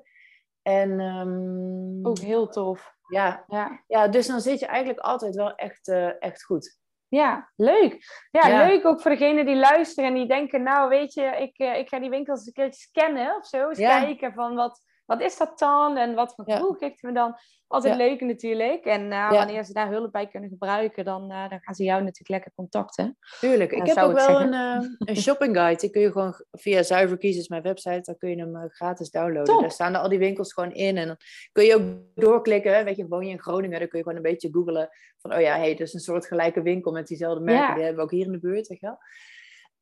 En, 0.62 1.00
um, 1.00 2.06
ook 2.06 2.20
heel 2.20 2.48
tof. 2.48 2.94
Ja, 3.08 3.44
ja. 3.48 3.84
ja, 3.88 4.08
dus 4.08 4.28
dan 4.28 4.42
zit 4.42 4.60
je 4.60 4.66
eigenlijk 4.66 5.00
altijd 5.00 5.36
wel 5.36 5.56
echt, 5.56 5.88
uh, 5.88 6.22
echt 6.24 6.44
goed. 6.44 6.80
Ja, 7.08 7.52
leuk. 7.56 7.98
Ja, 8.32 8.68
leuk 8.68 8.86
ook 8.86 9.02
voor 9.02 9.12
degenen 9.12 9.46
die 9.46 9.56
luisteren 9.56 10.10
en 10.10 10.16
die 10.16 10.28
denken, 10.28 10.64
nou 10.64 10.90
weet 10.90 11.14
je, 11.14 11.22
ik, 11.22 11.60
uh, 11.60 11.78
ik 11.78 11.90
ga 11.90 12.00
die 12.00 12.10
winkels 12.10 12.46
een 12.46 12.54
keertje 12.54 12.82
scannen 12.82 13.36
of 13.36 13.46
zo. 13.46 13.68
Eens 13.68 13.78
kijken 13.78 14.34
van 14.34 14.56
wat, 14.56 14.84
wat 15.06 15.22
is 15.22 15.38
dat 15.38 15.60
dan 15.60 15.98
en 15.98 16.16
wat 16.16 16.34
voor 16.36 16.46
gevoel 16.46 16.74
geeft 16.74 17.04
me 17.04 17.12
dan? 17.12 17.36
Altijd 17.68 17.96
leuk 17.96 18.22
natuurlijk. 18.22 18.86
En 18.86 19.12
uh, 19.12 19.30
wanneer 19.30 19.64
ze 19.64 19.74
daar 19.74 19.90
hulp 19.90 20.12
bij 20.12 20.28
kunnen 20.28 20.50
gebruiken, 20.50 21.06
dan, 21.06 21.32
uh, 21.32 21.50
dan 21.50 21.60
gaan 21.62 21.76
ze 21.76 21.84
jou 21.84 22.00
natuurlijk 22.00 22.30
lekker 22.30 22.52
contacten. 22.56 23.18
Tuurlijk. 23.40 23.72
Ik 23.72 23.86
heb 23.86 23.98
ook 23.98 24.14
wel 24.14 24.42
een, 24.42 24.54
uh, 24.54 24.90
een 25.10 25.18
shopping 25.18 25.56
guide. 25.56 25.80
Die 25.80 25.90
kun 25.90 26.02
je 26.02 26.12
gewoon 26.12 26.34
via 26.52 26.84
Zuiver 26.84 27.18
Kiezen, 27.18 27.46
mijn 27.48 27.62
website, 27.62 28.02
dan 28.02 28.18
kun 28.18 28.30
je 28.30 28.36
hem 28.36 28.70
gratis 28.70 29.10
downloaden. 29.10 29.54
Top. 29.54 29.62
Daar 29.62 29.72
staan 29.72 29.94
er 29.94 30.00
al 30.00 30.10
die 30.10 30.20
winkels 30.20 30.54
gewoon 30.54 30.72
in. 30.72 30.98
En 30.98 31.08
dan 31.08 31.18
kun 31.52 31.64
je 31.64 31.76
ook 31.76 31.84
doorklikken. 32.16 32.86
Weet 32.86 32.98
je, 32.98 33.08
woon 33.08 33.26
je 33.26 33.32
in 33.32 33.42
Groningen, 33.42 33.80
dan 33.80 33.88
kun 33.88 33.98
je 33.98 34.04
gewoon 34.04 34.24
een 34.24 34.32
beetje 34.32 34.50
googlen. 34.52 34.90
Van, 35.18 35.34
oh 35.34 35.42
ja, 35.42 35.58
hey, 35.58 35.76
dus 35.76 35.94
een 35.94 36.00
soort 36.00 36.28
gelijke 36.28 36.62
winkel 36.62 36.92
met 36.92 37.08
diezelfde 37.08 37.44
merken. 37.44 37.74
Die 37.76 37.84
hebben 37.84 37.96
we 37.96 38.04
ook 38.04 38.18
hier 38.18 38.26
in 38.26 38.32
de 38.32 38.40
buurt, 38.40 38.68
weet 38.68 38.80
je 38.80 38.86
wel. 38.86 38.98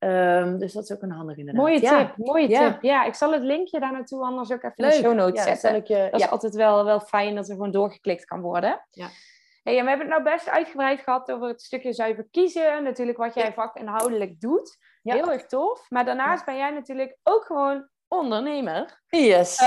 Ehm, 0.03 0.57
dus 0.57 0.73
dat 0.73 0.83
is 0.83 0.91
ook 0.93 1.01
een 1.01 1.11
handige 1.11 1.39
inderdaad. 1.39 1.63
Mooie 1.63 1.81
Ja. 1.81 1.97
tip, 2.05 2.17
mooie 2.17 2.49
Ja. 2.49 2.71
tip. 2.71 2.81
Ja, 2.81 3.03
ik 3.05 3.13
zal 3.13 3.31
het 3.33 3.41
linkje 3.43 3.79
daar 3.79 3.91
naartoe 3.91 4.23
anders 4.23 4.51
ook 4.51 4.63
even 4.63 4.73
in 4.75 4.85
de 4.85 4.91
show 4.91 5.13
notes 5.13 5.45
Ja, 5.45 5.55
zetten. 5.55 5.95
je, 5.97 6.07
Dat 6.11 6.19
is 6.21 6.29
altijd 6.29 6.55
wel, 6.55 6.85
wel 6.85 6.99
fijn 6.99 7.35
dat 7.35 7.47
er 7.49 7.53
gewoon 7.55 7.71
doorgeklikt 7.71 8.25
kan 8.25 8.41
worden. 8.41 8.85
Ja. 8.91 9.07
Hey, 9.63 9.77
en 9.77 9.83
we 9.83 9.89
hebben 9.89 10.07
het 10.11 10.23
nou 10.23 10.35
best 10.35 10.49
uitgebreid 10.49 10.99
gehad 10.99 11.31
over 11.31 11.47
het 11.47 11.61
stukje 11.61 11.93
zuiver 11.93 12.27
kiezen. 12.31 12.83
Natuurlijk 12.83 13.17
wat 13.17 13.33
jij 13.33 13.53
vakinhoudelijk 13.53 14.39
doet. 14.41 14.77
Ja. 15.01 15.13
Heel 15.13 15.31
erg 15.31 15.45
tof. 15.45 15.85
Maar 15.89 16.05
daarnaast 16.05 16.45
ben 16.45 16.57
jij 16.57 16.69
natuurlijk 16.71 17.17
ook 17.23 17.45
gewoon 17.45 17.87
ondernemer. 18.19 19.01
Yes. 19.07 19.57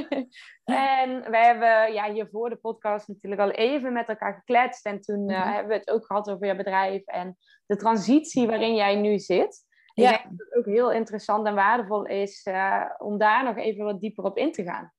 en 0.64 1.30
we 1.30 1.36
hebben 1.36 1.92
ja, 1.92 2.12
hier 2.12 2.28
voor 2.30 2.50
de 2.50 2.56
podcast 2.56 3.08
natuurlijk 3.08 3.42
al 3.42 3.50
even 3.50 3.92
met 3.92 4.08
elkaar 4.08 4.34
gekletst. 4.34 4.86
En 4.86 5.00
toen 5.00 5.28
eh, 5.30 5.38
Mhm. 5.40 5.48
hebben 5.52 5.68
we 5.68 5.74
het 5.78 5.90
ook 5.90 6.06
gehad 6.06 6.30
over 6.30 6.46
je 6.46 6.56
bedrijf 6.56 7.06
en 7.06 7.36
de 7.66 7.76
transitie 7.76 8.46
waarin 8.46 8.74
jij 8.74 8.94
nu 8.94 9.18
zit. 9.18 9.64
Ik 9.94 10.04
Ja. 10.04 10.10
denk 10.10 10.22
dat 10.22 10.46
het 10.48 10.54
ook 10.58 10.64
heel 10.66 10.92
interessant 10.92 11.46
en 11.46 11.54
waardevol 11.54 12.04
is 12.06 12.42
eh, 12.44 12.84
om 12.98 13.18
daar 13.18 13.44
nog 13.44 13.56
even 13.56 13.84
wat 13.84 14.00
dieper 14.00 14.24
op 14.24 14.36
in 14.36 14.52
te 14.52 14.62
gaan. 14.62 14.92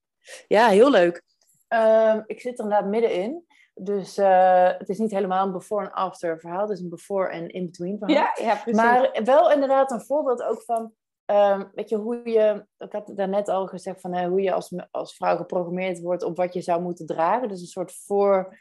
Ja, 0.48 0.68
heel 0.68 0.92
leuk. 0.92 1.24
Ehm, 1.68 2.22
ik 2.26 2.42
zit 2.42 2.58
er 2.60 2.63
inderdaad 2.63 2.90
middenin. 2.90 3.46
Dus 3.74 4.18
eh, 4.18 4.72
het 4.78 4.90
is 4.90 4.98
niet 4.98 5.12
helemaal 5.12 5.46
een 5.46 5.52
before 5.52 5.86
en 5.86 5.92
after 5.92 6.40
verhaal. 6.40 6.62
Het 6.62 6.70
is 6.70 6.80
een 6.80 6.90
before 6.90 7.30
en 7.30 7.50
in-between 7.50 7.98
verhaal. 7.98 8.16
Ja, 8.16 8.32
ja 8.46 8.56
precies. 8.56 8.82
Maar 8.82 9.20
wel 9.24 9.52
inderdaad 9.52 9.92
een 9.92 10.02
voorbeeld 10.06 10.44
ook 10.44 10.62
van, 10.62 10.92
ehm, 11.28 11.63
weet 11.74 11.90
je, 11.90 11.96
hoe 11.96 12.30
je, 12.30 12.66
ik 12.78 12.92
had 12.92 13.12
daarnet 13.16 13.50
al 13.50 13.68
gezegd 13.68 14.02
van 14.02 14.13
hè, 14.13 14.28
hoe 14.28 14.42
je 14.42 14.54
als, 14.54 14.74
als 14.92 15.16
vrouw 15.16 15.38
geprogrammeerd 15.38 16.02
wordt 16.02 16.24
op 16.24 16.38
wat 16.38 16.54
je 16.54 16.62
zou 16.62 16.82
moeten 16.82 17.06
dragen. 17.06 17.48
Dus 17.50 17.62
een 17.62 17.68
soort 17.68 17.94
voor, 17.94 18.58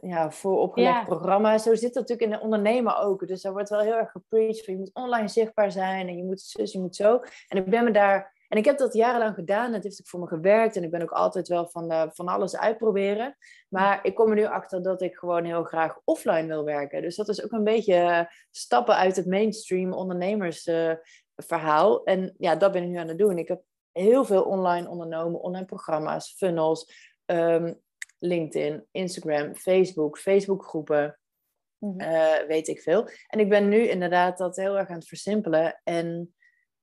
ja, 0.00 0.30
vooropgelegd 0.30 0.98
Ja. 0.98 1.04
programma. 1.04 1.58
Zo 1.58 1.74
zit 1.74 1.94
het 1.94 2.08
natuurlijk 2.08 2.32
in 2.32 2.38
de 2.38 2.44
ondernemer 2.44 2.96
ook. 2.96 3.26
Dus 3.26 3.42
daar 3.42 3.52
wordt 3.52 3.68
wel 3.68 3.80
heel 3.80 3.94
erg 3.96 4.10
gepreached 4.10 4.64
van 4.64 4.74
je 4.74 4.80
moet 4.80 4.94
online 4.94 5.28
zichtbaar 5.28 5.70
zijn 5.72 6.08
en 6.08 6.16
je 6.16 6.24
moet 6.24 6.40
zus, 6.40 6.72
je 6.72 6.78
moet 6.80 6.96
zo. 6.96 7.20
En 7.48 7.58
ik 7.58 7.70
ben 7.70 7.84
me 7.84 7.90
daar, 7.90 8.34
en 8.48 8.58
ik 8.58 8.64
heb 8.64 8.78
dat 8.78 8.94
jarenlang 8.94 9.34
gedaan. 9.34 9.72
Het 9.72 9.82
heeft 9.82 10.00
ook 10.00 10.08
voor 10.08 10.20
me 10.20 10.26
gewerkt 10.26 10.76
en 10.76 10.82
ik 10.82 10.90
ben 10.90 11.02
ook 11.02 11.10
altijd 11.12 11.48
wel 11.48 11.68
van, 11.68 11.90
eh, 11.90 12.02
van 12.12 12.28
alles 12.28 12.56
uitproberen. 12.56 13.36
Maar 13.68 13.98
ik 14.02 14.14
kom 14.14 14.28
er 14.30 14.36
nu 14.36 14.44
achter 14.44 14.82
dat 14.82 15.02
ik 15.02 15.16
gewoon 15.16 15.44
heel 15.44 15.64
graag 15.64 16.00
offline 16.04 16.46
wil 16.46 16.64
werken. 16.64 17.02
Dus 17.02 17.16
dat 17.16 17.28
is 17.28 17.44
ook 17.44 17.52
een 17.52 17.64
beetje 17.64 17.94
eh, 17.94 18.20
stappen 18.50 18.96
uit 18.96 19.16
het 19.16 19.26
mainstream 19.26 19.92
ondernemersverhaal. 21.36 22.04
en 22.04 22.34
ja, 22.38 22.56
dat 22.56 22.72
ben 22.72 22.82
ik 22.82 22.88
nu 22.88 22.96
aan 22.96 23.08
het 23.08 23.18
doen. 23.18 23.38
Ik 23.38 23.48
heb 23.48 23.62
heel 23.92 24.24
veel 24.24 24.42
online 24.42 24.88
ondernomen, 24.88 25.40
online 25.40 25.66
programma's, 25.66 26.34
funnels, 26.36 26.92
ehm, 27.24 27.74
LinkedIn, 28.18 28.86
Instagram, 28.90 29.54
Facebook, 29.54 30.18
Facebookgroepen, 30.18 31.18
Mhm. 31.78 32.00
eh, 32.00 32.46
weet 32.46 32.68
ik 32.68 32.80
veel. 32.80 33.08
En 33.28 33.38
ik 33.40 33.48
ben 33.48 33.68
nu 33.68 33.88
inderdaad 33.88 34.38
dat 34.38 34.56
heel 34.56 34.78
erg 34.78 34.88
aan 34.88 34.96
het 34.98 35.08
versimpelen 35.08 35.80
en 35.84 36.34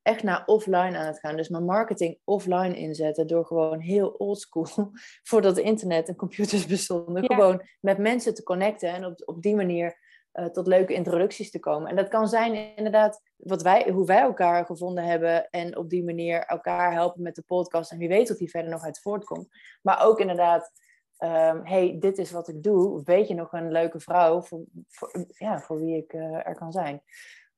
echt 0.01 0.23
naar 0.23 0.43
offline 0.45 0.97
aan 0.97 1.05
het 1.05 1.19
gaan. 1.19 1.35
Dus 1.37 1.49
mijn 1.49 1.65
marketing 1.65 2.19
offline 2.23 2.77
inzetten 2.77 3.27
door 3.27 3.45
gewoon 3.45 3.79
heel 3.79 4.09
oldschool, 4.09 4.67
voordat 5.29 5.57
internet 5.57 6.07
en 6.07 6.15
computers 6.15 6.65
bestonden, 6.65 7.23
Ja. 7.23 7.35
gewoon 7.35 7.61
met 7.79 7.97
mensen 7.97 8.33
te 8.33 8.43
connecten 8.43 8.89
en 8.89 9.05
op, 9.05 9.21
op 9.25 9.41
die 9.41 9.55
manier 9.55 10.02
eh, 10.33 10.45
tot 10.45 10.67
leuke 10.67 10.93
introducties 10.93 11.51
te 11.51 11.59
komen. 11.59 11.89
En 11.89 11.95
dat 11.95 12.07
kan 12.07 12.27
zijn 12.27 12.75
inderdaad 12.75 13.21
wat 13.35 13.61
wij, 13.61 13.89
hoe 13.89 14.05
wij 14.05 14.19
elkaar 14.19 14.65
gevonden 14.65 15.03
hebben 15.03 15.49
en 15.49 15.77
op 15.77 15.89
die 15.89 16.03
manier 16.03 16.45
elkaar 16.45 16.93
helpen 16.93 17.21
met 17.21 17.35
de 17.35 17.41
podcast. 17.41 17.91
En 17.91 17.97
wie 17.97 18.07
weet 18.07 18.31
of 18.31 18.37
die 18.37 18.49
verder 18.49 18.71
nog 18.71 18.83
uit 18.83 19.01
voortkomt. 19.01 19.47
Maar 19.81 20.05
ook 20.05 20.19
inderdaad, 20.19 20.71
ehm, 21.17 21.59
hey, 21.63 21.97
dit 21.99 22.17
is 22.17 22.31
wat 22.31 22.47
ik 22.47 22.63
doe. 22.63 23.01
Weet 23.03 23.27
je 23.27 23.33
nog 23.33 23.53
een 23.53 23.71
leuke 23.71 23.99
vrouw 23.99 24.41
voor, 24.41 24.63
voor, 24.87 25.25
ja, 25.27 25.59
voor 25.59 25.79
wie 25.79 25.97
ik 25.97 26.13
eh, 26.13 26.47
er 26.47 26.55
kan 26.55 26.71
zijn? 26.71 27.01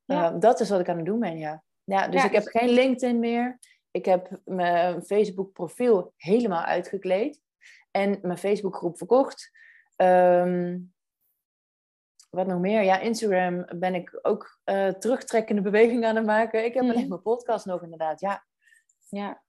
Ja. 0.05 0.29
Ehm, 0.29 0.39
dat 0.39 0.59
is 0.59 0.69
wat 0.69 0.79
ik 0.79 0.89
aan 0.89 0.97
het 0.97 1.05
doen 1.05 1.19
ben, 1.19 1.37
ja. 1.37 1.63
ja 1.83 2.07
dus 2.07 2.21
Ja, 2.21 2.27
ik 2.27 2.33
heb 2.33 2.43
dus- 2.43 2.61
geen 2.61 2.69
LinkedIn 2.69 3.19
meer. 3.19 3.59
Ik 3.91 4.05
heb 4.05 4.41
mijn 4.45 5.03
Facebook 5.03 5.53
profiel 5.53 6.13
helemaal 6.17 6.63
uitgekleed. 6.63 7.41
En 7.91 8.19
mijn 8.21 8.37
Facebook 8.37 8.75
groep 8.75 8.97
verkocht. 8.97 9.51
Ehm, 9.95 10.77
wat 12.35 12.47
nog 12.47 12.59
meer? 12.59 12.81
Ja, 12.83 12.99
Instagram 12.99 13.65
ben 13.79 13.95
ik 13.95 14.19
ook 14.21 14.59
eh, 14.63 14.87
terugtrekkende 14.87 15.61
beweging 15.71 16.05
aan 16.05 16.15
het 16.15 16.25
maken. 16.25 16.65
Ik 16.65 16.73
heb 16.73 16.83
Mhm. 16.83 16.91
alleen 16.93 17.07
mijn 17.07 17.21
podcast 17.21 17.65
nog 17.65 17.83
inderdaad, 17.83 18.19
ja. 18.19 18.45
Ja. 19.09 19.43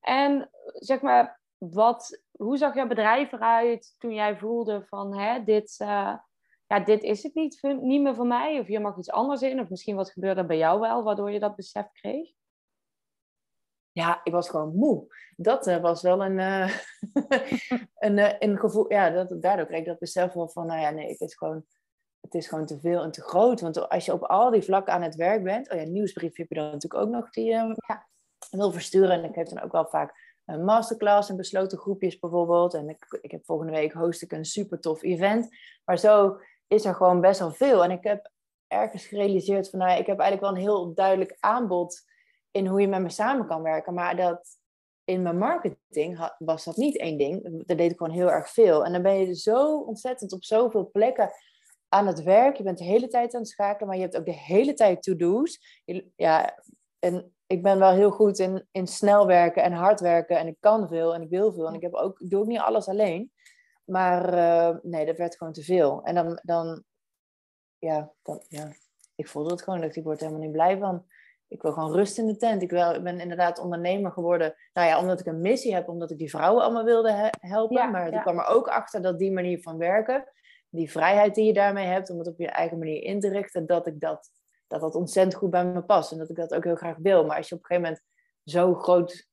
En 0.00 0.50
zeg 0.64 1.00
maar, 1.00 1.40
wat, 1.58 2.22
hoe 2.30 2.56
zag 2.56 2.74
jouw 2.74 2.86
bedrijf 2.86 3.32
eruit 3.32 3.94
toen 3.98 4.14
jij 4.14 4.38
voelde 4.38 4.84
van 4.86 5.18
hè, 5.18 5.44
dit, 5.44 5.74
eh, 5.78 6.14
ja, 6.66 6.80
dit 6.84 7.02
is 7.02 7.22
het 7.22 7.34
niet, 7.34 7.62
niet 7.62 8.02
meer 8.02 8.14
voor 8.14 8.26
mij? 8.26 8.58
Of 8.58 8.66
hier 8.66 8.80
mag 8.80 8.98
iets 8.98 9.10
anders 9.10 9.42
in? 9.42 9.60
Of 9.60 9.68
misschien 9.68 9.96
wat 9.96 10.10
gebeurde 10.10 10.40
er 10.40 10.46
bij 10.46 10.56
jou 10.58 10.80
wel, 10.80 11.02
waardoor 11.02 11.30
je 11.30 11.40
dat 11.40 11.56
besef 11.56 11.86
kreeg? 11.92 12.32
Ja, 13.92 14.20
ik 14.24 14.32
was 14.32 14.48
gewoon 14.50 14.74
moe. 14.76 15.06
Dat 15.36 15.66
eh, 15.66 15.80
was 15.80 16.02
wel 16.02 16.24
een, 16.24 16.38
een, 18.06 18.44
een 18.44 18.58
gevoel. 18.58 18.92
Ja, 18.92 19.10
dat, 19.10 19.42
daardoor 19.42 19.66
kreeg 19.66 19.80
ik 19.80 19.86
dat 19.86 19.98
besef 19.98 20.32
wel 20.32 20.48
van, 20.48 20.66
nou 20.66 20.80
ja, 20.80 20.90
nee, 20.90 21.08
het 21.08 21.20
is 21.20 21.34
gewoon, 21.34 21.64
het 22.22 22.34
is 22.34 22.48
gewoon 22.48 22.66
te 22.66 22.80
veel 22.80 23.02
en 23.02 23.10
te 23.10 23.22
groot. 23.22 23.60
Want 23.60 23.88
als 23.88 24.04
je 24.04 24.12
op 24.12 24.22
al 24.22 24.50
die 24.50 24.62
vlakken 24.62 24.92
aan 24.92 25.02
het 25.02 25.14
werk 25.14 25.42
bent, 25.42 25.70
oh 25.70 25.78
ja, 25.78 25.84
nieuwsbrief 25.84 26.36
heb 26.36 26.48
je 26.48 26.54
dan 26.54 26.64
natuurlijk 26.64 27.02
ook 27.02 27.08
nog 27.10 27.30
die 27.30 27.44
je 27.44 27.52
Ja. 27.86 28.08
wil 28.50 28.72
versturen. 28.72 29.10
En 29.10 29.24
ik 29.24 29.34
heb 29.34 29.48
dan 29.48 29.60
ook 29.62 29.72
wel 29.72 29.86
vaak 29.86 30.36
een 30.44 30.64
masterclass 30.64 31.30
en 31.30 31.36
besloten 31.36 31.78
groepjes 31.78 32.18
bijvoorbeeld. 32.18 32.74
En 32.74 32.88
ik, 32.88 33.18
ik 33.20 33.30
heb 33.30 33.44
volgende 33.44 33.72
week 33.72 33.92
host 33.92 34.22
ik 34.22 34.32
een 34.32 34.44
super 34.44 34.80
tof 34.80 35.02
event. 35.02 35.48
Maar 35.84 35.98
zo 35.98 36.38
is 36.66 36.84
er 36.84 36.94
gewoon 36.94 37.20
best 37.20 37.40
wel 37.40 37.52
veel. 37.52 37.84
En 37.84 37.90
ik 37.90 38.04
heb 38.04 38.30
ergens 38.66 39.06
gerealiseerd 39.06 39.70
van, 39.70 39.78
nou 39.78 39.90
ja, 39.90 39.96
ik 39.96 40.06
heb 40.06 40.18
eigenlijk 40.18 40.50
wel 40.52 40.62
een 40.62 40.68
heel 40.68 40.94
duidelijk 40.94 41.36
aanbod 41.40 42.02
in 42.50 42.66
hoe 42.66 42.80
je 42.80 42.88
met 42.88 43.02
me 43.02 43.10
samen 43.10 43.46
kan 43.46 43.62
werken. 43.62 43.94
Maar 43.94 44.16
dat 44.16 44.58
in 45.04 45.22
mijn 45.22 45.38
marketing 45.38 46.30
was 46.38 46.64
dat 46.64 46.76
niet 46.76 46.98
één 46.98 47.18
ding. 47.18 47.66
Daar 47.66 47.76
deed 47.76 47.90
ik 47.90 47.96
gewoon 47.96 48.12
heel 48.12 48.30
erg 48.30 48.48
veel. 48.50 48.84
En 48.84 48.92
dan 48.92 49.02
ben 49.02 49.18
je 49.18 49.34
zo 49.34 49.78
ontzettend 49.78 50.32
op 50.32 50.44
zoveel 50.44 50.90
plekken 50.90 51.30
aan 51.92 52.06
het 52.06 52.22
werk. 52.22 52.56
Je 52.56 52.62
bent 52.62 52.78
de 52.78 52.84
hele 52.84 53.08
tijd 53.08 53.34
aan 53.34 53.40
het 53.40 53.50
schakelen, 53.50 53.88
maar 53.88 53.96
je 53.96 54.02
hebt 54.02 54.16
ook 54.16 54.24
de 54.24 54.32
hele 54.32 54.74
tijd 54.74 55.02
to-do's. 55.02 55.80
Ja, 56.16 56.58
en 56.98 57.34
ik 57.46 57.62
ben 57.62 57.78
wel 57.78 57.92
heel 57.92 58.10
goed 58.10 58.38
in, 58.38 58.66
in 58.70 58.86
snel 58.86 59.26
werken 59.26 59.62
en 59.62 59.72
hard 59.72 60.00
werken. 60.00 60.38
En 60.38 60.46
ik 60.46 60.56
kan 60.60 60.88
veel 60.88 61.14
en 61.14 61.22
ik 61.22 61.28
wil 61.28 61.52
veel. 61.52 61.68
En 61.68 61.74
ik, 61.74 61.82
heb 61.82 61.94
ook, 61.94 62.20
ik 62.20 62.30
doe 62.30 62.40
ook 62.40 62.46
niet 62.46 62.58
alles 62.58 62.88
alleen. 62.88 63.32
Maar 63.84 64.34
eh, 64.34 64.76
nee, 64.82 65.06
dat 65.06 65.16
werd 65.16 65.36
gewoon 65.36 65.52
te 65.52 65.62
veel. 65.62 66.02
En 66.02 66.14
dan, 66.14 66.40
dan, 66.42 66.82
ja, 67.78 68.12
dan, 68.22 68.44
ja, 68.48 68.72
ik 69.14 69.28
voelde 69.28 69.50
het 69.50 69.62
gewoon. 69.62 69.80
Dat 69.80 69.96
ik 69.96 70.04
word 70.04 70.20
er 70.20 70.26
helemaal 70.26 70.46
niet 70.46 70.56
blij 70.56 70.78
van. 70.78 71.04
Ik 71.48 71.62
wil 71.62 71.72
gewoon 71.72 71.92
rust 71.92 72.18
in 72.18 72.26
de 72.26 72.36
tent. 72.36 72.62
Ik, 72.62 72.70
wil, 72.70 72.94
ik 72.94 73.02
ben 73.02 73.20
inderdaad 73.20 73.58
ondernemer 73.58 74.12
geworden. 74.12 74.54
Nou 74.72 74.88
ja, 74.88 75.00
omdat 75.00 75.20
ik 75.20 75.26
een 75.26 75.40
missie 75.40 75.74
heb, 75.74 75.88
omdat 75.88 76.10
ik 76.10 76.18
die 76.18 76.30
vrouwen 76.30 76.62
allemaal 76.62 76.84
wilde 76.84 77.12
he- 77.12 77.48
helpen. 77.48 77.76
Ja, 77.76 77.86
maar 77.86 78.10
ja. 78.10 78.16
ik 78.16 78.22
kwam 78.22 78.38
er 78.38 78.46
ook 78.46 78.68
achter 78.68 79.02
dat 79.02 79.18
die 79.18 79.32
manier 79.32 79.62
van 79.62 79.78
werken, 79.78 80.24
die 80.72 80.90
vrijheid 80.90 81.34
die 81.34 81.44
je 81.44 81.52
daarmee 81.52 81.86
hebt, 81.86 82.10
om 82.10 82.18
het 82.18 82.28
op 82.28 82.38
je 82.38 82.48
eigen 82.48 82.78
manier 82.78 83.02
in 83.02 83.20
te 83.20 83.28
richten, 83.28 83.66
dat 83.66 83.86
ik 83.86 84.00
dat, 84.00 84.30
dat, 84.66 84.80
dat 84.80 84.94
ontzettend 84.94 85.34
goed 85.34 85.50
bij 85.50 85.64
me 85.64 85.82
past. 85.82 86.12
En 86.12 86.18
dat 86.18 86.30
ik 86.30 86.36
dat 86.36 86.54
ook 86.54 86.64
heel 86.64 86.76
graag 86.76 86.96
wil. 86.96 87.26
Maar 87.26 87.36
als 87.36 87.48
je 87.48 87.54
op 87.54 87.60
een 87.60 87.66
gegeven 87.66 87.90
moment 87.90 88.08
zo 88.44 88.74
groot 88.74 89.28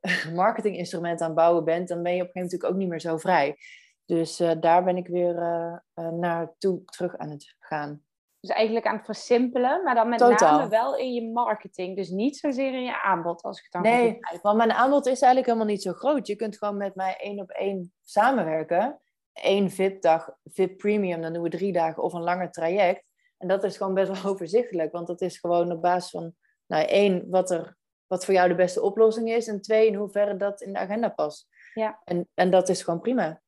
marketinginstrument 0.34 1.20
aan 1.20 1.26
het 1.26 1.36
bouwen 1.36 1.64
bent, 1.64 1.88
dan 1.88 2.02
ben 2.02 2.14
je 2.14 2.22
op 2.22 2.26
een 2.26 2.32
gegeven 2.32 2.40
moment 2.40 2.52
natuurlijk 2.52 2.72
ook 2.72 2.78
niet 2.78 2.88
meer 2.88 3.00
zo 3.00 3.16
vrij. 3.16 3.56
Dus 4.04 4.40
eh, 4.40 4.50
daar 4.60 4.84
ben 4.84 4.96
ik 4.96 5.06
weer 5.06 5.36
eh, 5.38 5.76
eh, 5.94 6.12
naartoe 6.12 6.84
terug 6.84 7.16
aan 7.16 7.30
het 7.30 7.56
gaan. 7.58 8.04
Dus 8.40 8.50
eigenlijk 8.50 8.86
aan 8.86 8.96
het 8.96 9.04
versimpelen, 9.04 9.82
maar 9.82 9.94
dan 9.94 10.08
met 10.08 10.18
Totaal. 10.18 10.58
name 10.58 10.70
wel 10.70 10.96
in 10.96 11.12
je 11.12 11.30
marketing. 11.32 11.96
Dus 11.96 12.08
niet 12.08 12.36
zozeer 12.36 12.74
in 12.74 12.82
je 12.82 13.02
aanbod, 13.02 13.42
als 13.42 13.58
ik 13.58 13.62
het 13.62 13.72
dan 13.72 13.82
Nee, 13.82 14.18
want 14.42 14.56
mijn 14.56 14.72
aanbod 14.72 15.06
is 15.06 15.20
eigenlijk 15.20 15.46
helemaal 15.46 15.66
niet 15.66 15.82
zo 15.82 15.92
groot. 15.92 16.26
Je 16.26 16.36
kunt 16.36 16.58
gewoon 16.58 16.76
met 16.76 16.94
mij 16.94 17.16
één 17.16 17.40
op 17.40 17.50
één 17.50 17.92
samenwerken. 18.02 19.00
Eén 19.32 19.70
VIP-dag, 19.70 20.30
VIP 20.44 20.76
Premium, 20.78 21.20
dan 21.22 21.32
doen 21.32 21.42
we 21.42 21.48
drie 21.48 21.72
dagen 21.72 22.02
of 22.02 22.12
een 22.12 22.22
langer 22.22 22.50
traject. 22.50 23.04
En 23.38 23.48
dat 23.48 23.64
is 23.64 23.76
gewoon 23.76 23.94
best 23.94 24.22
wel 24.22 24.30
overzichtelijk, 24.32 24.92
want 24.92 25.06
dat 25.06 25.20
is 25.20 25.38
gewoon 25.38 25.72
op 25.72 25.82
basis 25.82 26.10
van, 26.10 26.34
nou 26.66 26.86
één, 26.86 27.30
wat, 27.30 27.50
er, 27.50 27.76
wat 28.06 28.24
voor 28.24 28.34
jou 28.34 28.48
de 28.48 28.54
beste 28.54 28.82
oplossing 28.82 29.30
is. 29.30 29.46
En 29.46 29.60
twee, 29.60 29.86
in 29.86 29.94
hoeverre 29.94 30.36
dat 30.36 30.60
in 30.60 30.72
de 30.72 30.78
agenda 30.78 31.08
past. 31.08 31.48
Ja. 31.74 32.00
En, 32.04 32.28
en 32.34 32.50
dat 32.50 32.68
is 32.68 32.82
gewoon 32.82 33.00
prima. 33.00 33.40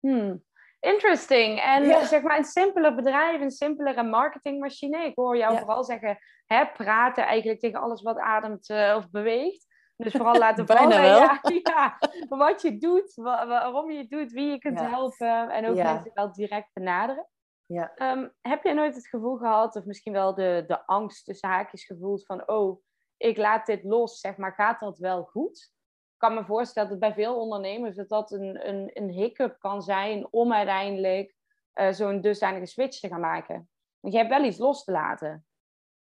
Hmm. 0.00 0.44
Interesting. 0.80 1.60
En 1.60 1.84
Ja. 1.84 2.04
zeg 2.06 2.22
maar 2.22 2.38
een 2.38 2.44
simpeler 2.44 2.94
bedrijf, 2.94 3.40
een 3.40 3.50
simpelere 3.50 4.02
marketingmachine. 4.02 5.04
Ik 5.04 5.12
hoor 5.14 5.36
jou 5.36 5.52
Ja. 5.52 5.58
vooral 5.58 5.84
zeggen, 5.84 6.18
hè, 6.46 6.66
praten 6.66 7.24
eigenlijk 7.24 7.60
tegen 7.60 7.80
alles 7.80 8.02
wat 8.02 8.18
ademt 8.18 8.68
eh, 8.68 8.94
of 8.96 9.10
beweegt. 9.10 9.66
Dus 10.02 10.12
vooral 10.12 10.38
laten 10.38 10.66
vallen 10.76 10.88
wel. 11.00 11.16
Ja, 11.18 11.40
ja, 11.62 11.98
wat 12.28 12.62
je 12.62 12.78
doet, 12.78 13.14
wa- 13.14 13.46
waarom 13.46 13.90
je 13.90 13.98
het 13.98 14.10
doet, 14.10 14.32
wie 14.32 14.50
je 14.50 14.58
kunt 14.58 14.78
Ja. 14.80 14.88
helpen. 14.88 15.50
En 15.50 15.68
ook 15.68 15.76
mensen 15.76 16.10
wel 16.14 16.32
direct 16.32 16.68
benaderen. 16.72 17.26
Ja. 17.66 17.92
Ehm, 17.94 18.28
heb 18.40 18.62
je 18.64 18.74
nooit 18.74 18.94
het 18.94 19.06
gevoel 19.08 19.36
gehad, 19.36 19.76
of 19.76 19.84
misschien 19.84 20.12
wel 20.12 20.34
de, 20.34 20.64
de 20.66 20.86
angst 20.86 21.24
tussen 21.24 21.48
haakjes 21.48 21.84
gevoeld 21.84 22.24
van, 22.26 22.48
oh, 22.48 22.82
ik 23.16 23.36
laat 23.36 23.66
dit 23.66 23.84
los, 23.84 24.20
zeg 24.20 24.36
maar, 24.36 24.52
gaat 24.52 24.80
dat 24.80 24.98
wel 24.98 25.22
goed? 25.24 25.70
Ik 26.12 26.28
kan 26.28 26.34
me 26.34 26.44
voorstellen 26.44 26.90
dat 26.90 26.98
bij 26.98 27.12
veel 27.14 27.40
ondernemers 27.40 27.96
dat 27.96 28.08
dat 28.08 28.30
een, 28.30 28.68
een, 28.68 28.90
een 28.94 29.08
hiccup 29.08 29.56
kan 29.58 29.82
zijn 29.82 30.26
om 30.30 30.52
uiteindelijk 30.52 31.36
eh, 31.72 31.92
zo'n 31.92 32.20
dusdanige 32.20 32.66
switch 32.66 32.98
te 33.00 33.08
gaan 33.08 33.20
maken. 33.20 33.68
Want 34.00 34.14
je 34.14 34.20
hebt 34.20 34.30
wel 34.32 34.44
iets 34.44 34.58
los 34.58 34.84
te 34.84 34.92
laten. 34.92 35.46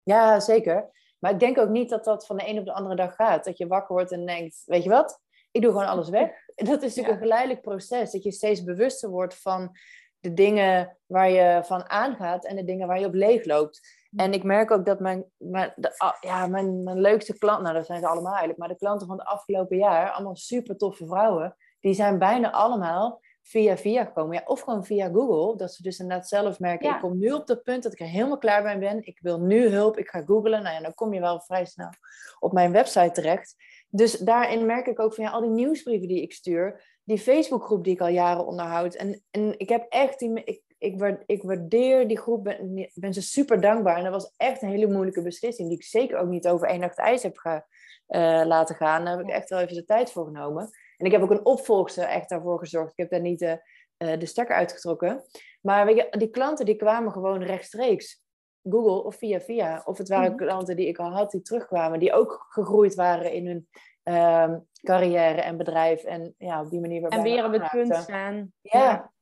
Ja, 0.02 0.40
zeker. 0.40 0.90
Maar 1.18 1.32
ik 1.32 1.40
denk 1.40 1.58
ook 1.58 1.68
niet 1.68 1.90
dat 1.90 2.04
dat 2.04 2.26
van 2.26 2.36
de 2.36 2.48
een 2.48 2.58
op 2.58 2.64
de 2.64 2.72
andere 2.72 2.96
dag 2.96 3.14
gaat. 3.14 3.44
Dat 3.44 3.58
je 3.58 3.66
wakker 3.66 3.94
wordt 3.94 4.12
en 4.12 4.26
denkt, 4.26 4.62
weet 4.66 4.82
je 4.82 4.88
wat? 4.88 5.20
Ik 5.50 5.62
doe 5.62 5.70
gewoon 5.70 5.86
alles 5.86 6.08
weg. 6.08 6.30
Dat 6.54 6.82
is 6.82 6.94
natuurlijk 6.94 7.08
een 7.08 7.22
geleidelijk 7.22 7.60
proces. 7.60 8.10
Dat 8.10 8.22
je 8.22 8.32
steeds 8.32 8.64
bewuster 8.64 9.10
wordt 9.10 9.40
van 9.40 9.76
de 10.20 10.34
dingen 10.34 10.96
waar 11.06 11.30
je 11.30 11.60
van 11.64 11.88
aangaat 11.88 12.44
en 12.44 12.56
de 12.56 12.64
dingen 12.64 12.86
waar 12.86 13.00
je 13.00 13.06
op 13.06 13.14
leeg 13.14 13.44
loopt. 13.44 13.80
En 14.16 14.32
ik 14.32 14.42
merk 14.42 14.70
ook 14.70 14.86
dat 14.86 15.00
mijn, 15.00 15.24
mijn, 15.36 15.72
de, 15.76 15.98
ah, 15.98 16.14
ja, 16.20 16.46
mijn, 16.46 16.82
mijn 16.82 17.00
leukste 17.00 17.38
klanten, 17.38 17.62
nou 17.62 17.76
dat 17.76 17.86
zijn 17.86 18.00
ze 18.00 18.06
allemaal 18.06 18.30
eigenlijk, 18.30 18.58
maar 18.58 18.68
de 18.68 18.76
klanten 18.76 19.06
van 19.06 19.18
het 19.18 19.26
afgelopen 19.26 19.76
jaar, 19.76 20.10
allemaal 20.10 20.36
super 20.36 20.76
toffe 20.76 21.06
vrouwen, 21.06 21.56
die 21.80 21.94
zijn 21.94 22.18
bijna 22.18 22.50
allemaal 22.50 23.20
via 23.48 23.76
via 23.76 24.04
gekomen. 24.04 24.34
Ja, 24.34 24.42
of 24.44 24.60
gewoon 24.60 24.84
via 24.84 25.08
Google, 25.08 25.56
dat 25.56 25.74
ze 25.74 25.82
dus 25.82 25.98
inderdaad 25.98 26.28
zelf 26.28 26.58
merken, 26.58 26.90
ik 26.90 27.00
kom 27.00 27.18
nu 27.18 27.32
op 27.32 27.46
dat 27.46 27.62
punt 27.62 27.82
dat 27.82 27.92
ik 27.92 28.00
er 28.00 28.06
helemaal 28.06 28.38
klaar 28.38 28.62
bij 28.62 28.78
ben, 28.78 29.06
ik 29.06 29.18
wil 29.20 29.40
nu 29.40 29.68
hulp, 29.68 29.98
ik 29.98 30.08
ga 30.08 30.22
googlen. 30.22 30.62
Nou 30.62 30.74
ja, 30.74 30.80
dan 30.80 30.94
kom 30.94 31.14
je 31.14 31.20
wel 31.20 31.40
vrij 31.40 31.64
snel 31.64 31.90
op 32.38 32.52
mijn 32.52 32.72
website 32.72 33.10
terecht. 33.10 33.54
Dus 33.88 34.18
daarin 34.18 34.66
merk 34.66 34.86
ik 34.86 35.00
ook 35.00 35.14
van 35.14 35.24
ja, 35.24 35.30
al 35.30 35.40
die 35.40 35.50
nieuwsbrieven 35.50 36.08
die 36.08 36.22
ik 36.22 36.32
stuur, 36.32 36.98
die 37.04 37.18
Facebookgroep 37.18 37.84
die 37.84 37.92
ik 37.92 38.00
al 38.00 38.08
jaren 38.08 38.46
onderhoud. 38.46 38.94
En, 38.94 39.22
en 39.30 39.58
ik 39.58 39.68
heb 39.68 39.86
echt 39.88 40.18
die, 40.18 40.44
ik, 40.44 40.62
ik, 40.78 41.22
ik 41.26 41.42
waardeer 41.42 42.08
die 42.08 42.18
groep, 42.18 42.44
ben, 42.44 42.90
ben 42.94 43.14
ze 43.14 43.22
super 43.22 43.60
dankbaar. 43.60 43.96
En 43.96 44.02
dat 44.04 44.12
was 44.12 44.32
echt 44.36 44.62
een 44.62 44.68
hele 44.68 44.92
moeilijke 44.92 45.22
beslissing, 45.22 45.68
die 45.68 45.78
ik 45.78 45.84
zeker 45.84 46.18
ook 46.18 46.28
niet 46.28 46.48
over 46.48 46.68
één 46.68 46.80
nacht 46.80 46.98
ijs 46.98 47.22
heb 47.22 47.36
ge, 47.36 47.62
uh, 48.08 48.42
laten 48.46 48.74
gaan. 48.74 49.04
Daar 49.04 49.16
heb 49.16 49.26
ik 49.26 49.32
echt 49.32 49.48
wel 49.48 49.60
even 49.60 49.74
de 49.74 49.84
tijd 49.84 50.12
voor 50.12 50.24
genomen. 50.24 50.70
En 50.98 51.06
ik 51.06 51.12
heb 51.12 51.22
ook 51.22 51.30
een 51.30 51.46
opvolgster 51.46 52.04
echt 52.04 52.28
daarvoor 52.28 52.58
gezorgd. 52.58 52.90
Ik 52.90 52.98
heb 52.98 53.10
daar 53.10 53.20
niet 53.20 53.38
de, 53.38 53.62
uh, 53.98 54.18
de 54.18 54.26
stekker 54.26 54.56
uitgetrokken. 54.56 55.24
Maar 55.60 55.86
weet 55.86 55.96
je, 55.96 56.18
die 56.18 56.30
klanten 56.30 56.66
die 56.66 56.76
kwamen 56.76 57.12
gewoon 57.12 57.42
rechtstreeks. 57.42 58.22
Google 58.62 59.04
of 59.04 59.16
via 59.16 59.40
via. 59.40 59.82
Of 59.84 59.98
het 59.98 60.08
waren 60.08 60.32
mhm. 60.32 60.44
klanten 60.44 60.76
die 60.76 60.86
ik 60.86 60.98
al 60.98 61.10
had 61.10 61.30
die 61.30 61.42
terugkwamen. 61.42 61.98
Die 61.98 62.12
ook 62.12 62.46
gegroeid 62.48 62.94
waren 62.94 63.32
in 63.32 63.46
hun 63.46 63.68
uh, 64.04 64.54
carrière 64.82 65.40
en 65.40 65.56
bedrijf. 65.56 66.02
En 66.02 66.34
ja, 66.38 66.60
op 66.60 66.70
die 66.70 66.80
manier 66.80 67.08
En 67.08 67.22
weer 67.22 67.44
op 67.44 67.52
het 67.52 67.70
punt 67.70 67.94
staan. 67.94 68.52
ja 68.60 69.12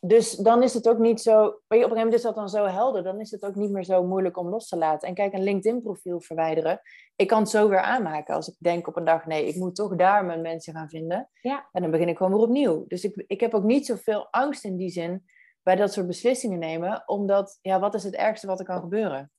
dus 0.00 0.36
dan 0.36 0.62
is 0.62 0.74
het 0.74 0.88
ook 0.88 0.98
niet 0.98 1.20
zo, 1.20 1.44
op 1.44 1.52
een 1.52 1.76
gegeven 1.76 1.96
moment 1.96 2.14
is 2.14 2.22
dat 2.22 2.34
dan 2.34 2.48
zo 2.48 2.64
helder, 2.64 3.02
dan 3.02 3.20
is 3.20 3.30
het 3.30 3.44
ook 3.44 3.54
niet 3.54 3.70
meer 3.70 3.84
zo 3.84 4.06
moeilijk 4.06 4.36
om 4.36 4.48
los 4.48 4.68
te 4.68 4.76
laten. 4.76 5.08
En 5.08 5.14
kijk, 5.14 5.32
een 5.32 5.42
LinkedIn-profiel 5.42 6.20
verwijderen, 6.20 6.80
ik 7.16 7.28
kan 7.28 7.38
het 7.40 7.48
zo 7.48 7.68
weer 7.68 7.80
aanmaken 7.80 8.34
als 8.34 8.48
ik 8.48 8.54
denk 8.58 8.86
op 8.86 8.96
een 8.96 9.04
dag, 9.04 9.26
nee, 9.26 9.46
ik 9.46 9.56
moet 9.56 9.74
toch 9.74 9.96
daar 9.96 10.24
mijn 10.24 10.40
mensen 10.40 10.74
gaan 10.74 10.88
vinden. 10.88 11.30
Ja. 11.40 11.68
En 11.72 11.82
dan 11.82 11.90
begin 11.90 12.08
ik 12.08 12.16
gewoon 12.16 12.32
weer 12.32 12.42
opnieuw. 12.42 12.84
Dus 12.86 13.04
ik, 13.04 13.24
ik 13.26 13.40
heb 13.40 13.54
ook 13.54 13.64
niet 13.64 13.86
zoveel 13.86 14.28
angst 14.30 14.64
in 14.64 14.76
die 14.76 14.90
zin 14.90 15.24
bij 15.62 15.76
dat 15.76 15.92
soort 15.92 16.06
beslissingen 16.06 16.58
nemen, 16.58 17.02
omdat, 17.06 17.58
ja, 17.60 17.80
wat 17.80 17.94
is 17.94 18.04
het 18.04 18.14
ergste 18.14 18.46
wat 18.46 18.58
er 18.58 18.66
kan 18.66 18.80
gebeuren? 18.80 19.32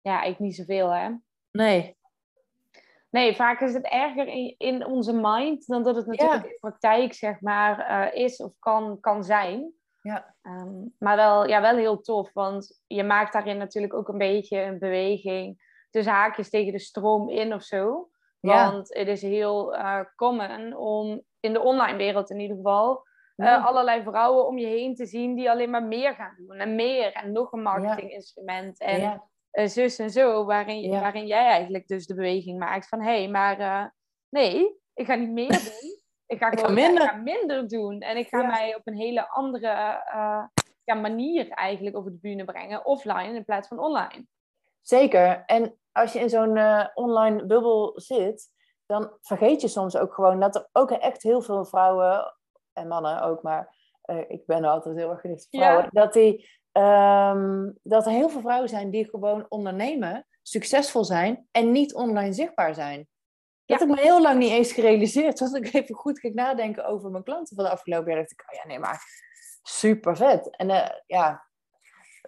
Ja, 0.00 0.22
ik 0.22 0.38
niet 0.38 0.56
zoveel, 0.56 0.94
hè? 0.94 1.10
Nee. 1.50 1.98
Nee, 3.10 3.36
vaak 3.36 3.60
is 3.60 3.74
het 3.74 3.84
erger 3.84 4.26
in, 4.26 4.54
in 4.58 4.86
onze 4.86 5.12
mind 5.12 5.66
dan 5.66 5.82
dat 5.82 5.96
het 5.96 6.06
natuurlijk 6.06 6.44
in 6.44 6.56
praktijk 6.60 7.12
zeg 7.12 7.40
maar, 7.40 7.90
uh, 7.90 8.22
is 8.22 8.36
of 8.36 8.52
kan, 8.58 9.00
kan 9.00 9.24
zijn. 9.24 9.72
Ja. 10.02 10.34
Um, 10.42 10.94
maar 10.98 11.16
wel, 11.16 11.48
ja, 11.48 11.60
wel 11.60 11.76
heel 11.76 12.00
tof, 12.00 12.32
want 12.32 12.80
je 12.86 13.04
maakt 13.04 13.32
daarin 13.32 13.56
natuurlijk 13.56 13.94
ook 13.94 14.08
een 14.08 14.18
beetje 14.18 14.60
een 14.60 14.78
beweging 14.78 15.68
tussen 15.90 16.12
haakjes 16.12 16.50
tegen 16.50 16.72
de 16.72 16.78
stroom 16.78 17.28
in 17.28 17.54
of 17.54 17.62
zo. 17.62 18.08
Want 18.40 18.94
het 18.94 19.08
is 19.08 19.22
heel 19.22 19.74
uh, 19.74 20.00
common 20.16 20.76
om 20.76 21.22
in 21.40 21.52
de 21.52 21.60
online 21.60 21.96
wereld 21.96 22.30
in 22.30 22.40
ieder 22.40 22.56
geval 22.56 23.06
uh, 23.36 23.66
allerlei 23.66 24.02
vrouwen 24.02 24.46
om 24.46 24.58
je 24.58 24.66
heen 24.66 24.94
te 24.94 25.06
zien 25.06 25.34
die 25.34 25.50
alleen 25.50 25.70
maar 25.70 25.84
meer 25.84 26.14
gaan 26.14 26.34
doen 26.36 26.56
en 26.56 26.74
meer 26.74 27.12
en 27.12 27.32
nog 27.32 27.52
een 27.52 27.62
marketinginstrument. 27.62 28.80
En 28.80 29.22
uh, 29.52 29.66
zus 29.66 29.98
en 29.98 30.10
zo, 30.10 30.44
waarin, 30.44 30.90
waarin 30.90 31.26
jij 31.26 31.46
eigenlijk 31.46 31.86
dus 31.86 32.06
de 32.06 32.14
beweging 32.14 32.58
maakt 32.58 32.88
van 32.88 33.02
hé, 33.02 33.18
hey, 33.18 33.28
maar 33.28 33.60
uh, 33.60 33.84
nee, 34.28 34.78
ik 34.94 35.06
ga 35.06 35.14
niet 35.14 35.30
meer 35.30 35.48
doen. 35.48 35.98
Ik 36.26 36.38
ga 36.38 36.50
gewoon 36.50 36.76
ik 36.78 36.84
ga 36.84 36.86
minder. 36.86 37.02
Ik 37.02 37.08
ga 37.08 37.16
minder 37.16 37.68
doen. 37.68 38.00
En 38.00 38.16
ik 38.16 38.28
ga 38.28 38.42
mij 38.42 38.74
op 38.74 38.80
een 38.84 38.96
hele 38.96 39.28
andere 39.28 40.02
uh, 40.14 40.44
ja, 40.84 40.94
manier 40.94 41.48
eigenlijk 41.48 41.96
over 41.96 42.10
de 42.10 42.18
bühne 42.20 42.44
brengen, 42.44 42.86
offline 42.86 43.34
in 43.34 43.44
plaats 43.44 43.68
van 43.68 43.78
online. 43.78 44.26
Zeker. 44.80 45.42
En 45.46 45.78
als 45.92 46.12
je 46.12 46.18
in 46.18 46.28
zo'n 46.28 46.58
online 46.94 47.46
bubbel 47.46 47.92
zit, 47.94 48.48
dan 48.86 49.16
vergeet 49.20 49.60
je 49.60 49.68
soms 49.68 49.96
ook 49.96 50.14
gewoon 50.14 50.40
dat 50.40 50.54
er 50.54 50.68
ook 50.72 50.90
echt 50.90 51.22
heel 51.22 51.40
veel 51.42 51.64
vrouwen 51.64 52.34
en 52.72 52.88
mannen 52.88 53.22
ook, 53.22 53.42
maar 53.42 53.76
ik 54.28 54.46
ben 54.46 54.64
altijd 54.64 54.96
heel 54.96 55.10
erg 55.10 55.20
gericht 55.20 55.44
op 55.50 55.60
vrouwen, 55.60 55.88
dat 55.90 56.12
die 56.12 56.59
um, 56.72 57.78
dat 57.82 58.06
er 58.06 58.12
heel 58.12 58.28
veel 58.28 58.40
vrouwen 58.40 58.68
zijn 58.68 58.90
die 58.90 59.08
gewoon 59.08 59.46
ondernemen, 59.48 60.26
succesvol 60.42 61.04
zijn 61.04 61.48
en 61.50 61.72
niet 61.72 61.94
online 61.94 62.32
zichtbaar 62.32 62.74
zijn. 62.74 63.08
Dat 63.64 63.78
heb 63.78 63.88
ik 63.88 63.94
me 63.94 64.00
heel 64.00 64.22
lang 64.22 64.38
niet 64.38 64.50
eens 64.50 64.72
gerealiseerd. 64.72 65.36
Toen 65.36 65.56
ik 65.56 65.72
even 65.72 65.94
goed 65.94 66.18
ging 66.18 66.34
nadenken 66.34 66.86
over 66.86 67.10
mijn 67.10 67.24
klanten 67.24 67.56
van 67.56 67.64
de 67.64 67.70
afgelopen 67.70 68.08
jaar, 68.08 68.18
dacht 68.18 68.32
ik, 68.32 68.44
oh 68.50 68.58
ja, 68.62 68.66
nee, 68.66 68.78
maar 68.78 69.02
super 69.62 70.16
vet. 70.16 70.56
En 70.56 70.68
uh, 70.68 70.88
ja, 71.06 71.44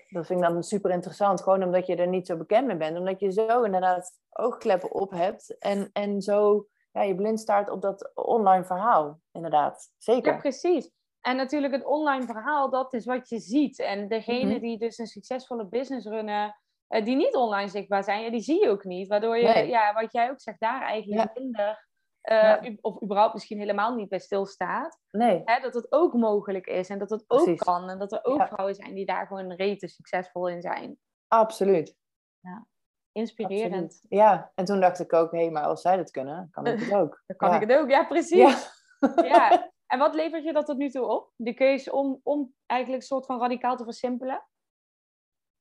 dat 0.09 0.27
vind 0.27 0.41
ik 0.41 0.49
dan 0.49 0.63
super 0.63 0.91
interessant. 0.91 1.43
Gewoon 1.43 1.63
omdat 1.63 1.87
je 1.87 1.97
er 1.97 2.09
niet 2.09 2.27
zo 2.27 2.37
bekend 2.37 2.67
mee 2.67 2.77
bent. 2.77 2.99
Omdat 2.99 3.21
je 3.21 3.33
zo 3.33 3.63
inderdaad 3.63 4.19
oogkleppen 4.31 4.93
op 4.93 5.11
hebt. 5.11 5.59
En, 5.59 5.91
en 5.93 6.23
zo 6.23 6.67
ja, 6.93 7.03
je 7.03 7.15
blind 7.15 7.41
staart 7.41 7.71
op 7.71 7.83
dat 7.83 8.11
online 8.15 8.65
verhaal. 8.65 9.21
Inderdaad, 9.33 9.91
zeker. 9.99 10.33
Ja, 10.33 10.39
precies. 10.39 10.91
En 11.23 11.37
natuurlijk 11.37 11.73
het 11.73 11.85
online 11.85 12.27
verhaal, 12.27 12.71
dat 12.71 12.95
is 12.95 13.05
wat 13.05 13.29
je 13.29 13.39
ziet. 13.39 13.79
En 13.79 14.09
degene 14.09 14.53
mhm. 14.53 14.61
die 14.61 14.79
dus 14.79 14.99
een 14.99 15.07
succesvolle 15.07 15.67
business 15.67 16.07
runnen, 16.07 16.57
uh, 16.89 17.05
die 17.05 17.17
niet 17.17 17.35
online 17.35 17.69
zichtbaar 17.69 18.05
zijn, 18.05 18.23
ja, 18.23 18.31
die 18.31 18.41
zie 18.41 18.61
je 18.61 18.69
ook 18.69 18.85
niet. 18.85 19.09
Waardoor 19.09 19.37
je, 19.37 19.67
ja, 19.67 19.93
wat 19.93 20.13
jij 20.13 20.31
ook 20.31 20.41
zegt, 20.41 20.61
daar 20.61 20.83
eigenlijk 20.83 21.31
minder, 21.35 21.89
uh, 22.31 22.77
of 22.81 23.03
überhaupt 23.03 23.33
misschien 23.33 23.59
helemaal 23.59 23.95
niet 23.95 24.09
bij 24.09 24.19
stilstaat. 24.19 24.99
Nee. 25.11 25.43
Hè, 25.45 25.61
dat 25.61 25.75
het 25.75 25.93
ook 25.93 26.13
mogelijk 26.13 26.67
is 26.67 26.89
en 26.89 26.99
dat 26.99 27.11
het 27.11 27.25
ook 27.27 27.57
kan. 27.57 27.91
En 27.91 27.99
dat 27.99 28.13
er 28.13 28.25
ook 28.25 28.47
vrouwen 28.47 28.75
zijn 28.75 28.95
die 28.95 29.07
daar 29.07 29.27
gewoon 29.27 29.53
rete 29.53 29.89
succesvol 29.89 30.49
in 30.49 30.63
zijn. 30.63 30.99
Absoluut. 31.29 31.97
Ja. 32.41 32.67
Inspirerend. 33.13 34.05
Ja, 34.09 34.53
en 34.55 34.65
toen 34.65 34.81
dacht 34.81 35.01
ik 35.01 35.13
ook, 35.13 35.31
hé, 35.31 35.39
hey, 35.39 35.51
maar 35.51 35.65
als 35.65 35.81
zij 35.81 35.97
dat 35.97 36.11
kunnen, 36.11 36.49
kan 36.51 36.67
ik 36.67 36.81
het 36.81 36.95
ook. 37.01 37.23
Dan 37.27 37.37
kan 37.37 37.55
ik 37.55 37.69
het 37.69 37.79
ook, 37.79 37.91
ja, 37.91 38.05
precies. 38.05 38.71
ja. 39.17 39.71
En 39.93 39.99
wat 39.99 40.15
levert 40.15 40.45
je 40.45 40.53
dat 40.53 40.67
tot 40.67 40.77
nu 40.77 40.91
toe 40.91 41.07
op? 41.07 41.33
De 41.37 41.55
keuze 41.55 41.93
om, 41.93 42.21
om 42.23 42.55
eigenlijk 42.67 43.03
een 43.03 43.09
soort 43.09 43.27
van 43.27 43.41
radicaal 43.41 43.77
te 43.77 43.85
versimpelen? 43.85 44.47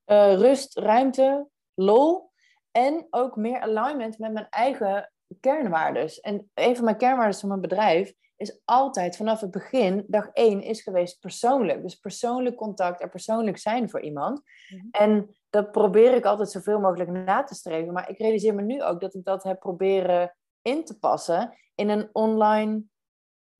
Uh, 0.05 0.33
rust, 0.33 0.77
ruimte, 0.77 1.47
lol 1.73 2.31
en 2.71 3.07
ook 3.09 3.35
meer 3.35 3.59
alignment 3.59 4.17
met 4.17 4.33
mijn 4.33 4.47
eigen 4.49 5.11
kernwaardes. 5.39 6.19
En 6.19 6.51
een 6.53 6.75
van 6.75 6.85
mijn 6.85 6.97
kernwaarden 6.97 7.39
van 7.39 7.49
mijn 7.49 7.61
bedrijf 7.61 8.13
is 8.35 8.61
altijd 8.65 9.15
vanaf 9.15 9.41
het 9.41 9.51
begin, 9.51 10.03
dag 10.07 10.29
één, 10.33 10.61
is 10.61 10.81
geweest 10.81 11.19
persoonlijk. 11.19 11.81
Dus 11.81 11.95
persoonlijk 11.95 12.55
contact 12.55 13.01
en 13.01 13.09
persoonlijk 13.09 13.57
zijn 13.57 13.89
voor 13.89 14.01
iemand. 14.01 14.41
Mhm. 14.69 14.87
En 14.91 15.35
dat 15.49 15.71
probeer 15.71 16.13
ik 16.13 16.25
altijd 16.25 16.51
zoveel 16.51 16.79
mogelijk 16.79 17.09
na 17.09 17.43
te 17.43 17.55
streven. 17.55 17.93
Maar 17.93 18.09
ik 18.09 18.17
realiseer 18.17 18.55
me 18.55 18.61
nu 18.61 18.83
ook 18.83 19.01
dat 19.01 19.13
ik 19.13 19.23
dat 19.23 19.43
heb 19.43 19.59
proberen 19.59 20.35
in 20.61 20.85
te 20.85 20.99
passen 20.99 21.57
in 21.75 21.89
een 21.89 22.09
online 22.11 22.89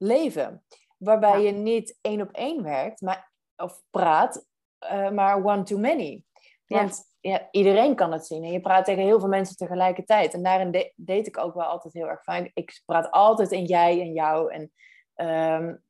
leven. 0.02 0.64
Waarbij 0.98 1.42
je 1.42 1.52
niet 1.52 1.98
één 2.02 2.22
op 2.22 2.32
één 2.32 2.64
werkt 2.64 3.02
maar, 3.02 3.32
of 3.56 3.82
praat, 3.90 4.46
uh, 4.84 5.10
maar 5.10 5.46
one 5.46 5.64
to 5.64 5.78
many. 5.78 6.24
Want 6.66 7.04
ja. 7.20 7.48
iedereen 7.52 7.96
kan 7.96 8.12
het 8.12 8.26
zien 8.26 8.44
en 8.44 8.52
je 8.52 8.62
praat 8.62 8.86
tegen 8.86 9.04
heel 9.04 9.20
veel 9.20 9.30
mensen 9.30 9.56
tegelijkertijd. 9.56 10.34
En 10.34 10.44
daarin 10.44 10.92
deed 10.96 11.28
ik 11.28 11.38
ook 11.38 11.54
wel 11.54 11.64
altijd 11.64 11.94
heel 11.94 12.08
erg 12.08 12.24
fijn. 12.24 12.52
Ik 12.54 12.82
praat 12.86 13.12
altijd 13.12 13.52
in 13.52 13.66
jij 13.66 14.02
en 14.02 14.14
jou. 14.14 14.52
En 14.54 14.72
um, 15.62 15.84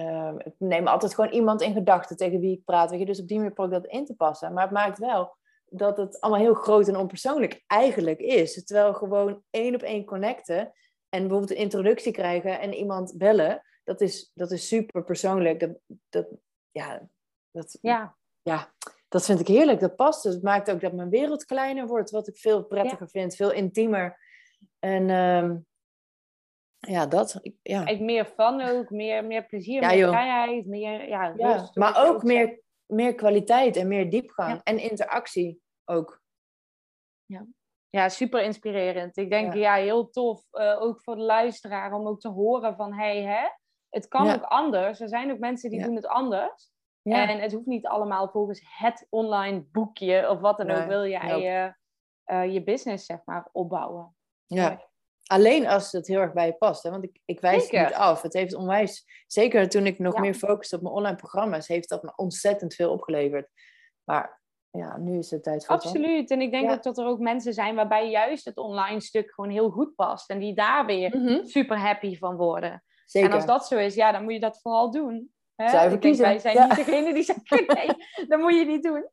um, 0.00 0.38
ik 0.38 0.54
neem 0.58 0.86
altijd 0.86 1.14
gewoon 1.14 1.30
iemand 1.30 1.62
in 1.62 1.72
gedachten 1.72 2.16
tegen 2.16 2.40
wie 2.40 2.56
ik 2.56 2.64
praat. 2.64 2.90
Weet 2.90 3.00
je? 3.00 3.06
Dus 3.06 3.20
op 3.20 3.28
die 3.28 3.36
manier 3.36 3.52
probeer 3.52 3.76
ik 3.76 3.82
dat 3.82 3.92
in 3.92 4.04
te 4.04 4.14
passen. 4.14 4.52
Maar 4.52 4.62
het 4.62 4.72
maakt 4.72 4.98
wel 4.98 5.36
dat 5.66 5.96
het 5.96 6.20
allemaal 6.20 6.40
heel 6.40 6.54
groot 6.54 6.88
en 6.88 6.96
onpersoonlijk 6.96 7.64
eigenlijk 7.66 8.20
is. 8.20 8.64
Terwijl 8.64 8.94
gewoon 8.94 9.42
één 9.50 9.74
op 9.74 9.82
één 9.82 10.04
connecten 10.04 10.72
en 11.12 11.20
bijvoorbeeld 11.20 11.50
een 11.50 11.64
introductie 11.64 12.12
krijgen 12.12 12.60
en 12.60 12.74
iemand 12.74 13.14
bellen, 13.16 13.62
dat 13.84 14.00
is, 14.00 14.30
dat 14.34 14.50
is 14.50 14.68
super 14.68 15.04
persoonlijk. 15.04 15.60
Dat, 15.60 15.70
dat, 16.08 16.26
ja, 16.70 17.08
dat, 17.50 17.78
ja. 17.80 18.16
ja, 18.42 18.72
dat 19.08 19.24
vind 19.24 19.40
ik 19.40 19.46
heerlijk. 19.46 19.80
Dat 19.80 19.96
past. 19.96 20.22
Dus 20.22 20.34
het 20.34 20.42
maakt 20.42 20.70
ook 20.70 20.80
dat 20.80 20.92
mijn 20.92 21.08
wereld 21.08 21.44
kleiner 21.44 21.86
wordt, 21.86 22.10
wat 22.10 22.28
ik 22.28 22.36
veel 22.36 22.64
prettiger 22.64 23.08
vind, 23.08 23.36
veel 23.36 23.52
intiemer. 23.52 24.18
En 24.78 25.10
um, 25.10 25.66
ja, 26.78 27.06
dat. 27.06 27.40
Ja. 27.62 27.86
Ik 27.86 28.00
meer 28.00 28.26
van 28.26 28.60
ook, 28.60 28.90
meer, 28.90 29.24
meer 29.24 29.46
plezier, 29.46 29.80
meer 29.80 30.08
vrijheid, 30.08 30.66
meer 30.66 31.08
ja, 31.08 31.34
ja. 31.36 31.70
Maar 31.74 32.08
ook 32.08 32.22
meer, 32.22 32.60
meer 32.86 33.14
kwaliteit 33.14 33.76
en 33.76 33.88
meer 33.88 34.10
diepgang 34.10 34.60
en 34.62 34.78
interactie 34.78 35.60
ook. 35.84 36.22
Ja. 37.26 37.46
Ja, 37.96 38.08
super 38.08 38.42
inspirerend. 38.42 39.16
Ik 39.16 39.30
denk, 39.30 39.54
ja, 39.54 39.74
heel 39.74 40.10
tof. 40.10 40.44
Uh, 40.52 40.82
ook 40.82 41.02
voor 41.02 41.16
de 41.16 41.22
luisteraar 41.22 41.92
om 41.92 42.06
ook 42.06 42.20
te 42.20 42.28
horen 42.28 42.76
van, 42.76 42.94
hey, 42.94 43.22
hè, 43.22 43.48
het 43.88 44.08
kan 44.08 44.30
ook 44.30 44.42
anders. 44.42 45.00
Er 45.00 45.08
zijn 45.08 45.32
ook 45.32 45.38
mensen 45.38 45.70
die 45.70 45.82
doen 45.82 45.94
het 45.94 46.06
anders. 46.06 46.70
En 47.02 47.40
het 47.40 47.52
hoeft 47.52 47.66
niet 47.66 47.86
allemaal 47.86 48.28
volgens 48.28 48.62
het 48.78 49.06
online 49.10 49.60
boekje 49.60 50.28
of 50.28 50.40
wat 50.40 50.58
dan 50.58 50.70
ook 50.70 50.86
wil 50.86 51.06
jij 51.06 51.74
uh, 52.26 52.52
je 52.52 52.62
business 52.62 53.06
zeg 53.06 53.18
maar 53.24 53.48
opbouwen. 53.52 54.16
Ja. 54.46 54.90
Alleen 55.26 55.66
als 55.66 55.92
het 55.92 56.06
heel 56.06 56.20
erg 56.20 56.32
bij 56.32 56.46
je 56.46 56.54
past. 56.54 56.82
Hè? 56.82 56.90
Want 56.90 57.04
ik, 57.04 57.20
ik 57.24 57.40
wijs 57.40 57.70
het 57.70 57.86
niet 57.86 57.94
af. 57.94 58.22
Het 58.22 58.32
heeft 58.32 58.54
onwijs, 58.54 59.24
zeker 59.26 59.68
toen 59.68 59.86
ik 59.86 59.98
nog 59.98 60.18
meer 60.18 60.34
focuste 60.34 60.76
op 60.76 60.82
mijn 60.82 60.94
online 60.94 61.16
programma's, 61.16 61.68
heeft 61.68 61.88
dat 61.88 62.02
me 62.02 62.12
ontzettend 62.16 62.74
veel 62.74 62.92
opgeleverd. 62.92 63.48
Maar 64.04 64.41
ja, 64.72 64.98
nu 64.98 65.18
is 65.18 65.30
het 65.30 65.42
tijd 65.42 65.64
voor 65.66 65.74
Absoluut. 65.74 66.30
En 66.30 66.40
ik 66.40 66.50
denk 66.50 66.70
ook 66.70 66.82
dat 66.82 66.98
er 66.98 67.06
ook 67.06 67.18
mensen 67.18 67.54
zijn 67.54 67.74
waarbij 67.74 68.10
juist 68.10 68.44
het 68.44 68.56
online 68.56 69.00
stuk 69.00 69.32
gewoon 69.34 69.50
heel 69.50 69.70
goed 69.70 69.94
past. 69.94 70.30
En 70.30 70.38
die 70.38 70.54
daar 70.54 70.86
weer 70.86 71.16
mhm. 71.16 71.44
super 71.44 71.78
happy 71.78 72.18
van 72.18 72.36
worden. 72.36 72.82
Zeker. 73.06 73.28
En 73.28 73.34
als 73.34 73.46
dat 73.46 73.66
zo 73.66 73.78
is, 73.78 73.94
ja, 73.94 74.12
dan 74.12 74.22
moet 74.22 74.32
je 74.32 74.40
dat 74.40 74.60
vooral 74.60 74.90
doen. 74.90 75.30
Hè? 75.54 75.68
Zuiver 75.68 75.98
kiezen. 75.98 76.24
wij 76.24 76.38
zijn 76.38 76.68
niet 76.68 76.76
degene 76.76 77.14
die 77.14 77.22
zegt, 77.22 77.50
nee, 77.74 78.26
dat 78.28 78.40
moet 78.40 78.54
je 78.54 78.64
niet 78.64 78.82
doen. 78.82 79.08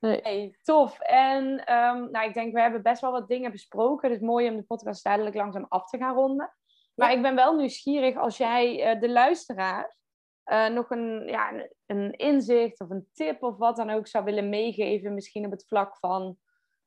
Nee. 0.00 0.56
tof. 0.62 1.00
En 1.00 1.44
um, 1.44 2.10
nou, 2.10 2.28
ik 2.28 2.34
denk, 2.34 2.54
we 2.54 2.60
hebben 2.60 2.82
best 2.82 3.00
wel 3.00 3.12
wat 3.12 3.28
dingen 3.28 3.50
besproken. 3.50 4.10
Het 4.10 4.20
is 4.20 4.26
mooi 4.26 4.48
om 4.48 4.56
de 4.56 4.62
podcast 4.62 5.04
duidelijk 5.04 5.36
langzaam 5.36 5.66
af 5.68 5.88
te 5.88 5.98
gaan 5.98 6.14
ronden. 6.14 6.54
Maar 6.94 7.12
ik 7.12 7.22
ben 7.22 7.34
wel 7.34 7.54
nieuwsgierig 7.54 8.16
als 8.16 8.36
jij 8.36 8.94
uh, 8.94 9.00
de 9.00 9.08
luisteraar 9.08 9.96
uh, 10.50 10.68
nog 10.68 10.90
een, 10.90 11.26
ja, 11.26 11.68
een 11.86 12.12
inzicht 12.12 12.80
of 12.80 12.90
een 12.90 13.08
tip 13.12 13.42
of 13.42 13.56
wat 13.56 13.76
dan 13.76 13.90
ook 13.90 14.06
zou 14.06 14.24
willen 14.24 14.48
meegeven. 14.48 15.14
Misschien 15.14 15.44
op 15.44 15.50
het 15.50 15.66
vlak 15.66 15.96
van 15.96 16.38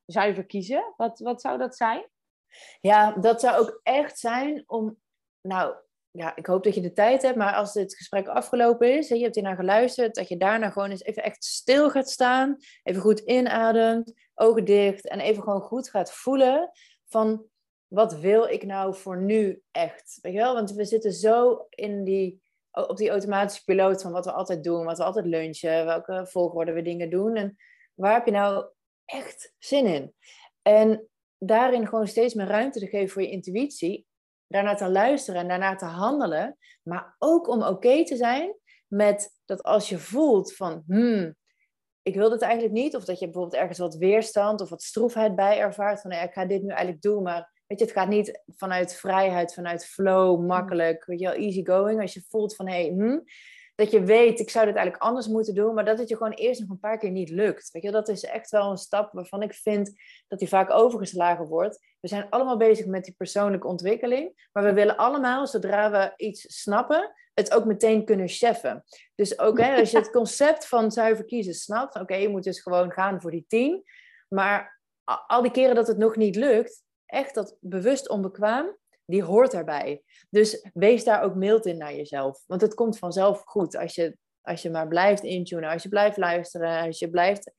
zuiver 0.04 0.46
kiezen. 0.46 0.92
Wat, 0.96 1.18
wat 1.18 1.40
zou 1.40 1.58
dat 1.58 1.76
zijn? 1.76 2.08
Ja, 2.80 3.12
dat 3.12 3.40
zou 3.40 3.58
ook 3.58 3.80
echt 3.82 4.18
zijn 4.18 4.64
om, 4.66 4.96
nou, 5.40 5.74
ja, 6.10 6.36
ik 6.36 6.46
hoop 6.46 6.64
dat 6.64 6.74
je 6.74 6.80
de 6.80 6.92
tijd 6.92 7.22
hebt, 7.22 7.36
maar 7.36 7.54
als 7.54 7.72
dit 7.72 7.96
gesprek 7.96 8.28
afgelopen 8.28 8.96
is 8.96 9.10
en 9.10 9.16
je 9.16 9.22
hebt 9.22 9.34
hier 9.34 9.44
naar 9.44 9.56
geluisterd, 9.56 10.14
dat 10.14 10.28
je 10.28 10.36
daarna 10.36 10.70
gewoon 10.70 10.90
eens 10.90 11.02
even 11.02 11.22
echt 11.22 11.44
stil 11.44 11.90
gaat 11.90 12.10
staan, 12.10 12.56
even 12.82 13.00
goed 13.00 13.18
inademt, 13.18 14.12
ogen 14.34 14.64
dicht 14.64 15.08
en 15.08 15.20
even 15.20 15.42
gewoon 15.42 15.60
goed 15.60 15.90
gaat 15.90 16.12
voelen 16.12 16.70
van 17.08 17.46
wat 17.86 18.18
wil 18.18 18.44
ik 18.44 18.64
nou 18.64 18.94
voor 18.94 19.16
nu 19.22 19.62
echt? 19.70 20.18
Weet 20.22 20.32
je 20.32 20.38
wel? 20.38 20.54
Want 20.54 20.72
we 20.72 20.84
zitten 20.84 21.12
zo 21.12 21.66
in 21.68 22.04
die, 22.04 22.42
op 22.74 22.96
die 22.96 23.10
automatische 23.10 23.64
piloot 23.64 24.02
van 24.02 24.12
wat 24.12 24.24
we 24.24 24.32
altijd 24.32 24.64
doen, 24.64 24.84
wat 24.84 24.98
we 24.98 25.04
altijd 25.04 25.26
lunchen, 25.26 25.84
welke 25.84 26.26
volgorde 26.26 26.72
we 26.72 26.82
dingen 26.82 27.10
doen 27.10 27.36
en 27.36 27.56
waar 27.94 28.14
heb 28.14 28.24
je 28.26 28.32
nou 28.32 28.66
echt 29.04 29.54
zin 29.58 29.86
in? 29.86 30.14
En 30.62 31.08
daarin 31.38 31.88
gewoon 31.88 32.06
steeds 32.06 32.34
meer 32.34 32.46
ruimte 32.46 32.78
te 32.78 32.86
geven 32.86 33.08
voor 33.08 33.22
je 33.22 33.30
intuïtie 33.30 34.06
daarnaar 34.46 34.76
te 34.76 34.88
luisteren 34.88 35.40
en 35.40 35.48
daarnaar 35.48 35.78
te 35.78 35.84
handelen. 35.84 36.58
Maar 36.82 37.16
ook 37.18 37.48
om 37.48 37.62
oké 37.62 38.04
te 38.04 38.16
zijn 38.16 38.56
met 38.86 39.40
dat 39.44 39.62
als 39.62 39.88
je 39.88 39.98
voelt 39.98 40.54
van, 40.54 40.82
hmm, 40.86 41.36
ik 42.02 42.14
wil 42.14 42.30
dit 42.30 42.42
eigenlijk 42.42 42.74
niet. 42.74 42.96
Of 42.96 43.04
dat 43.04 43.18
je 43.18 43.24
bijvoorbeeld 43.24 43.60
ergens 43.60 43.78
wat 43.78 43.96
weerstand 43.96 44.60
of 44.60 44.68
wat 44.68 44.82
stroefheid 44.82 45.34
bij 45.34 45.58
ervaart. 45.58 46.00
Van, 46.00 46.12
ik 46.12 46.32
ga 46.32 46.46
dit 46.46 46.62
nu 46.62 46.68
eigenlijk 46.68 47.02
doen, 47.02 47.22
maar 47.22 47.52
weet 47.66 47.78
je, 47.78 47.84
het 47.84 47.94
gaat 47.94 48.08
niet 48.08 48.42
vanuit 48.46 48.94
vrijheid, 48.94 49.54
vanuit 49.54 49.86
flow, 49.86 50.36
hmm. 50.36 50.46
makkelijk, 50.46 51.04
weet 51.04 51.20
je 51.20 51.26
wel, 51.26 51.34
easy 51.34 51.64
going. 51.64 52.00
Als 52.00 52.14
je 52.14 52.24
voelt 52.28 52.56
van, 52.56 52.68
hé, 52.68 52.80
hey, 52.86 52.88
hmm, 52.88 53.24
dat 53.74 53.90
je 53.90 54.04
weet, 54.04 54.40
ik 54.40 54.50
zou 54.50 54.66
dit 54.66 54.74
eigenlijk 54.74 55.04
anders 55.04 55.26
moeten 55.26 55.54
doen, 55.54 55.74
maar 55.74 55.84
dat 55.84 55.98
het 55.98 56.08
je 56.08 56.16
gewoon 56.16 56.32
eerst 56.32 56.60
nog 56.60 56.70
een 56.70 56.78
paar 56.78 56.98
keer 56.98 57.10
niet 57.10 57.30
lukt. 57.30 57.70
Weet 57.70 57.82
je, 57.82 57.90
dat 57.90 58.08
is 58.08 58.24
echt 58.24 58.50
wel 58.50 58.70
een 58.70 58.76
stap 58.76 59.12
waarvan 59.12 59.42
ik 59.42 59.54
vind 59.54 59.92
dat 60.28 60.38
die 60.38 60.48
vaak 60.48 60.70
overgeslagen 60.70 61.46
wordt. 61.46 61.86
We 62.00 62.08
zijn 62.08 62.30
allemaal 62.30 62.56
bezig 62.56 62.86
met 62.86 63.04
die 63.04 63.14
persoonlijke 63.16 63.66
ontwikkeling, 63.66 64.48
maar 64.52 64.62
we 64.62 64.72
willen 64.72 64.96
allemaal, 64.96 65.46
zodra 65.46 65.90
we 65.90 66.12
iets 66.16 66.60
snappen, 66.60 67.12
het 67.34 67.54
ook 67.54 67.64
meteen 67.64 68.04
kunnen 68.04 68.28
cheffen. 68.28 68.84
Dus 69.14 69.38
ook 69.38 69.60
hè, 69.60 69.76
als 69.76 69.90
je 69.90 69.98
het 69.98 70.10
concept 70.20 70.66
van 70.66 70.92
zuiver 70.92 71.24
kiezen 71.24 71.54
snapt, 71.54 72.00
oké, 72.00 72.14
je 72.14 72.28
moet 72.28 72.44
dus 72.44 72.60
gewoon 72.60 72.92
gaan 72.92 73.20
voor 73.20 73.30
die 73.30 73.44
tien, 73.48 73.82
maar 74.28 74.80
al 75.26 75.42
die 75.42 75.50
keren 75.50 75.74
dat 75.74 75.86
het 75.86 75.98
nog 75.98 76.16
niet 76.16 76.36
lukt, 76.36 76.83
echt 77.06 77.34
dat 77.34 77.56
bewust 77.60 78.08
onbekwaam, 78.08 78.76
die 79.04 79.22
hoort 79.22 79.54
erbij. 79.54 80.02
Dus 80.30 80.68
wees 80.72 81.04
daar 81.04 81.22
ook 81.22 81.34
mild 81.34 81.66
in 81.66 81.76
naar 81.76 81.94
jezelf. 81.94 82.42
Want 82.46 82.60
het 82.60 82.74
komt 82.74 82.98
vanzelf 82.98 83.42
goed 83.44 83.76
als 83.76 83.94
je, 83.94 84.16
als 84.40 84.62
je 84.62 84.70
maar 84.70 84.88
blijft 84.88 85.22
intunen, 85.22 85.70
als 85.70 85.82
je 85.82 85.88
blijft 85.88 86.16
luisteren, 86.16 86.86
als 86.86 86.98
je 86.98 87.10
blijft 87.10 87.52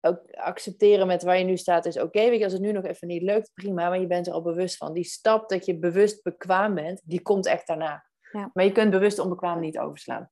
ook 0.00 0.30
accepteren 0.30 1.06
met 1.06 1.22
waar 1.22 1.38
je 1.38 1.44
nu 1.44 1.56
staat, 1.56 1.86
is 1.86 2.00
oké. 2.00 2.28
weet 2.28 2.38
je, 2.38 2.44
als 2.44 2.52
het 2.52 2.62
nu 2.62 2.72
nog 2.72 2.84
even 2.84 3.08
niet 3.08 3.22
lukt, 3.22 3.50
prima, 3.54 3.88
maar 3.88 4.00
je 4.00 4.06
bent 4.06 4.26
er 4.26 4.32
al 4.32 4.42
bewust 4.42 4.76
van. 4.76 4.92
Die 4.92 5.04
stap 5.04 5.48
dat 5.48 5.66
je 5.66 5.78
bewust 5.78 6.22
bekwaam 6.22 6.74
bent, 6.74 7.00
die 7.04 7.22
komt 7.22 7.46
echt 7.46 7.66
daarna. 7.66 8.06
Ja. 8.32 8.50
Maar 8.52 8.64
je 8.64 8.72
kunt 8.72 8.90
bewust 8.90 9.18
onbekwaam 9.18 9.60
niet 9.60 9.78
overslaan. 9.78 10.30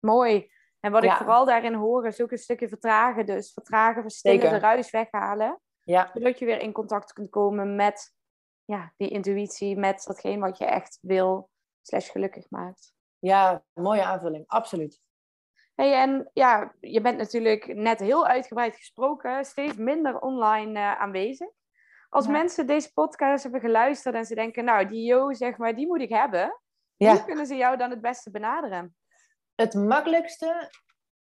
Mooi. 0.00 0.52
En 0.80 0.92
wat 0.92 1.04
ik 1.04 1.12
vooral 1.12 1.44
daarin 1.44 1.74
hoor, 1.74 2.06
is 2.06 2.22
ook 2.22 2.32
een 2.32 2.38
stukje 2.38 2.68
vertragen. 2.68 3.26
Dus 3.26 3.52
vertragen, 3.52 4.02
verstillen, 4.02 4.50
de 4.50 4.58
ruis 4.58 4.90
weghalen. 4.90 5.60
Ja. 5.84 6.10
Zodat 6.14 6.38
je 6.38 6.44
weer 6.44 6.60
in 6.60 6.72
contact 6.72 7.12
kunt 7.12 7.30
komen 7.30 7.76
met 7.76 8.14
ja, 8.64 8.92
die 8.96 9.08
intuïtie 9.08 9.76
met 9.76 10.04
datgene 10.06 10.40
wat 10.40 10.58
je 10.58 10.64
echt 10.64 10.98
wil, 11.00 11.50
slash 11.82 12.10
gelukkig 12.10 12.50
maakt. 12.50 12.92
Ja, 13.18 13.64
mooie 13.72 14.04
aanvulling, 14.04 14.44
absoluut. 14.46 15.02
Hey, 15.74 15.94
en 15.94 16.30
ja, 16.32 16.74
je 16.80 17.00
bent 17.00 17.18
natuurlijk 17.18 17.74
net 17.74 18.00
heel 18.00 18.26
uitgebreid 18.26 18.76
gesproken, 18.76 19.44
steeds 19.44 19.76
minder 19.76 20.20
online 20.20 20.78
uh, 20.78 21.00
aanwezig. 21.00 21.48
Als 22.08 22.26
mensen 22.26 22.66
deze 22.66 22.92
podcast 22.92 23.42
hebben 23.42 23.60
geluisterd 23.60 24.14
en 24.14 24.24
ze 24.24 24.34
denken, 24.34 24.64
nou, 24.64 24.88
die 24.88 25.04
Jo, 25.04 25.32
zeg 25.32 25.56
maar, 25.56 25.74
die 25.74 25.86
moet 25.86 26.00
ik 26.00 26.08
hebben. 26.08 26.60
Ja. 26.96 27.12
Hoe 27.12 27.24
kunnen 27.24 27.46
ze 27.46 27.56
jou 27.56 27.76
dan 27.76 27.90
het 27.90 28.00
beste 28.00 28.30
benaderen? 28.30 28.96
Het 29.54 29.74
makkelijkste 29.74 30.70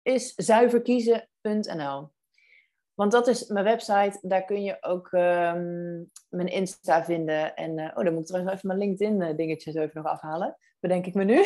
is 0.01 0.33
zuiverkiezen.nl. 0.35 2.11
Want 2.93 3.11
dat 3.11 3.27
is 3.27 3.47
mijn 3.47 3.65
website. 3.65 4.19
Daar 4.21 4.45
kun 4.45 4.63
je 4.63 4.77
ook 4.81 5.11
um, 5.11 6.11
mijn 6.29 6.47
Insta 6.47 7.03
vinden. 7.03 7.55
En 7.55 7.77
uh, 7.77 7.91
oh, 7.93 8.03
dan 8.03 8.13
moet 8.13 8.21
ik 8.21 8.27
trouwens 8.27 8.53
even 8.53 8.67
mijn 8.67 8.79
LinkedIn 8.79 9.21
uh, 9.21 9.35
dingetje 9.35 9.71
zo 9.71 9.79
even 9.79 10.01
nog 10.01 10.11
afhalen. 10.11 10.57
Bedenk 10.79 11.05
ik 11.05 11.13
me 11.13 11.23
nu. 11.23 11.43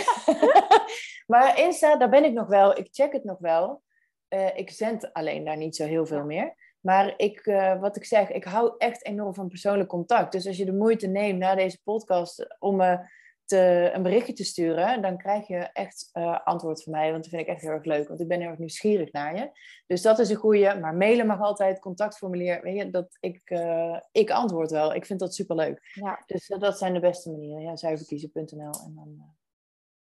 maar 1.34 1.60
Insta, 1.60 1.98
daar 1.98 2.10
ben 2.10 2.24
ik 2.24 2.34
nog 2.34 2.48
wel. 2.48 2.78
Ik 2.78 2.88
check 2.92 3.14
het 3.14 3.24
nog 3.24 3.40
wel. 3.40 3.82
Uh, 4.30 4.58
ik 4.58 4.70
zend 4.70 5.14
alleen 5.14 5.46
daar 5.46 5.58
niet 5.58 5.76
zo 5.76 5.86
heel 5.86 6.06
veel 6.06 6.24
meer. 6.24 6.76
Maar 6.80 7.14
ik, 7.18 7.46
wat 7.80 7.96
ik 7.96 8.06
zeg, 8.06 8.32
ik 8.32 8.44
hou 8.44 8.74
echt 8.78 9.06
enorm 9.06 9.34
van 9.34 9.48
persoonlijk 9.48 9.90
contact. 9.90 10.32
Dus 10.32 10.48
als 10.48 10.58
je 10.58 10.66
de 10.66 10.74
moeite 10.74 11.08
neemt 11.08 11.40
na 11.40 11.56
deze 11.56 11.82
podcast 11.84 12.56
om 12.60 12.76
me 12.76 13.00
te, 13.48 13.92
een 13.94 14.04
berichtje 14.04 14.34
te 14.34 14.44
sturen, 14.44 15.02
dan 15.02 15.18
krijg 15.18 15.48
je 15.48 15.58
echt 15.58 16.10
uh, 16.14 16.40
antwoord 16.44 16.84
van 16.84 16.92
mij. 16.94 17.12
Want 17.12 17.24
dat 17.24 17.32
vind 17.32 17.42
ik 17.42 17.48
echt 17.48 17.62
heel 17.62 17.72
erg 17.72 17.84
leuk. 17.84 18.08
Want 18.08 18.20
ik 18.20 18.28
ben 18.28 18.40
heel 18.40 18.50
erg 18.50 18.58
nieuwsgierig 18.58 19.12
naar 19.12 19.36
je. 19.36 19.50
Dus 19.88 20.02
dat 20.02 20.20
is 20.20 20.30
een 20.30 20.36
goede. 20.36 20.80
Maar 20.80 20.96
mailen 20.96 21.28
mag 21.28 21.42
altijd, 21.42 21.80
contactformulier. 21.80 22.62
Weet 22.62 22.78
je, 22.78 22.90
dat 22.90 23.18
ik, 23.20 23.50
uh, 23.50 24.00
ik 24.12 24.32
antwoord 24.32 24.72
wel. 24.72 24.94
Ik 24.94 25.06
vind 25.06 25.20
dat 25.20 25.36
superleuk. 25.36 25.92
Ja. 25.94 26.24
Dus 26.26 26.50
uh, 26.50 26.60
dat 26.60 26.78
zijn 26.78 26.94
de 26.94 27.00
beste 27.00 27.32
manieren. 27.32 27.62
Ja, 27.62 27.76
zuiverkiezen.nl 27.76 28.84
en 28.86 28.94
dan... 28.96 29.36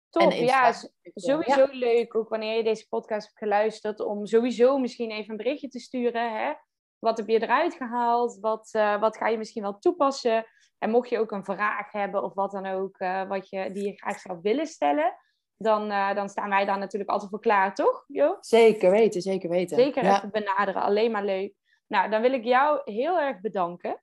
Top, 0.10 0.32
ja, 0.32 0.74
sowieso 1.16 1.68
leuk. 1.72 2.16
Ook 2.16 2.30
wanneer 2.30 2.58
je 2.58 2.64
deze 2.64 2.88
podcast 2.88 3.26
hebt 3.26 3.38
geluisterd, 3.38 4.00
om 4.00 4.26
sowieso 4.26 4.78
misschien 4.78 5.12
even 5.12 5.32
een 5.32 5.38
berichtje 5.38 5.68
te 5.68 5.80
sturen. 5.80 6.38
Hè? 6.38 6.54
Wat 7.00 7.18
heb 7.18 7.28
je 7.28 7.42
eruit 7.42 7.74
gehaald? 7.74 8.38
Wat, 8.40 8.70
wat 9.00 9.18
ga 9.18 9.28
je 9.28 9.38
misschien 9.38 9.62
wel 9.62 9.80
toepassen? 9.80 10.46
En 10.78 10.90
mocht 10.90 11.10
je 11.10 11.20
ook 11.20 11.32
een 11.32 11.44
vraag 11.44 11.92
hebben 11.92 12.24
of 12.24 12.34
wat 12.34 12.52
dan 12.52 12.66
ook, 12.66 13.00
uh, 13.00 13.28
wat 13.28 13.50
je, 13.50 13.72
die 13.72 13.86
je 13.86 13.98
graag 13.98 14.20
zou 14.20 14.40
willen 14.42 14.68
stellen, 14.68 15.14
dan, 15.58 15.92
uh, 15.92 16.16
dan 16.16 16.30
staan 16.30 16.50
wij 16.50 16.66
daar 16.66 16.78
natuurlijk 16.78 17.10
altijd 17.12 17.30
voor 17.30 17.40
klaar, 17.40 17.76
toch? 17.76 18.04
Jo? 18.08 18.38
Zeker 18.40 18.92
weten, 18.92 19.22
zeker 19.22 19.50
weten. 19.50 19.78
Zeker 19.78 20.06
even 20.06 20.32
benaderen, 20.32 20.82
alleen 20.82 21.12
maar 21.12 21.26
leuk. 21.26 21.54
Nou, 21.88 22.10
dan 22.10 22.22
wil 22.22 22.34
ik 22.34 22.44
jou 22.44 22.82
heel 22.84 23.20
erg 23.20 23.42
bedanken. 23.42 24.02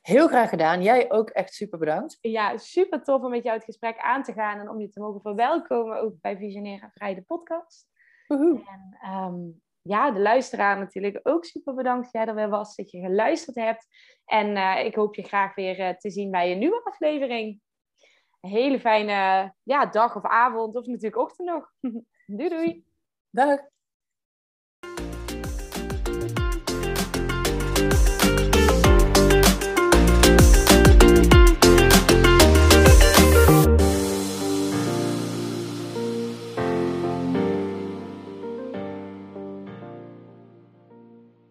Heel 0.00 0.28
graag 0.28 0.48
gedaan. 0.48 0.82
Jij 0.82 1.10
ook 1.10 1.30
echt 1.30 1.54
super 1.54 1.78
bedankt. 1.78 2.18
Ja, 2.20 2.56
super 2.56 3.02
tof 3.02 3.22
om 3.22 3.30
met 3.30 3.42
jou 3.42 3.56
het 3.56 3.64
gesprek 3.64 3.98
aan 3.98 4.22
te 4.22 4.32
gaan 4.32 4.58
en 4.58 4.68
om 4.68 4.80
je 4.80 4.88
te 4.88 5.00
mogen 5.00 5.20
verwelkomen 5.20 6.00
ook 6.00 6.14
bij 6.20 6.36
Visioneren 6.36 6.90
Vrij 6.94 7.14
de 7.14 7.22
podcast. 7.22 7.88
Woehoe. 8.26 8.62
En 8.66 9.10
um, 9.12 9.62
ja, 9.90 10.10
de 10.10 10.20
luisteraar 10.20 10.78
natuurlijk 10.78 11.20
ook 11.22 11.44
super 11.44 11.74
bedankt 11.74 12.02
dat 12.02 12.12
jij 12.12 12.26
er 12.26 12.34
weer 12.34 12.48
was, 12.48 12.76
dat 12.76 12.90
je 12.90 13.00
geluisterd 13.00 13.56
hebt. 13.56 13.86
En 14.24 14.56
uh, 14.56 14.84
ik 14.84 14.94
hoop 14.94 15.14
je 15.14 15.22
graag 15.22 15.54
weer 15.54 15.78
uh, 15.78 15.88
te 15.88 16.10
zien 16.10 16.30
bij 16.30 16.52
een 16.52 16.58
nieuwe 16.58 16.84
aflevering. 16.84 17.60
Een 18.40 18.50
hele 18.50 18.80
fijne 18.80 19.52
ja, 19.62 19.86
dag 19.86 20.16
of 20.16 20.24
avond, 20.24 20.76
of 20.76 20.86
natuurlijk 20.86 21.16
ochtend 21.16 21.48
nog. 21.48 21.72
doei 22.38 22.48
doei. 22.48 22.84
Dag. 23.30 23.60